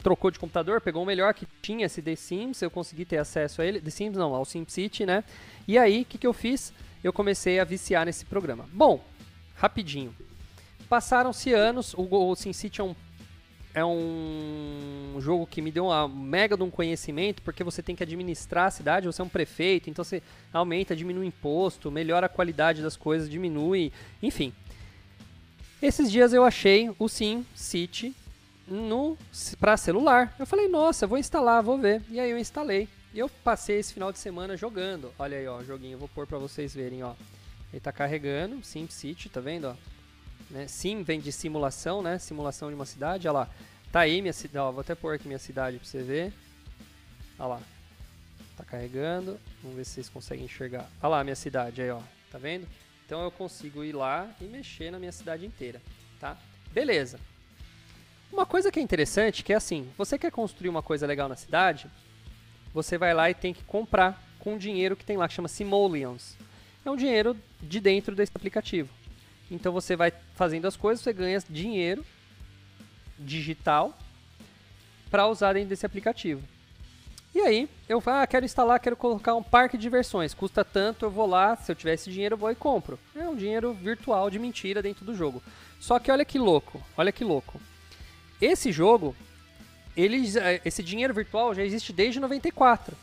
trocou 0.00 0.30
de 0.30 0.38
computador, 0.38 0.80
pegou 0.80 1.02
o 1.02 1.06
melhor 1.06 1.34
que 1.34 1.46
tinha 1.60 1.86
esse 1.86 2.00
The 2.00 2.14
Sims, 2.14 2.62
eu 2.62 2.70
consegui 2.70 3.04
ter 3.04 3.18
acesso 3.18 3.60
a 3.60 3.66
ele, 3.66 3.80
The 3.80 3.90
Sims 3.90 4.16
não, 4.16 4.32
ao 4.32 4.44
SimCity, 4.44 5.04
né? 5.04 5.24
E 5.66 5.76
aí, 5.76 6.02
o 6.02 6.04
que, 6.04 6.18
que 6.18 6.26
eu 6.26 6.32
fiz? 6.32 6.72
Eu 7.02 7.12
comecei 7.12 7.60
a 7.60 7.64
viciar 7.64 8.06
nesse 8.06 8.24
programa. 8.24 8.68
Bom, 8.72 9.04
rapidinho. 9.56 10.14
Passaram-se 10.88 11.52
anos, 11.52 11.94
o, 11.94 12.08
o 12.10 12.34
SimCity 12.34 12.80
é 12.80 12.84
um 12.84 12.94
é 13.74 13.84
um 13.84 15.16
jogo 15.20 15.46
que 15.46 15.62
me 15.62 15.70
deu 15.70 15.86
uma 15.86 16.08
mega 16.08 16.56
de 16.56 16.62
um 16.62 16.70
conhecimento, 16.70 17.42
porque 17.42 17.62
você 17.62 17.82
tem 17.82 17.94
que 17.94 18.02
administrar 18.02 18.66
a 18.66 18.70
cidade, 18.70 19.06
você 19.06 19.20
é 19.20 19.24
um 19.24 19.28
prefeito, 19.28 19.88
então 19.88 20.04
você 20.04 20.22
aumenta, 20.52 20.96
diminui 20.96 21.26
imposto, 21.26 21.90
melhora 21.90 22.26
a 22.26 22.28
qualidade 22.28 22.82
das 22.82 22.96
coisas, 22.96 23.28
diminui, 23.28 23.92
enfim. 24.22 24.52
Esses 25.80 26.10
dias 26.10 26.32
eu 26.32 26.44
achei 26.44 26.90
o 26.98 27.08
Sim 27.08 27.46
City 27.54 28.14
no 28.66 29.16
para 29.60 29.76
celular. 29.76 30.34
Eu 30.38 30.46
falei, 30.46 30.66
nossa, 30.68 31.06
vou 31.06 31.18
instalar, 31.18 31.62
vou 31.62 31.78
ver. 31.78 32.02
E 32.10 32.18
aí 32.18 32.30
eu 32.30 32.38
instalei. 32.38 32.88
E 33.12 33.18
eu 33.18 33.28
passei 33.28 33.78
esse 33.78 33.94
final 33.94 34.12
de 34.12 34.18
semana 34.18 34.56
jogando. 34.56 35.12
Olha 35.18 35.38
aí, 35.38 35.46
ó, 35.46 35.62
joguinho, 35.62 35.98
vou 35.98 36.08
pôr 36.08 36.26
para 36.26 36.38
vocês 36.38 36.74
verem, 36.74 37.02
ó. 37.02 37.14
Ele 37.72 37.80
tá 37.80 37.92
carregando, 37.92 38.62
Sim 38.64 38.88
City, 38.88 39.28
tá 39.28 39.40
vendo, 39.40 39.68
ó? 39.68 39.74
Né? 40.50 40.66
Sim 40.66 41.02
vem 41.02 41.20
de 41.20 41.30
simulação, 41.32 42.02
né? 42.02 42.18
Simulação 42.18 42.68
de 42.68 42.74
uma 42.74 42.86
cidade, 42.86 43.28
olha 43.28 43.40
lá. 43.40 43.48
Tá 43.90 44.00
aí 44.00 44.20
minha 44.20 44.32
cidade, 44.32 44.72
vou 44.72 44.80
até 44.80 44.94
pôr 44.94 45.14
aqui 45.14 45.26
minha 45.26 45.38
cidade 45.38 45.78
pra 45.78 45.86
você 45.86 46.02
ver. 46.02 46.32
Olha 47.38 47.48
lá. 47.48 47.60
Tá 48.56 48.64
carregando. 48.64 49.38
Vamos 49.62 49.76
ver 49.76 49.84
se 49.84 49.92
vocês 49.92 50.08
conseguem 50.08 50.44
enxergar. 50.44 50.90
Olha 51.02 51.10
lá 51.10 51.24
minha 51.24 51.36
cidade 51.36 51.80
aí, 51.80 51.90
ó. 51.90 52.00
Tá 52.30 52.38
vendo? 52.38 52.66
Então 53.06 53.22
eu 53.22 53.30
consigo 53.30 53.82
ir 53.82 53.94
lá 53.94 54.28
e 54.40 54.44
mexer 54.44 54.90
na 54.90 54.98
minha 54.98 55.12
cidade 55.12 55.46
inteira, 55.46 55.80
tá? 56.20 56.36
Beleza. 56.72 57.18
Uma 58.30 58.44
coisa 58.44 58.70
que 58.70 58.78
é 58.78 58.82
interessante, 58.82 59.42
que 59.42 59.54
é 59.54 59.56
assim, 59.56 59.90
você 59.96 60.18
quer 60.18 60.30
construir 60.30 60.68
uma 60.68 60.82
coisa 60.82 61.06
legal 61.06 61.26
na 61.26 61.36
cidade, 61.36 61.90
você 62.72 62.98
vai 62.98 63.14
lá 63.14 63.30
e 63.30 63.34
tem 63.34 63.52
que 63.52 63.64
comprar 63.64 64.22
com 64.38 64.54
o 64.54 64.58
dinheiro 64.58 64.96
que 64.96 65.04
tem 65.04 65.16
lá, 65.16 65.26
que 65.28 65.34
chama 65.34 65.48
Simoleons. 65.48 66.36
É 66.84 66.90
um 66.90 66.96
dinheiro 66.96 67.36
de 67.60 67.80
dentro 67.80 68.14
desse 68.14 68.32
aplicativo. 68.34 68.88
Então 69.50 69.72
você 69.72 69.96
vai 69.96 70.12
fazendo 70.34 70.66
as 70.66 70.76
coisas, 70.76 71.02
você 71.02 71.12
ganha 71.12 71.42
dinheiro 71.48 72.04
digital 73.18 73.96
para 75.10 75.26
usar 75.26 75.54
dentro 75.54 75.70
desse 75.70 75.86
aplicativo. 75.86 76.42
E 77.34 77.40
aí, 77.40 77.68
eu 77.88 78.02
ah, 78.06 78.26
quero 78.26 78.44
instalar, 78.44 78.80
quero 78.80 78.96
colocar 78.96 79.34
um 79.34 79.42
parque 79.42 79.76
de 79.76 79.82
diversões. 79.82 80.34
Custa 80.34 80.64
tanto, 80.64 81.04
eu 81.04 81.10
vou 81.10 81.26
lá, 81.26 81.56
se 81.56 81.70
eu 81.70 81.76
tiver 81.76 81.94
esse 81.94 82.10
dinheiro, 82.10 82.34
eu 82.34 82.38
vou 82.38 82.50
e 82.50 82.54
compro. 82.54 82.98
É 83.14 83.28
um 83.28 83.36
dinheiro 83.36 83.72
virtual 83.74 84.30
de 84.30 84.38
mentira 84.38 84.82
dentro 84.82 85.04
do 85.04 85.14
jogo. 85.14 85.42
Só 85.78 85.98
que 85.98 86.10
olha 86.10 86.24
que 86.24 86.38
louco, 86.38 86.82
olha 86.96 87.12
que 87.12 87.24
louco. 87.24 87.60
Esse 88.40 88.72
jogo, 88.72 89.14
ele, 89.98 90.22
esse 90.64 90.80
dinheiro 90.80 91.12
virtual 91.12 91.52
já 91.52 91.64
existe 91.64 91.92
desde 91.92 92.20
94. 92.20 92.96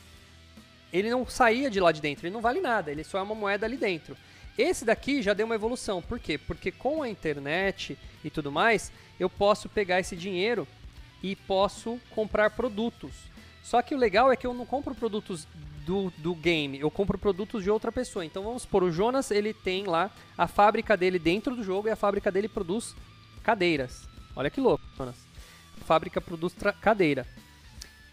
Ele 0.93 1.09
não 1.09 1.27
saía 1.27 1.69
de 1.69 1.81
lá 1.81 1.91
de 1.91 1.99
dentro, 1.99 2.25
ele 2.25 2.33
não 2.33 2.39
vale 2.39 2.61
nada, 2.61 2.89
ele 2.89 3.03
só 3.03 3.17
é 3.17 3.21
uma 3.21 3.35
moeda 3.35 3.65
ali 3.65 3.75
dentro. 3.75 4.15
Esse 4.57 4.85
daqui 4.85 5.21
já 5.21 5.33
deu 5.33 5.45
uma 5.45 5.55
evolução. 5.55 6.01
Por 6.01 6.17
quê? 6.17 6.37
Porque 6.37 6.71
com 6.71 7.03
a 7.03 7.09
internet 7.09 7.97
e 8.23 8.29
tudo 8.29 8.49
mais, 8.49 8.93
eu 9.19 9.29
posso 9.29 9.67
pegar 9.67 9.99
esse 9.99 10.15
dinheiro 10.15 10.65
e 11.21 11.35
posso 11.35 11.99
comprar 12.11 12.51
produtos. 12.51 13.11
Só 13.61 13.81
que 13.81 13.93
o 13.93 13.97
legal 13.97 14.31
é 14.31 14.37
que 14.37 14.47
eu 14.47 14.53
não 14.53 14.65
compro 14.65 14.95
produtos 14.95 15.45
do, 15.85 16.13
do 16.17 16.33
game, 16.33 16.79
eu 16.79 16.89
compro 16.89 17.17
produtos 17.17 17.61
de 17.61 17.69
outra 17.69 17.91
pessoa. 17.91 18.23
Então 18.23 18.41
vamos 18.41 18.61
supor, 18.61 18.83
o 18.83 18.91
Jonas 18.91 19.31
ele 19.31 19.53
tem 19.53 19.83
lá 19.83 20.09
a 20.37 20.47
fábrica 20.47 20.95
dele 20.95 21.19
dentro 21.19 21.57
do 21.57 21.63
jogo 21.63 21.89
e 21.89 21.91
a 21.91 21.95
fábrica 21.97 22.31
dele 22.31 22.47
produz 22.47 22.95
cadeiras. 23.43 24.07
Olha 24.33 24.49
que 24.49 24.61
louco, 24.61 24.83
Jonas. 24.97 25.24
Fábrica 25.85 26.19
produz 26.19 26.53
cadeira. 26.81 27.25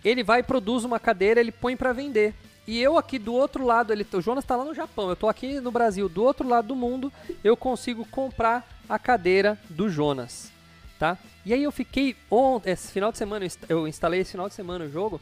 Ele 0.04 0.22
vai 0.22 0.42
produz 0.42 0.84
uma 0.84 1.00
cadeira, 1.00 1.40
ele 1.40 1.52
põe 1.52 1.76
para 1.76 1.92
vender. 1.92 2.34
E 2.66 2.80
eu 2.80 2.96
aqui 2.96 3.18
do 3.18 3.34
outro 3.34 3.64
lado, 3.64 3.92
ele, 3.92 4.06
o 4.12 4.20
Jonas 4.20 4.44
está 4.44 4.54
lá 4.54 4.64
no 4.64 4.74
Japão, 4.74 5.08
eu 5.08 5.14
estou 5.14 5.28
aqui 5.28 5.58
no 5.60 5.72
Brasil, 5.72 6.08
do 6.08 6.22
outro 6.22 6.48
lado 6.48 6.68
do 6.68 6.76
mundo, 6.76 7.12
eu 7.42 7.56
consigo 7.56 8.04
comprar 8.06 8.64
a 8.88 8.98
cadeira 9.00 9.58
do 9.68 9.88
Jonas, 9.88 10.52
tá? 10.96 11.18
E 11.44 11.52
aí 11.52 11.62
eu 11.64 11.72
fiquei 11.72 12.14
ontem, 12.30 12.70
esse 12.70 12.92
final 12.92 13.10
de 13.10 13.18
semana, 13.18 13.46
eu 13.68 13.88
instalei 13.88 14.20
esse 14.20 14.30
final 14.30 14.48
de 14.48 14.54
semana 14.54 14.84
o 14.84 14.90
jogo, 14.90 15.20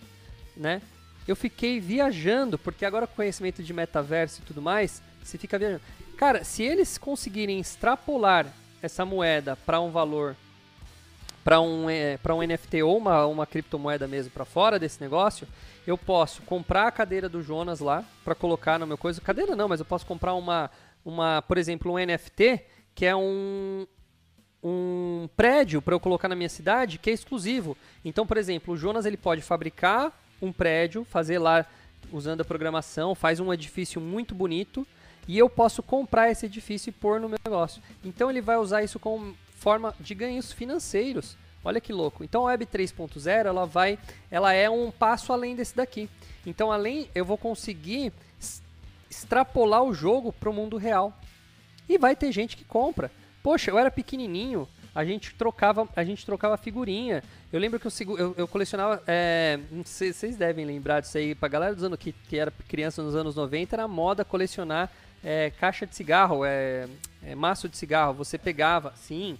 né? 0.54 0.82
Eu 1.26 1.34
fiquei 1.34 1.80
viajando, 1.80 2.58
porque 2.58 2.84
agora 2.84 3.06
com 3.06 3.14
conhecimento 3.14 3.62
de 3.62 3.72
metaverso 3.72 4.40
e 4.42 4.44
tudo 4.44 4.60
mais, 4.60 5.02
você 5.22 5.38
fica 5.38 5.58
viajando. 5.58 5.82
Cara, 6.18 6.44
se 6.44 6.62
eles 6.62 6.98
conseguirem 6.98 7.58
extrapolar 7.58 8.52
essa 8.82 9.06
moeda 9.06 9.56
para 9.56 9.80
um 9.80 9.90
valor 9.90 10.36
para 11.50 11.60
um, 11.60 11.90
é, 11.90 12.16
um 12.28 12.42
NFT 12.46 12.84
ou 12.84 12.96
uma, 12.96 13.26
uma 13.26 13.44
criptomoeda 13.44 14.06
mesmo 14.06 14.30
para 14.30 14.44
fora 14.44 14.78
desse 14.78 15.00
negócio, 15.00 15.48
eu 15.84 15.98
posso 15.98 16.42
comprar 16.42 16.86
a 16.86 16.92
cadeira 16.92 17.28
do 17.28 17.42
Jonas 17.42 17.80
lá 17.80 18.04
para 18.24 18.36
colocar 18.36 18.78
no 18.78 18.86
meu 18.86 18.96
coisa. 18.96 19.20
Cadeira 19.20 19.56
não, 19.56 19.66
mas 19.66 19.80
eu 19.80 19.84
posso 19.84 20.06
comprar 20.06 20.32
uma, 20.34 20.70
uma 21.04 21.42
por 21.42 21.58
exemplo, 21.58 21.92
um 21.92 21.98
NFT 21.98 22.60
que 22.94 23.04
é 23.04 23.16
um, 23.16 23.84
um 24.62 25.28
prédio 25.36 25.82
para 25.82 25.92
eu 25.92 25.98
colocar 25.98 26.28
na 26.28 26.36
minha 26.36 26.48
cidade 26.48 26.98
que 26.98 27.10
é 27.10 27.12
exclusivo. 27.12 27.76
Então, 28.04 28.24
por 28.24 28.36
exemplo, 28.36 28.74
o 28.74 28.76
Jonas 28.76 29.04
ele 29.04 29.16
pode 29.16 29.42
fabricar 29.42 30.12
um 30.40 30.52
prédio, 30.52 31.04
fazer 31.04 31.40
lá 31.40 31.66
usando 32.12 32.42
a 32.42 32.44
programação, 32.44 33.12
faz 33.12 33.40
um 33.40 33.52
edifício 33.52 34.00
muito 34.00 34.36
bonito 34.36 34.86
e 35.26 35.36
eu 35.36 35.50
posso 35.50 35.82
comprar 35.82 36.30
esse 36.30 36.46
edifício 36.46 36.90
e 36.90 36.92
pôr 36.92 37.18
no 37.18 37.28
meu 37.28 37.38
negócio. 37.44 37.82
Então 38.04 38.30
ele 38.30 38.40
vai 38.40 38.56
usar 38.56 38.84
isso 38.84 39.00
como 39.00 39.34
forma 39.60 39.94
de 40.00 40.14
ganhos 40.14 40.50
financeiros. 40.52 41.36
Olha 41.62 41.80
que 41.80 41.92
louco. 41.92 42.24
Então 42.24 42.42
a 42.42 42.46
Web 42.46 42.66
3.0 42.66 43.46
ela 43.46 43.66
vai, 43.66 43.98
ela 44.30 44.54
é 44.54 44.68
um 44.70 44.90
passo 44.90 45.32
além 45.32 45.54
desse 45.54 45.76
daqui. 45.76 46.08
Então 46.46 46.72
além 46.72 47.08
eu 47.14 47.24
vou 47.24 47.36
conseguir 47.36 48.10
extrapolar 49.10 49.84
o 49.84 49.92
jogo 49.92 50.32
para 50.32 50.48
o 50.48 50.52
mundo 50.52 50.78
real. 50.78 51.12
E 51.86 51.98
vai 51.98 52.16
ter 52.16 52.32
gente 52.32 52.56
que 52.56 52.64
compra. 52.64 53.10
Poxa, 53.42 53.70
eu 53.70 53.78
era 53.78 53.90
pequenininho, 53.90 54.66
a 54.94 55.04
gente 55.04 55.34
trocava, 55.34 55.86
a 55.94 56.04
gente 56.04 56.24
trocava 56.24 56.56
figurinha. 56.56 57.22
Eu 57.52 57.60
lembro 57.60 57.78
que 57.78 57.86
eu, 57.86 58.18
eu, 58.18 58.34
eu 58.38 58.48
colecionava, 58.48 59.02
é, 59.06 59.58
vocês 59.84 60.36
devem 60.36 60.64
lembrar 60.64 61.00
disso 61.00 61.18
aí, 61.18 61.34
pra 61.34 61.48
galera 61.48 61.74
dos 61.74 61.84
anos 61.84 61.98
que, 61.98 62.12
que 62.12 62.38
era 62.38 62.50
criança 62.66 63.02
nos 63.02 63.14
anos 63.14 63.36
90, 63.36 63.76
era 63.76 63.88
moda 63.88 64.24
colecionar 64.24 64.90
é, 65.22 65.50
caixa 65.58 65.86
de 65.86 65.94
cigarro, 65.94 66.44
é, 66.44 66.86
é, 67.22 67.34
maço 67.34 67.68
de 67.68 67.76
cigarro. 67.76 68.14
Você 68.14 68.38
pegava, 68.38 68.92
sim, 68.96 69.38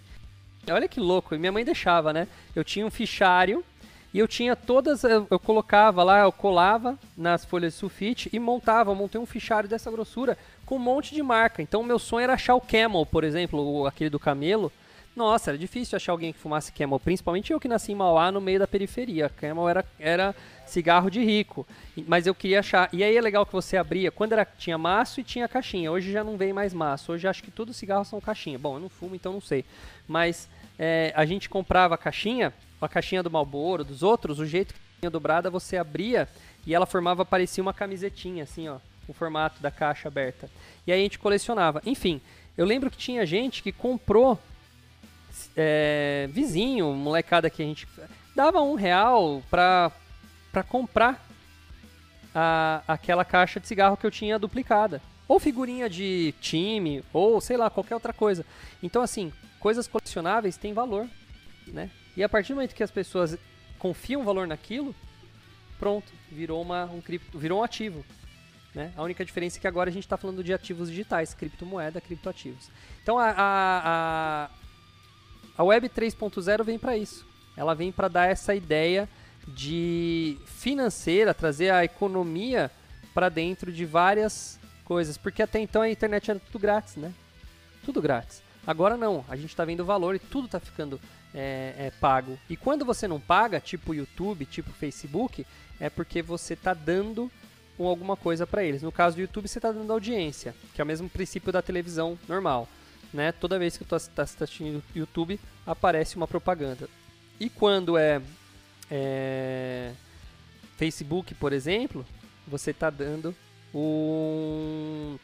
Olha 0.68 0.88
que 0.88 1.00
louco, 1.00 1.34
e 1.34 1.38
minha 1.38 1.52
mãe 1.52 1.64
deixava, 1.64 2.12
né? 2.12 2.28
Eu 2.54 2.62
tinha 2.62 2.86
um 2.86 2.90
fichário 2.90 3.64
e 4.12 4.18
eu 4.18 4.26
tinha 4.26 4.56
todas, 4.56 5.04
eu, 5.04 5.26
eu 5.30 5.38
colocava 5.38 6.02
lá, 6.02 6.20
eu 6.20 6.32
colava 6.32 6.98
nas 7.16 7.44
folhas 7.44 7.74
de 7.74 7.78
sulfite 7.78 8.28
e 8.32 8.38
montava, 8.38 8.94
montei 8.94 9.20
um 9.20 9.26
fichário 9.26 9.68
dessa 9.68 9.90
grossura 9.90 10.36
com 10.66 10.76
um 10.76 10.80
monte 10.80 11.14
de 11.14 11.22
marca. 11.22 11.62
Então 11.62 11.82
meu 11.82 11.98
sonho 11.98 12.24
era 12.24 12.34
achar 12.34 12.54
o 12.54 12.60
Camel, 12.60 13.06
por 13.06 13.24
exemplo, 13.24 13.86
aquele 13.86 14.10
do 14.10 14.18
camelo. 14.18 14.72
Nossa, 15.14 15.50
era 15.50 15.58
difícil 15.58 15.96
achar 15.96 16.12
alguém 16.12 16.32
que 16.32 16.38
fumasse 16.38 16.72
Camel, 16.72 17.00
principalmente 17.00 17.52
eu 17.52 17.58
que 17.58 17.66
nasci 17.66 17.92
em 17.92 17.96
Mauá, 17.96 18.30
no 18.30 18.40
meio 18.40 18.60
da 18.60 18.66
periferia. 18.66 19.28
Camel 19.28 19.68
era, 19.68 19.84
era 19.98 20.34
cigarro 20.66 21.10
de 21.10 21.22
rico, 21.22 21.66
mas 22.06 22.26
eu 22.26 22.34
queria 22.34 22.60
achar. 22.60 22.88
E 22.92 23.02
aí 23.02 23.16
é 23.16 23.20
legal 23.20 23.44
que 23.44 23.52
você 23.52 23.76
abria, 23.76 24.10
quando 24.10 24.32
era, 24.32 24.44
tinha 24.44 24.78
maço 24.78 25.20
e 25.20 25.24
tinha 25.24 25.48
caixinha. 25.48 25.90
Hoje 25.90 26.12
já 26.12 26.22
não 26.22 26.36
vem 26.36 26.52
mais 26.52 26.72
maço, 26.72 27.12
hoje 27.12 27.26
acho 27.26 27.42
que 27.42 27.50
todos 27.50 27.74
os 27.74 27.78
cigarros 27.78 28.08
são 28.08 28.20
caixinha. 28.20 28.58
Bom, 28.58 28.76
eu 28.76 28.80
não 28.80 28.88
fumo, 28.88 29.16
então 29.16 29.32
não 29.32 29.40
sei. 29.40 29.64
Mas 30.06 30.48
é, 30.78 31.12
a 31.16 31.24
gente 31.26 31.48
comprava 31.48 31.96
a 31.96 31.98
caixinha, 31.98 32.54
a 32.80 32.88
caixinha 32.88 33.22
do 33.22 33.30
Malboro, 33.30 33.84
dos 33.84 34.02
outros, 34.02 34.38
o 34.38 34.46
jeito 34.46 34.72
que 34.72 34.80
tinha 35.00 35.10
dobrada, 35.10 35.50
você 35.50 35.76
abria 35.76 36.28
e 36.64 36.74
ela 36.74 36.86
formava, 36.86 37.24
parecia 37.24 37.62
uma 37.62 37.74
camisetinha, 37.74 38.44
assim, 38.44 38.68
ó, 38.68 38.78
o 39.08 39.12
formato 39.12 39.60
da 39.60 39.70
caixa 39.70 40.08
aberta. 40.08 40.48
E 40.86 40.92
aí 40.92 41.00
a 41.00 41.02
gente 41.02 41.18
colecionava. 41.18 41.82
Enfim, 41.84 42.20
eu 42.56 42.64
lembro 42.64 42.90
que 42.90 42.96
tinha 42.96 43.26
gente 43.26 43.62
que 43.62 43.72
comprou 43.72 44.38
é, 45.56 46.28
vizinho, 46.30 46.92
molecada 46.94 47.50
que 47.50 47.62
a 47.62 47.64
gente 47.64 47.86
dava 48.34 48.60
um 48.60 48.74
real 48.74 49.42
pra, 49.50 49.92
pra 50.52 50.62
comprar 50.62 51.26
a, 52.34 52.82
aquela 52.86 53.24
caixa 53.24 53.60
de 53.60 53.66
cigarro 53.66 53.96
que 53.96 54.06
eu 54.06 54.10
tinha 54.10 54.38
duplicada. 54.38 55.00
Ou 55.26 55.38
figurinha 55.38 55.88
de 55.88 56.34
time, 56.40 57.04
ou 57.12 57.40
sei 57.40 57.56
lá, 57.56 57.70
qualquer 57.70 57.94
outra 57.94 58.12
coisa. 58.12 58.44
Então, 58.82 59.02
assim, 59.02 59.32
coisas 59.60 59.86
colecionáveis 59.86 60.56
têm 60.56 60.72
valor, 60.72 61.08
né? 61.68 61.90
E 62.16 62.22
a 62.24 62.28
partir 62.28 62.52
do 62.52 62.56
momento 62.56 62.74
que 62.74 62.82
as 62.82 62.90
pessoas 62.90 63.38
confiam 63.78 64.24
valor 64.24 64.46
naquilo, 64.46 64.94
pronto, 65.78 66.12
virou, 66.30 66.60
uma, 66.60 66.84
um, 66.86 67.00
cripto, 67.00 67.38
virou 67.38 67.60
um 67.60 67.62
ativo. 67.62 68.04
Né? 68.74 68.92
A 68.96 69.02
única 69.02 69.24
diferença 69.24 69.58
é 69.58 69.60
que 69.60 69.66
agora 69.66 69.90
a 69.90 69.92
gente 69.92 70.04
está 70.04 70.16
falando 70.16 70.44
de 70.44 70.52
ativos 70.52 70.90
digitais, 70.90 71.34
criptomoeda, 71.34 72.00
criptoativos. 72.00 72.70
Então 73.02 73.18
a, 73.18 73.30
a, 73.30 73.34
a, 73.36 74.50
a 75.60 75.62
Web 75.62 75.90
3.0 75.90 76.64
vem 76.64 76.78
para 76.78 76.96
isso. 76.96 77.26
Ela 77.54 77.74
vem 77.74 77.92
para 77.92 78.08
dar 78.08 78.30
essa 78.30 78.54
ideia 78.54 79.06
de 79.46 80.38
financeira, 80.46 81.34
trazer 81.34 81.68
a 81.68 81.84
economia 81.84 82.70
para 83.12 83.28
dentro 83.28 83.70
de 83.70 83.84
várias 83.84 84.58
coisas, 84.86 85.18
porque 85.18 85.42
até 85.42 85.60
então 85.60 85.82
a 85.82 85.90
internet 85.90 86.30
era 86.30 86.40
tudo 86.40 86.58
grátis, 86.58 86.96
né? 86.96 87.12
Tudo 87.84 88.00
grátis. 88.00 88.42
Agora 88.66 88.96
não, 88.96 89.22
a 89.28 89.36
gente 89.36 89.50
está 89.50 89.62
vendo 89.62 89.84
valor 89.84 90.14
e 90.14 90.18
tudo 90.18 90.46
está 90.46 90.58
ficando 90.58 90.98
é, 91.34 91.74
é, 91.76 91.92
pago. 92.00 92.38
E 92.48 92.56
quando 92.56 92.86
você 92.86 93.06
não 93.06 93.20
paga, 93.20 93.60
tipo 93.60 93.94
YouTube, 93.94 94.46
tipo 94.46 94.70
Facebook, 94.70 95.46
é 95.78 95.90
porque 95.90 96.22
você 96.22 96.54
está 96.54 96.72
dando 96.72 97.30
alguma 97.78 98.16
coisa 98.16 98.46
para 98.46 98.64
eles. 98.64 98.80
No 98.80 98.90
caso 98.90 99.16
do 99.16 99.20
YouTube, 99.20 99.46
você 99.46 99.58
está 99.58 99.70
dando 99.70 99.92
audiência, 99.92 100.54
que 100.74 100.80
é 100.80 100.84
o 100.84 100.86
mesmo 100.86 101.10
princípio 101.10 101.52
da 101.52 101.60
televisão 101.60 102.18
normal. 102.26 102.66
Né? 103.12 103.32
Toda 103.32 103.58
vez 103.58 103.76
que 103.76 103.84
tu 103.84 103.96
está 103.96 104.22
assistindo 104.22 104.82
YouTube, 104.94 105.40
aparece 105.66 106.16
uma 106.16 106.28
propaganda. 106.28 106.88
E 107.38 107.48
quando 107.48 107.96
é, 107.96 108.20
é 108.90 109.92
Facebook, 110.76 111.34
por 111.34 111.52
exemplo, 111.52 112.06
você 112.46 112.70
está 112.70 112.90
dando 112.90 113.34
um 113.74 115.18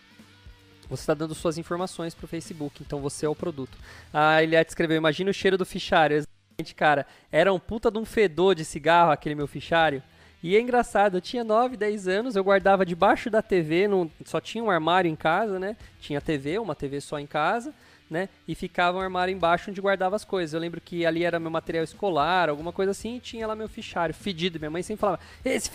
você 0.88 1.02
está 1.02 1.14
dando 1.14 1.34
suas 1.34 1.58
informações 1.58 2.14
para 2.14 2.24
o 2.24 2.28
Facebook, 2.28 2.82
então 2.82 3.00
você 3.00 3.26
é 3.26 3.28
o 3.28 3.34
produto. 3.34 3.76
A 4.12 4.42
Eliette 4.42 4.70
escreveu: 4.70 4.96
Imagina 4.96 5.30
o 5.30 5.34
cheiro 5.34 5.58
do 5.58 5.66
fichário. 5.66 6.16
Exatamente, 6.16 6.74
cara. 6.74 7.06
Era 7.30 7.52
um 7.52 7.58
puta 7.58 7.90
de 7.90 7.98
um 7.98 8.04
fedor 8.04 8.54
de 8.54 8.64
cigarro 8.64 9.10
aquele 9.10 9.34
meu 9.34 9.46
fichário. 9.46 10.02
E 10.42 10.56
é 10.56 10.60
engraçado, 10.60 11.16
eu 11.16 11.20
tinha 11.20 11.42
9, 11.42 11.76
10 11.76 12.08
anos, 12.08 12.36
eu 12.36 12.44
guardava 12.44 12.86
debaixo 12.86 13.28
da 13.28 13.42
TV, 13.42 13.88
não, 13.88 14.10
só 14.24 14.40
tinha 14.40 14.62
um 14.62 14.70
armário 14.70 15.10
em 15.10 15.16
casa, 15.16 15.58
né? 15.58 15.76
Tinha 16.00 16.20
TV, 16.20 16.58
uma 16.58 16.74
TV 16.74 17.00
só 17.00 17.18
em 17.18 17.26
casa, 17.26 17.74
né? 18.08 18.28
E 18.46 18.54
ficava 18.54 18.98
um 18.98 19.00
armário 19.00 19.32
embaixo 19.32 19.70
onde 19.70 19.80
guardava 19.80 20.14
as 20.14 20.24
coisas. 20.24 20.54
Eu 20.54 20.60
lembro 20.60 20.80
que 20.80 21.04
ali 21.04 21.24
era 21.24 21.40
meu 21.40 21.50
material 21.50 21.82
escolar, 21.82 22.48
alguma 22.48 22.72
coisa 22.72 22.92
assim, 22.92 23.16
e 23.16 23.20
tinha 23.20 23.46
lá 23.46 23.56
meu 23.56 23.68
fichário 23.68 24.14
fedido. 24.14 24.58
Minha 24.58 24.70
mãe 24.70 24.82
sempre 24.82 25.00
falava, 25.00 25.20
esse 25.44 25.70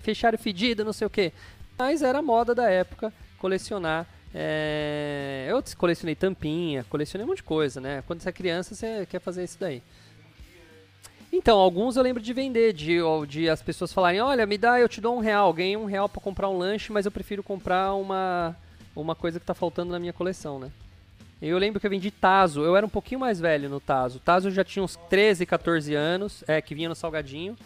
fichário 0.00 0.38
fedido, 0.38 0.84
não 0.84 0.92
sei 0.92 1.06
o 1.06 1.10
quê. 1.10 1.32
Mas 1.78 2.02
era 2.02 2.20
moda 2.22 2.54
da 2.54 2.68
época 2.70 3.12
colecionar 3.38 4.06
é, 4.38 5.46
eu 5.48 5.62
colecionei 5.78 6.14
tampinha, 6.14 6.84
colecionei 6.90 7.24
um 7.24 7.28
monte 7.28 7.38
de 7.38 7.44
coisa, 7.44 7.80
né? 7.80 8.02
Quando 8.06 8.20
você 8.20 8.28
é 8.28 8.32
criança, 8.32 8.74
você 8.74 9.06
quer 9.06 9.18
fazer 9.18 9.42
isso 9.44 9.56
daí. 9.58 9.82
Então, 11.32 11.58
alguns 11.58 11.96
eu 11.96 12.02
lembro 12.02 12.22
de 12.22 12.32
vender, 12.32 12.72
de, 12.72 12.98
de 13.28 13.48
as 13.48 13.60
pessoas 13.60 13.92
falarem, 13.92 14.20
olha, 14.20 14.46
me 14.46 14.56
dá, 14.56 14.80
eu 14.80 14.88
te 14.88 15.00
dou 15.00 15.16
um 15.16 15.20
real, 15.20 15.52
ganhei 15.52 15.76
um 15.76 15.84
real 15.84 16.08
para 16.08 16.20
comprar 16.20 16.48
um 16.48 16.56
lanche, 16.56 16.92
mas 16.92 17.04
eu 17.04 17.12
prefiro 17.12 17.42
comprar 17.42 17.94
uma, 17.94 18.56
uma 18.94 19.14
coisa 19.14 19.38
que 19.38 19.46
tá 19.46 19.54
faltando 19.54 19.92
na 19.92 19.98
minha 19.98 20.12
coleção, 20.12 20.58
né? 20.58 20.70
Eu 21.40 21.58
lembro 21.58 21.78
que 21.78 21.86
eu 21.86 21.90
vendi 21.90 22.10
Tazo, 22.10 22.62
eu 22.62 22.76
era 22.76 22.86
um 22.86 22.88
pouquinho 22.88 23.20
mais 23.20 23.38
velho 23.38 23.68
no 23.68 23.78
Tazo. 23.78 24.18
Tazo 24.20 24.50
já 24.50 24.64
tinha 24.64 24.82
uns 24.82 24.96
13, 25.10 25.44
14 25.44 25.94
anos, 25.94 26.42
é, 26.46 26.62
que 26.62 26.74
vinha 26.74 26.88
no 26.88 26.94
Salgadinho. 26.94 27.56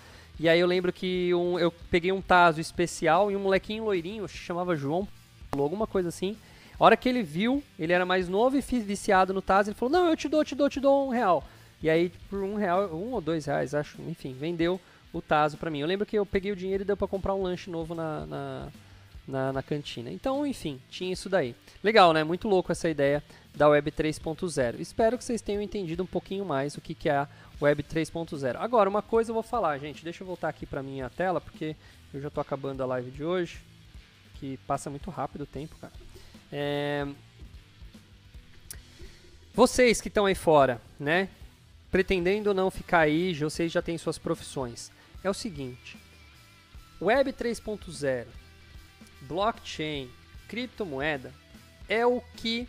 E 0.40 0.48
aí 0.48 0.58
eu 0.58 0.66
lembro 0.66 0.92
que 0.92 1.32
um, 1.34 1.58
eu 1.58 1.70
peguei 1.90 2.11
um 2.11 2.20
Tazo 2.20 2.61
especial 2.61 3.30
e 3.30 3.36
um 3.36 3.40
molequinho 3.40 3.84
loirinho, 3.84 4.26
chamava 4.26 4.74
João, 4.74 5.06
alguma 5.52 5.86
coisa 5.86 6.08
assim, 6.08 6.36
a 6.80 6.84
hora 6.84 6.96
que 6.96 7.08
ele 7.08 7.22
viu, 7.22 7.62
ele 7.78 7.92
era 7.92 8.06
mais 8.06 8.26
novo 8.26 8.56
e 8.56 8.61
viciado 8.61 9.34
no 9.34 9.42
Taz, 9.42 9.68
ele 9.68 9.76
falou, 9.76 9.92
não, 9.92 10.08
eu 10.08 10.16
te 10.16 10.28
dou, 10.30 10.42
te 10.42 10.54
dou, 10.54 10.68
te 10.70 10.80
dou 10.80 11.08
um 11.08 11.11
real. 11.11 11.44
E 11.82 11.88
aí, 11.88 12.12
por 12.28 12.42
um 12.42 12.56
real, 12.56 12.94
um 12.94 13.12
ou 13.12 13.20
dois 13.20 13.46
reais, 13.46 13.74
acho, 13.74 14.00
enfim, 14.02 14.34
vendeu 14.38 14.80
o 15.12 15.22
Tazo 15.22 15.56
pra 15.56 15.70
mim. 15.70 15.80
Eu 15.80 15.86
lembro 15.86 16.06
que 16.06 16.18
eu 16.18 16.26
peguei 16.26 16.52
o 16.52 16.56
dinheiro 16.56 16.82
e 16.82 16.86
deu 16.86 16.96
pra 16.96 17.08
comprar 17.08 17.34
um 17.34 17.42
lanche 17.42 17.70
novo 17.70 17.94
na, 17.94 18.26
na, 18.26 18.68
na, 19.26 19.52
na 19.54 19.62
cantina. 19.62 20.10
Então, 20.10 20.46
enfim, 20.46 20.80
tinha 20.90 21.12
isso 21.12 21.28
daí. 21.28 21.54
Legal, 21.82 22.12
né? 22.12 22.22
Muito 22.22 22.48
louco 22.48 22.70
essa 22.70 22.88
ideia 22.88 23.22
da 23.54 23.68
Web 23.68 23.90
3.0. 23.90 24.78
Espero 24.78 25.16
que 25.16 25.24
vocês 25.24 25.40
tenham 25.40 25.62
entendido 25.62 26.02
um 26.02 26.06
pouquinho 26.06 26.44
mais 26.44 26.76
o 26.76 26.80
que, 26.80 26.94
que 26.94 27.08
é 27.08 27.16
a 27.16 27.28
Web 27.60 27.82
3.0. 27.82 28.56
Agora, 28.58 28.88
uma 28.88 29.02
coisa 29.02 29.30
eu 29.30 29.34
vou 29.34 29.42
falar, 29.42 29.78
gente. 29.78 30.04
Deixa 30.04 30.22
eu 30.22 30.26
voltar 30.26 30.48
aqui 30.48 30.66
pra 30.66 30.82
minha 30.82 31.08
tela, 31.10 31.40
porque 31.40 31.74
eu 32.12 32.20
já 32.20 32.30
tô 32.30 32.40
acabando 32.40 32.82
a 32.82 32.86
live 32.86 33.10
de 33.10 33.24
hoje. 33.24 33.60
Que 34.34 34.56
passa 34.66 34.88
muito 34.90 35.10
rápido 35.10 35.42
o 35.42 35.46
tempo, 35.46 35.76
cara. 35.80 35.92
É... 36.52 37.06
Vocês 39.54 40.00
que 40.00 40.08
estão 40.08 40.26
aí 40.26 40.34
fora, 40.34 40.80
né? 40.98 41.28
Pretendendo 41.91 42.55
não 42.55 42.70
ficar 42.70 43.01
aí, 43.01 43.34
vocês 43.34 43.72
já 43.72 43.82
têm 43.82 43.99
suas 43.99 44.18
profissões. 44.18 44.91
É 45.22 45.28
o 45.28 45.34
seguinte: 45.34 45.99
Web 47.01 47.32
3.0, 47.32 48.26
blockchain, 49.22 50.11
criptomoeda 50.49 51.32
é 51.88 52.07
o 52.07 52.20
que 52.36 52.68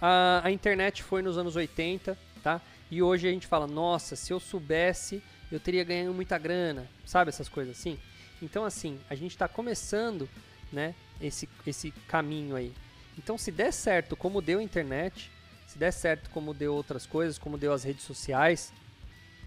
a, 0.00 0.40
a 0.44 0.50
internet 0.50 1.02
foi 1.02 1.20
nos 1.20 1.36
anos 1.36 1.56
80, 1.56 2.16
tá? 2.42 2.60
E 2.90 3.02
hoje 3.02 3.28
a 3.28 3.30
gente 3.30 3.46
fala, 3.46 3.66
nossa, 3.66 4.16
se 4.16 4.32
eu 4.32 4.40
soubesse, 4.40 5.22
eu 5.50 5.60
teria 5.60 5.84
ganhado 5.84 6.14
muita 6.14 6.38
grana, 6.38 6.88
sabe 7.04 7.28
essas 7.28 7.48
coisas 7.48 7.78
assim? 7.78 7.98
Então 8.40 8.64
assim, 8.64 8.98
a 9.08 9.14
gente 9.14 9.32
está 9.32 9.46
começando, 9.46 10.28
né, 10.72 10.94
esse, 11.20 11.48
esse 11.66 11.90
caminho 12.08 12.56
aí. 12.56 12.72
Então, 13.18 13.36
se 13.36 13.50
der 13.50 13.72
certo 13.72 14.16
como 14.16 14.40
deu 14.40 14.58
a 14.58 14.62
internet, 14.62 15.30
se 15.72 15.78
der 15.78 15.92
certo 15.92 16.28
como 16.30 16.52
deu 16.52 16.74
outras 16.74 17.06
coisas, 17.06 17.38
como 17.38 17.56
deu 17.56 17.72
as 17.72 17.82
redes 17.82 18.04
sociais, 18.04 18.72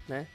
né? 0.08 0.26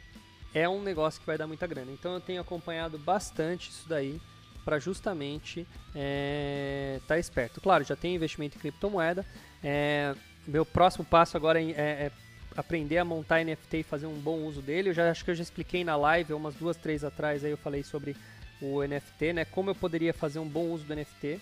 É 0.54 0.68
um 0.68 0.82
negócio 0.82 1.20
que 1.20 1.26
vai 1.26 1.38
dar 1.38 1.48
muita 1.48 1.68
grana. 1.68 1.92
Então, 1.92 2.14
eu 2.14 2.22
tenho 2.22 2.42
acompanhado 2.42 2.98
bastante 2.98 3.70
isso 3.70 3.88
daí 3.88 4.20
para 4.64 4.80
justamente 4.80 5.62
estar 5.62 5.96
é, 5.96 7.00
tá 7.08 7.18
esperto. 7.18 7.60
Claro, 7.62 7.84
já 7.84 7.96
tem 7.96 8.16
investimento 8.16 8.58
em 8.58 8.60
criptomoeda. 8.60 9.26
É, 9.64 10.14
meu 10.48 10.66
próximo 10.66 11.06
passo 11.06 11.38
agora 11.38 11.62
é, 11.62 11.72
é, 11.72 12.12
aprender 12.56 12.98
a 12.98 13.06
montar 13.06 13.44
NFT 13.44 13.78
e 13.78 13.84
fazer 13.84 14.08
um 14.08 14.20
bom 14.20 14.40
uso 14.40 14.62
dele. 14.62 14.90
Eu 14.90 14.94
já 14.94 15.10
acho 15.10 15.24
que 15.24 15.32
eu 15.32 15.36
já 15.36 15.44
expliquei 15.44 15.84
na 15.84 15.96
live, 15.96 16.34
umas 16.34 16.56
duas, 16.56 16.76
três 16.76 17.04
atrás, 17.04 17.44
aí 17.44 17.52
eu 17.52 17.58
falei 17.58 17.84
sobre 17.84 18.16
o 18.62 18.84
NFT, 18.84 19.34
né? 19.34 19.46
Como 19.46 19.70
eu 19.70 19.76
poderia 19.76 20.14
fazer 20.14 20.40
um 20.40 20.48
bom 20.48 20.66
uso 20.66 20.84
do 20.84 20.96
NFT 20.96 21.40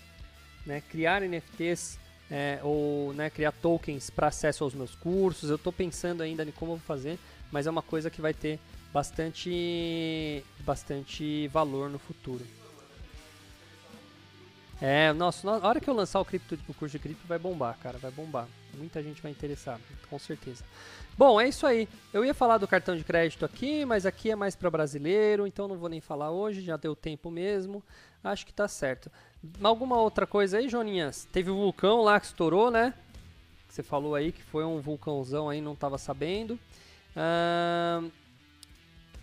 né, 0.66 0.82
criar 0.90 1.22
NFTs 1.22 1.98
é, 2.30 2.60
ou 2.64 3.14
né, 3.14 3.30
criar 3.30 3.52
tokens 3.52 4.10
para 4.10 4.28
acesso 4.28 4.64
aos 4.64 4.74
meus 4.74 4.96
cursos. 4.96 5.50
Eu 5.50 5.56
estou 5.56 5.74
pensando 5.74 6.22
ainda 6.22 6.44
em 6.44 6.52
como 6.52 6.74
eu 6.74 6.78
vou 6.78 6.86
fazer, 6.86 7.18
mas 7.52 7.68
é 7.68 7.70
uma 7.70 7.82
coisa 7.82 8.10
que 8.10 8.22
vai 8.22 8.34
ter 8.34 8.60
bastante, 8.94 10.44
bastante 10.62 11.48
valor 11.48 11.90
no 11.90 12.00
futuro. 12.00 12.46
É, 14.82 15.12
nossa, 15.12 15.46
na 15.46 15.68
hora 15.68 15.80
que 15.82 15.90
eu 15.90 15.94
lançar 15.94 16.22
o, 16.22 16.26
cripto, 16.26 16.58
o 16.68 16.74
curso 16.74 16.94
de 16.94 17.00
cripto 17.00 17.28
vai 17.28 17.38
bombar, 17.38 17.78
cara, 17.80 17.98
vai 17.98 18.12
bombar. 18.12 18.48
Muita 18.78 19.04
gente 19.04 19.22
vai 19.22 19.32
interessar, 19.32 19.78
com 20.10 20.18
certeza. 20.18 20.64
Bom, 21.18 21.42
é 21.42 21.50
isso 21.50 21.68
aí. 21.68 21.90
Eu 22.14 22.24
ia 22.24 22.34
falar 22.34 22.58
do 22.58 22.68
cartão 22.68 22.96
de 22.96 23.04
crédito 23.04 23.44
aqui, 23.44 23.84
mas 23.84 24.06
aqui 24.06 24.32
é 24.32 24.38
mais 24.38 24.56
para 24.56 24.70
brasileiro, 24.70 25.46
então 25.46 25.68
não 25.68 25.76
vou 25.76 25.90
nem 25.90 26.00
falar 26.00 26.32
hoje, 26.32 26.62
já 26.62 26.78
deu 26.78 26.96
tempo 26.96 27.30
mesmo. 27.30 27.84
Acho 28.24 28.46
que 28.46 28.54
tá 28.54 28.70
certo. 28.70 29.12
Alguma 29.62 29.98
outra 29.98 30.28
coisa 30.28 30.58
aí, 30.58 30.68
Joninhas? 30.68 31.28
Teve 31.32 31.50
o 31.50 31.56
vulcão 31.56 32.02
lá 32.02 32.20
que 32.20 32.26
estourou, 32.26 32.70
né? 32.70 32.94
Você 33.68 33.82
falou 33.82 34.16
aí 34.16 34.32
que 34.32 34.44
foi 34.44 34.66
um 34.66 34.80
vulcãozão 34.82 35.50
aí, 35.50 35.62
não 35.62 35.76
tava 35.76 35.98
sabendo. 35.98 36.60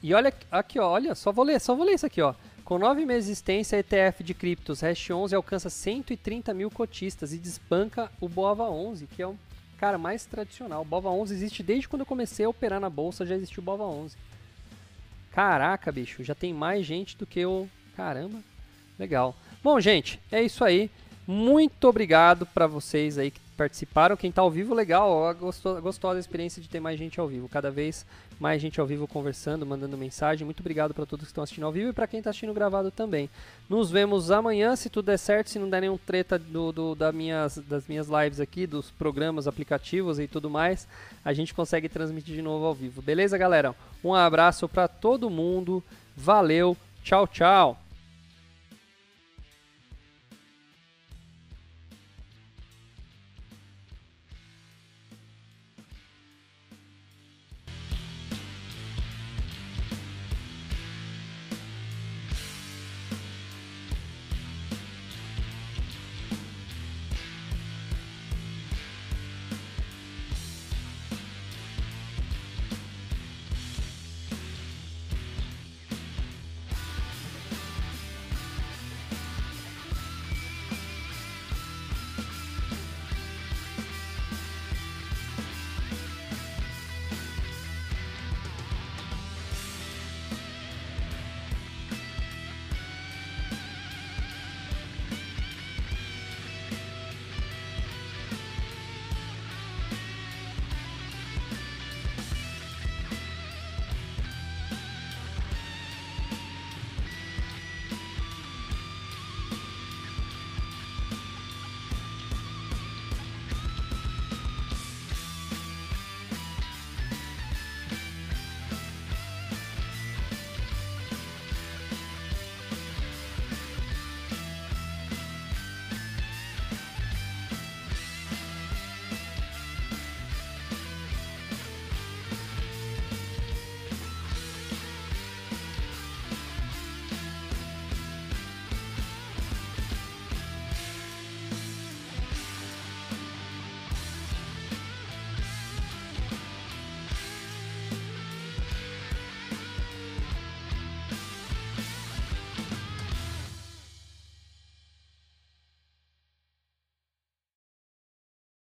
E 0.03 0.15
olha 0.15 0.33
aqui, 0.51 0.79
olha, 0.79 1.15
só 1.15 1.33
vou 1.33 1.45
ler, 1.45 1.61
só 1.61 1.75
vou 1.75 1.85
ler 1.85 1.95
isso 1.95 2.07
aqui, 2.07 2.23
ó. 2.23 2.35
Com 2.65 2.79
nove 2.79 3.05
meses 3.05 3.27
de 3.27 3.33
existência, 3.33 3.77
a 3.77 3.81
ETF 3.81 4.25
de 4.25 4.35
criptos 4.35 4.81
Hash 4.81 5.11
11 5.11 5.35
alcança 5.35 5.71
130 5.71 6.53
mil 6.53 6.71
cotistas 6.71 7.33
e 7.33 7.39
despanca 7.39 8.11
o 8.21 8.29
Boava 8.29 8.65
11, 8.65 9.07
que 9.07 9.23
é 9.23 9.27
o 9.27 9.37
cara 9.79 9.99
mais 9.99 10.25
tradicional. 10.25 10.83
O 10.83 10.85
Bova 10.85 11.11
11 11.11 11.35
existe 11.35 11.63
desde 11.63 11.89
quando 11.89 12.01
eu 12.01 12.07
comecei 12.07 12.45
a 12.47 12.49
operar 12.49 12.81
na 12.81 12.91
bolsa, 12.91 13.27
já 13.27 13.35
existiu 13.35 13.61
o 13.61 13.65
Bova 13.65 13.85
11. 13.85 14.17
Caraca, 15.31 15.93
bicho, 15.93 16.25
já 16.25 16.35
tem 16.35 16.53
mais 16.53 16.87
gente 16.87 17.17
do 17.17 17.27
que 17.27 17.45
o... 17.45 17.69
Caramba, 17.95 18.41
legal. 18.99 19.37
Bom, 19.67 19.81
gente, 19.81 20.21
é 20.31 20.41
isso 20.41 20.65
aí. 20.65 20.89
Muito 21.27 21.89
obrigado 21.89 22.47
para 22.47 22.69
vocês 22.69 23.19
aí 23.19 23.33
que 23.33 23.41
participaram. 23.57 24.17
Quem 24.17 24.31
está 24.31 24.41
ao 24.41 24.49
vivo, 24.49 24.73
legal. 24.73 25.35
Gostou, 25.35 25.83
gostou 25.83 26.15
da 26.15 26.21
experiência 26.21 26.63
de 26.63 26.69
ter 26.69 26.79
mais 26.79 26.97
gente 26.97 27.19
ao 27.19 27.27
vivo. 27.27 27.49
Cada 27.49 27.69
vez 27.69 28.07
mais 28.39 28.63
gente 28.63 28.81
ao 28.81 28.87
vivo 28.87 29.09
conversando, 29.09 29.67
mandando 29.67 29.99
mensagem. 29.99 30.45
Muito 30.45 30.61
obrigado 30.61 30.95
para 30.95 31.05
todos 31.05 31.25
que 31.25 31.33
estão 31.33 31.43
assistindo 31.43 31.65
ao 31.65 31.73
vivo 31.73 31.91
e 31.91 31.93
para 31.93 32.07
quem 32.07 32.19
está 32.19 32.31
assistindo 32.31 32.55
gravado 32.55 32.93
também. 32.93 33.29
Nos 33.69 33.91
vemos 33.91 34.31
amanhã, 34.31 34.77
se 34.77 34.89
tudo 34.89 35.07
der 35.07 35.19
certo, 35.19 35.51
se 35.51 35.59
não 35.59 35.69
der 35.69 35.81
nenhum 35.81 35.99
treta 35.99 36.39
do, 36.39 36.71
do, 36.71 36.95
da 36.95 37.11
minhas, 37.11 37.59
das 37.59 37.89
minhas 37.89 38.07
lives 38.07 38.39
aqui, 38.39 38.69
dos 38.69 38.93
programas, 38.93 39.49
aplicativos 39.49 40.21
e 40.21 40.29
tudo 40.29 40.49
mais, 40.49 40.87
a 41.25 41.33
gente 41.33 41.53
consegue 41.53 41.89
transmitir 41.89 42.37
de 42.37 42.41
novo 42.41 42.67
ao 42.67 42.73
vivo. 42.73 43.03
Beleza, 43.03 43.37
galera? 43.37 43.75
Um 44.05 44.15
abraço 44.15 44.69
para 44.69 44.87
todo 44.87 45.29
mundo. 45.29 45.83
Valeu. 46.17 46.77
Tchau, 47.03 47.27
tchau. 47.27 47.86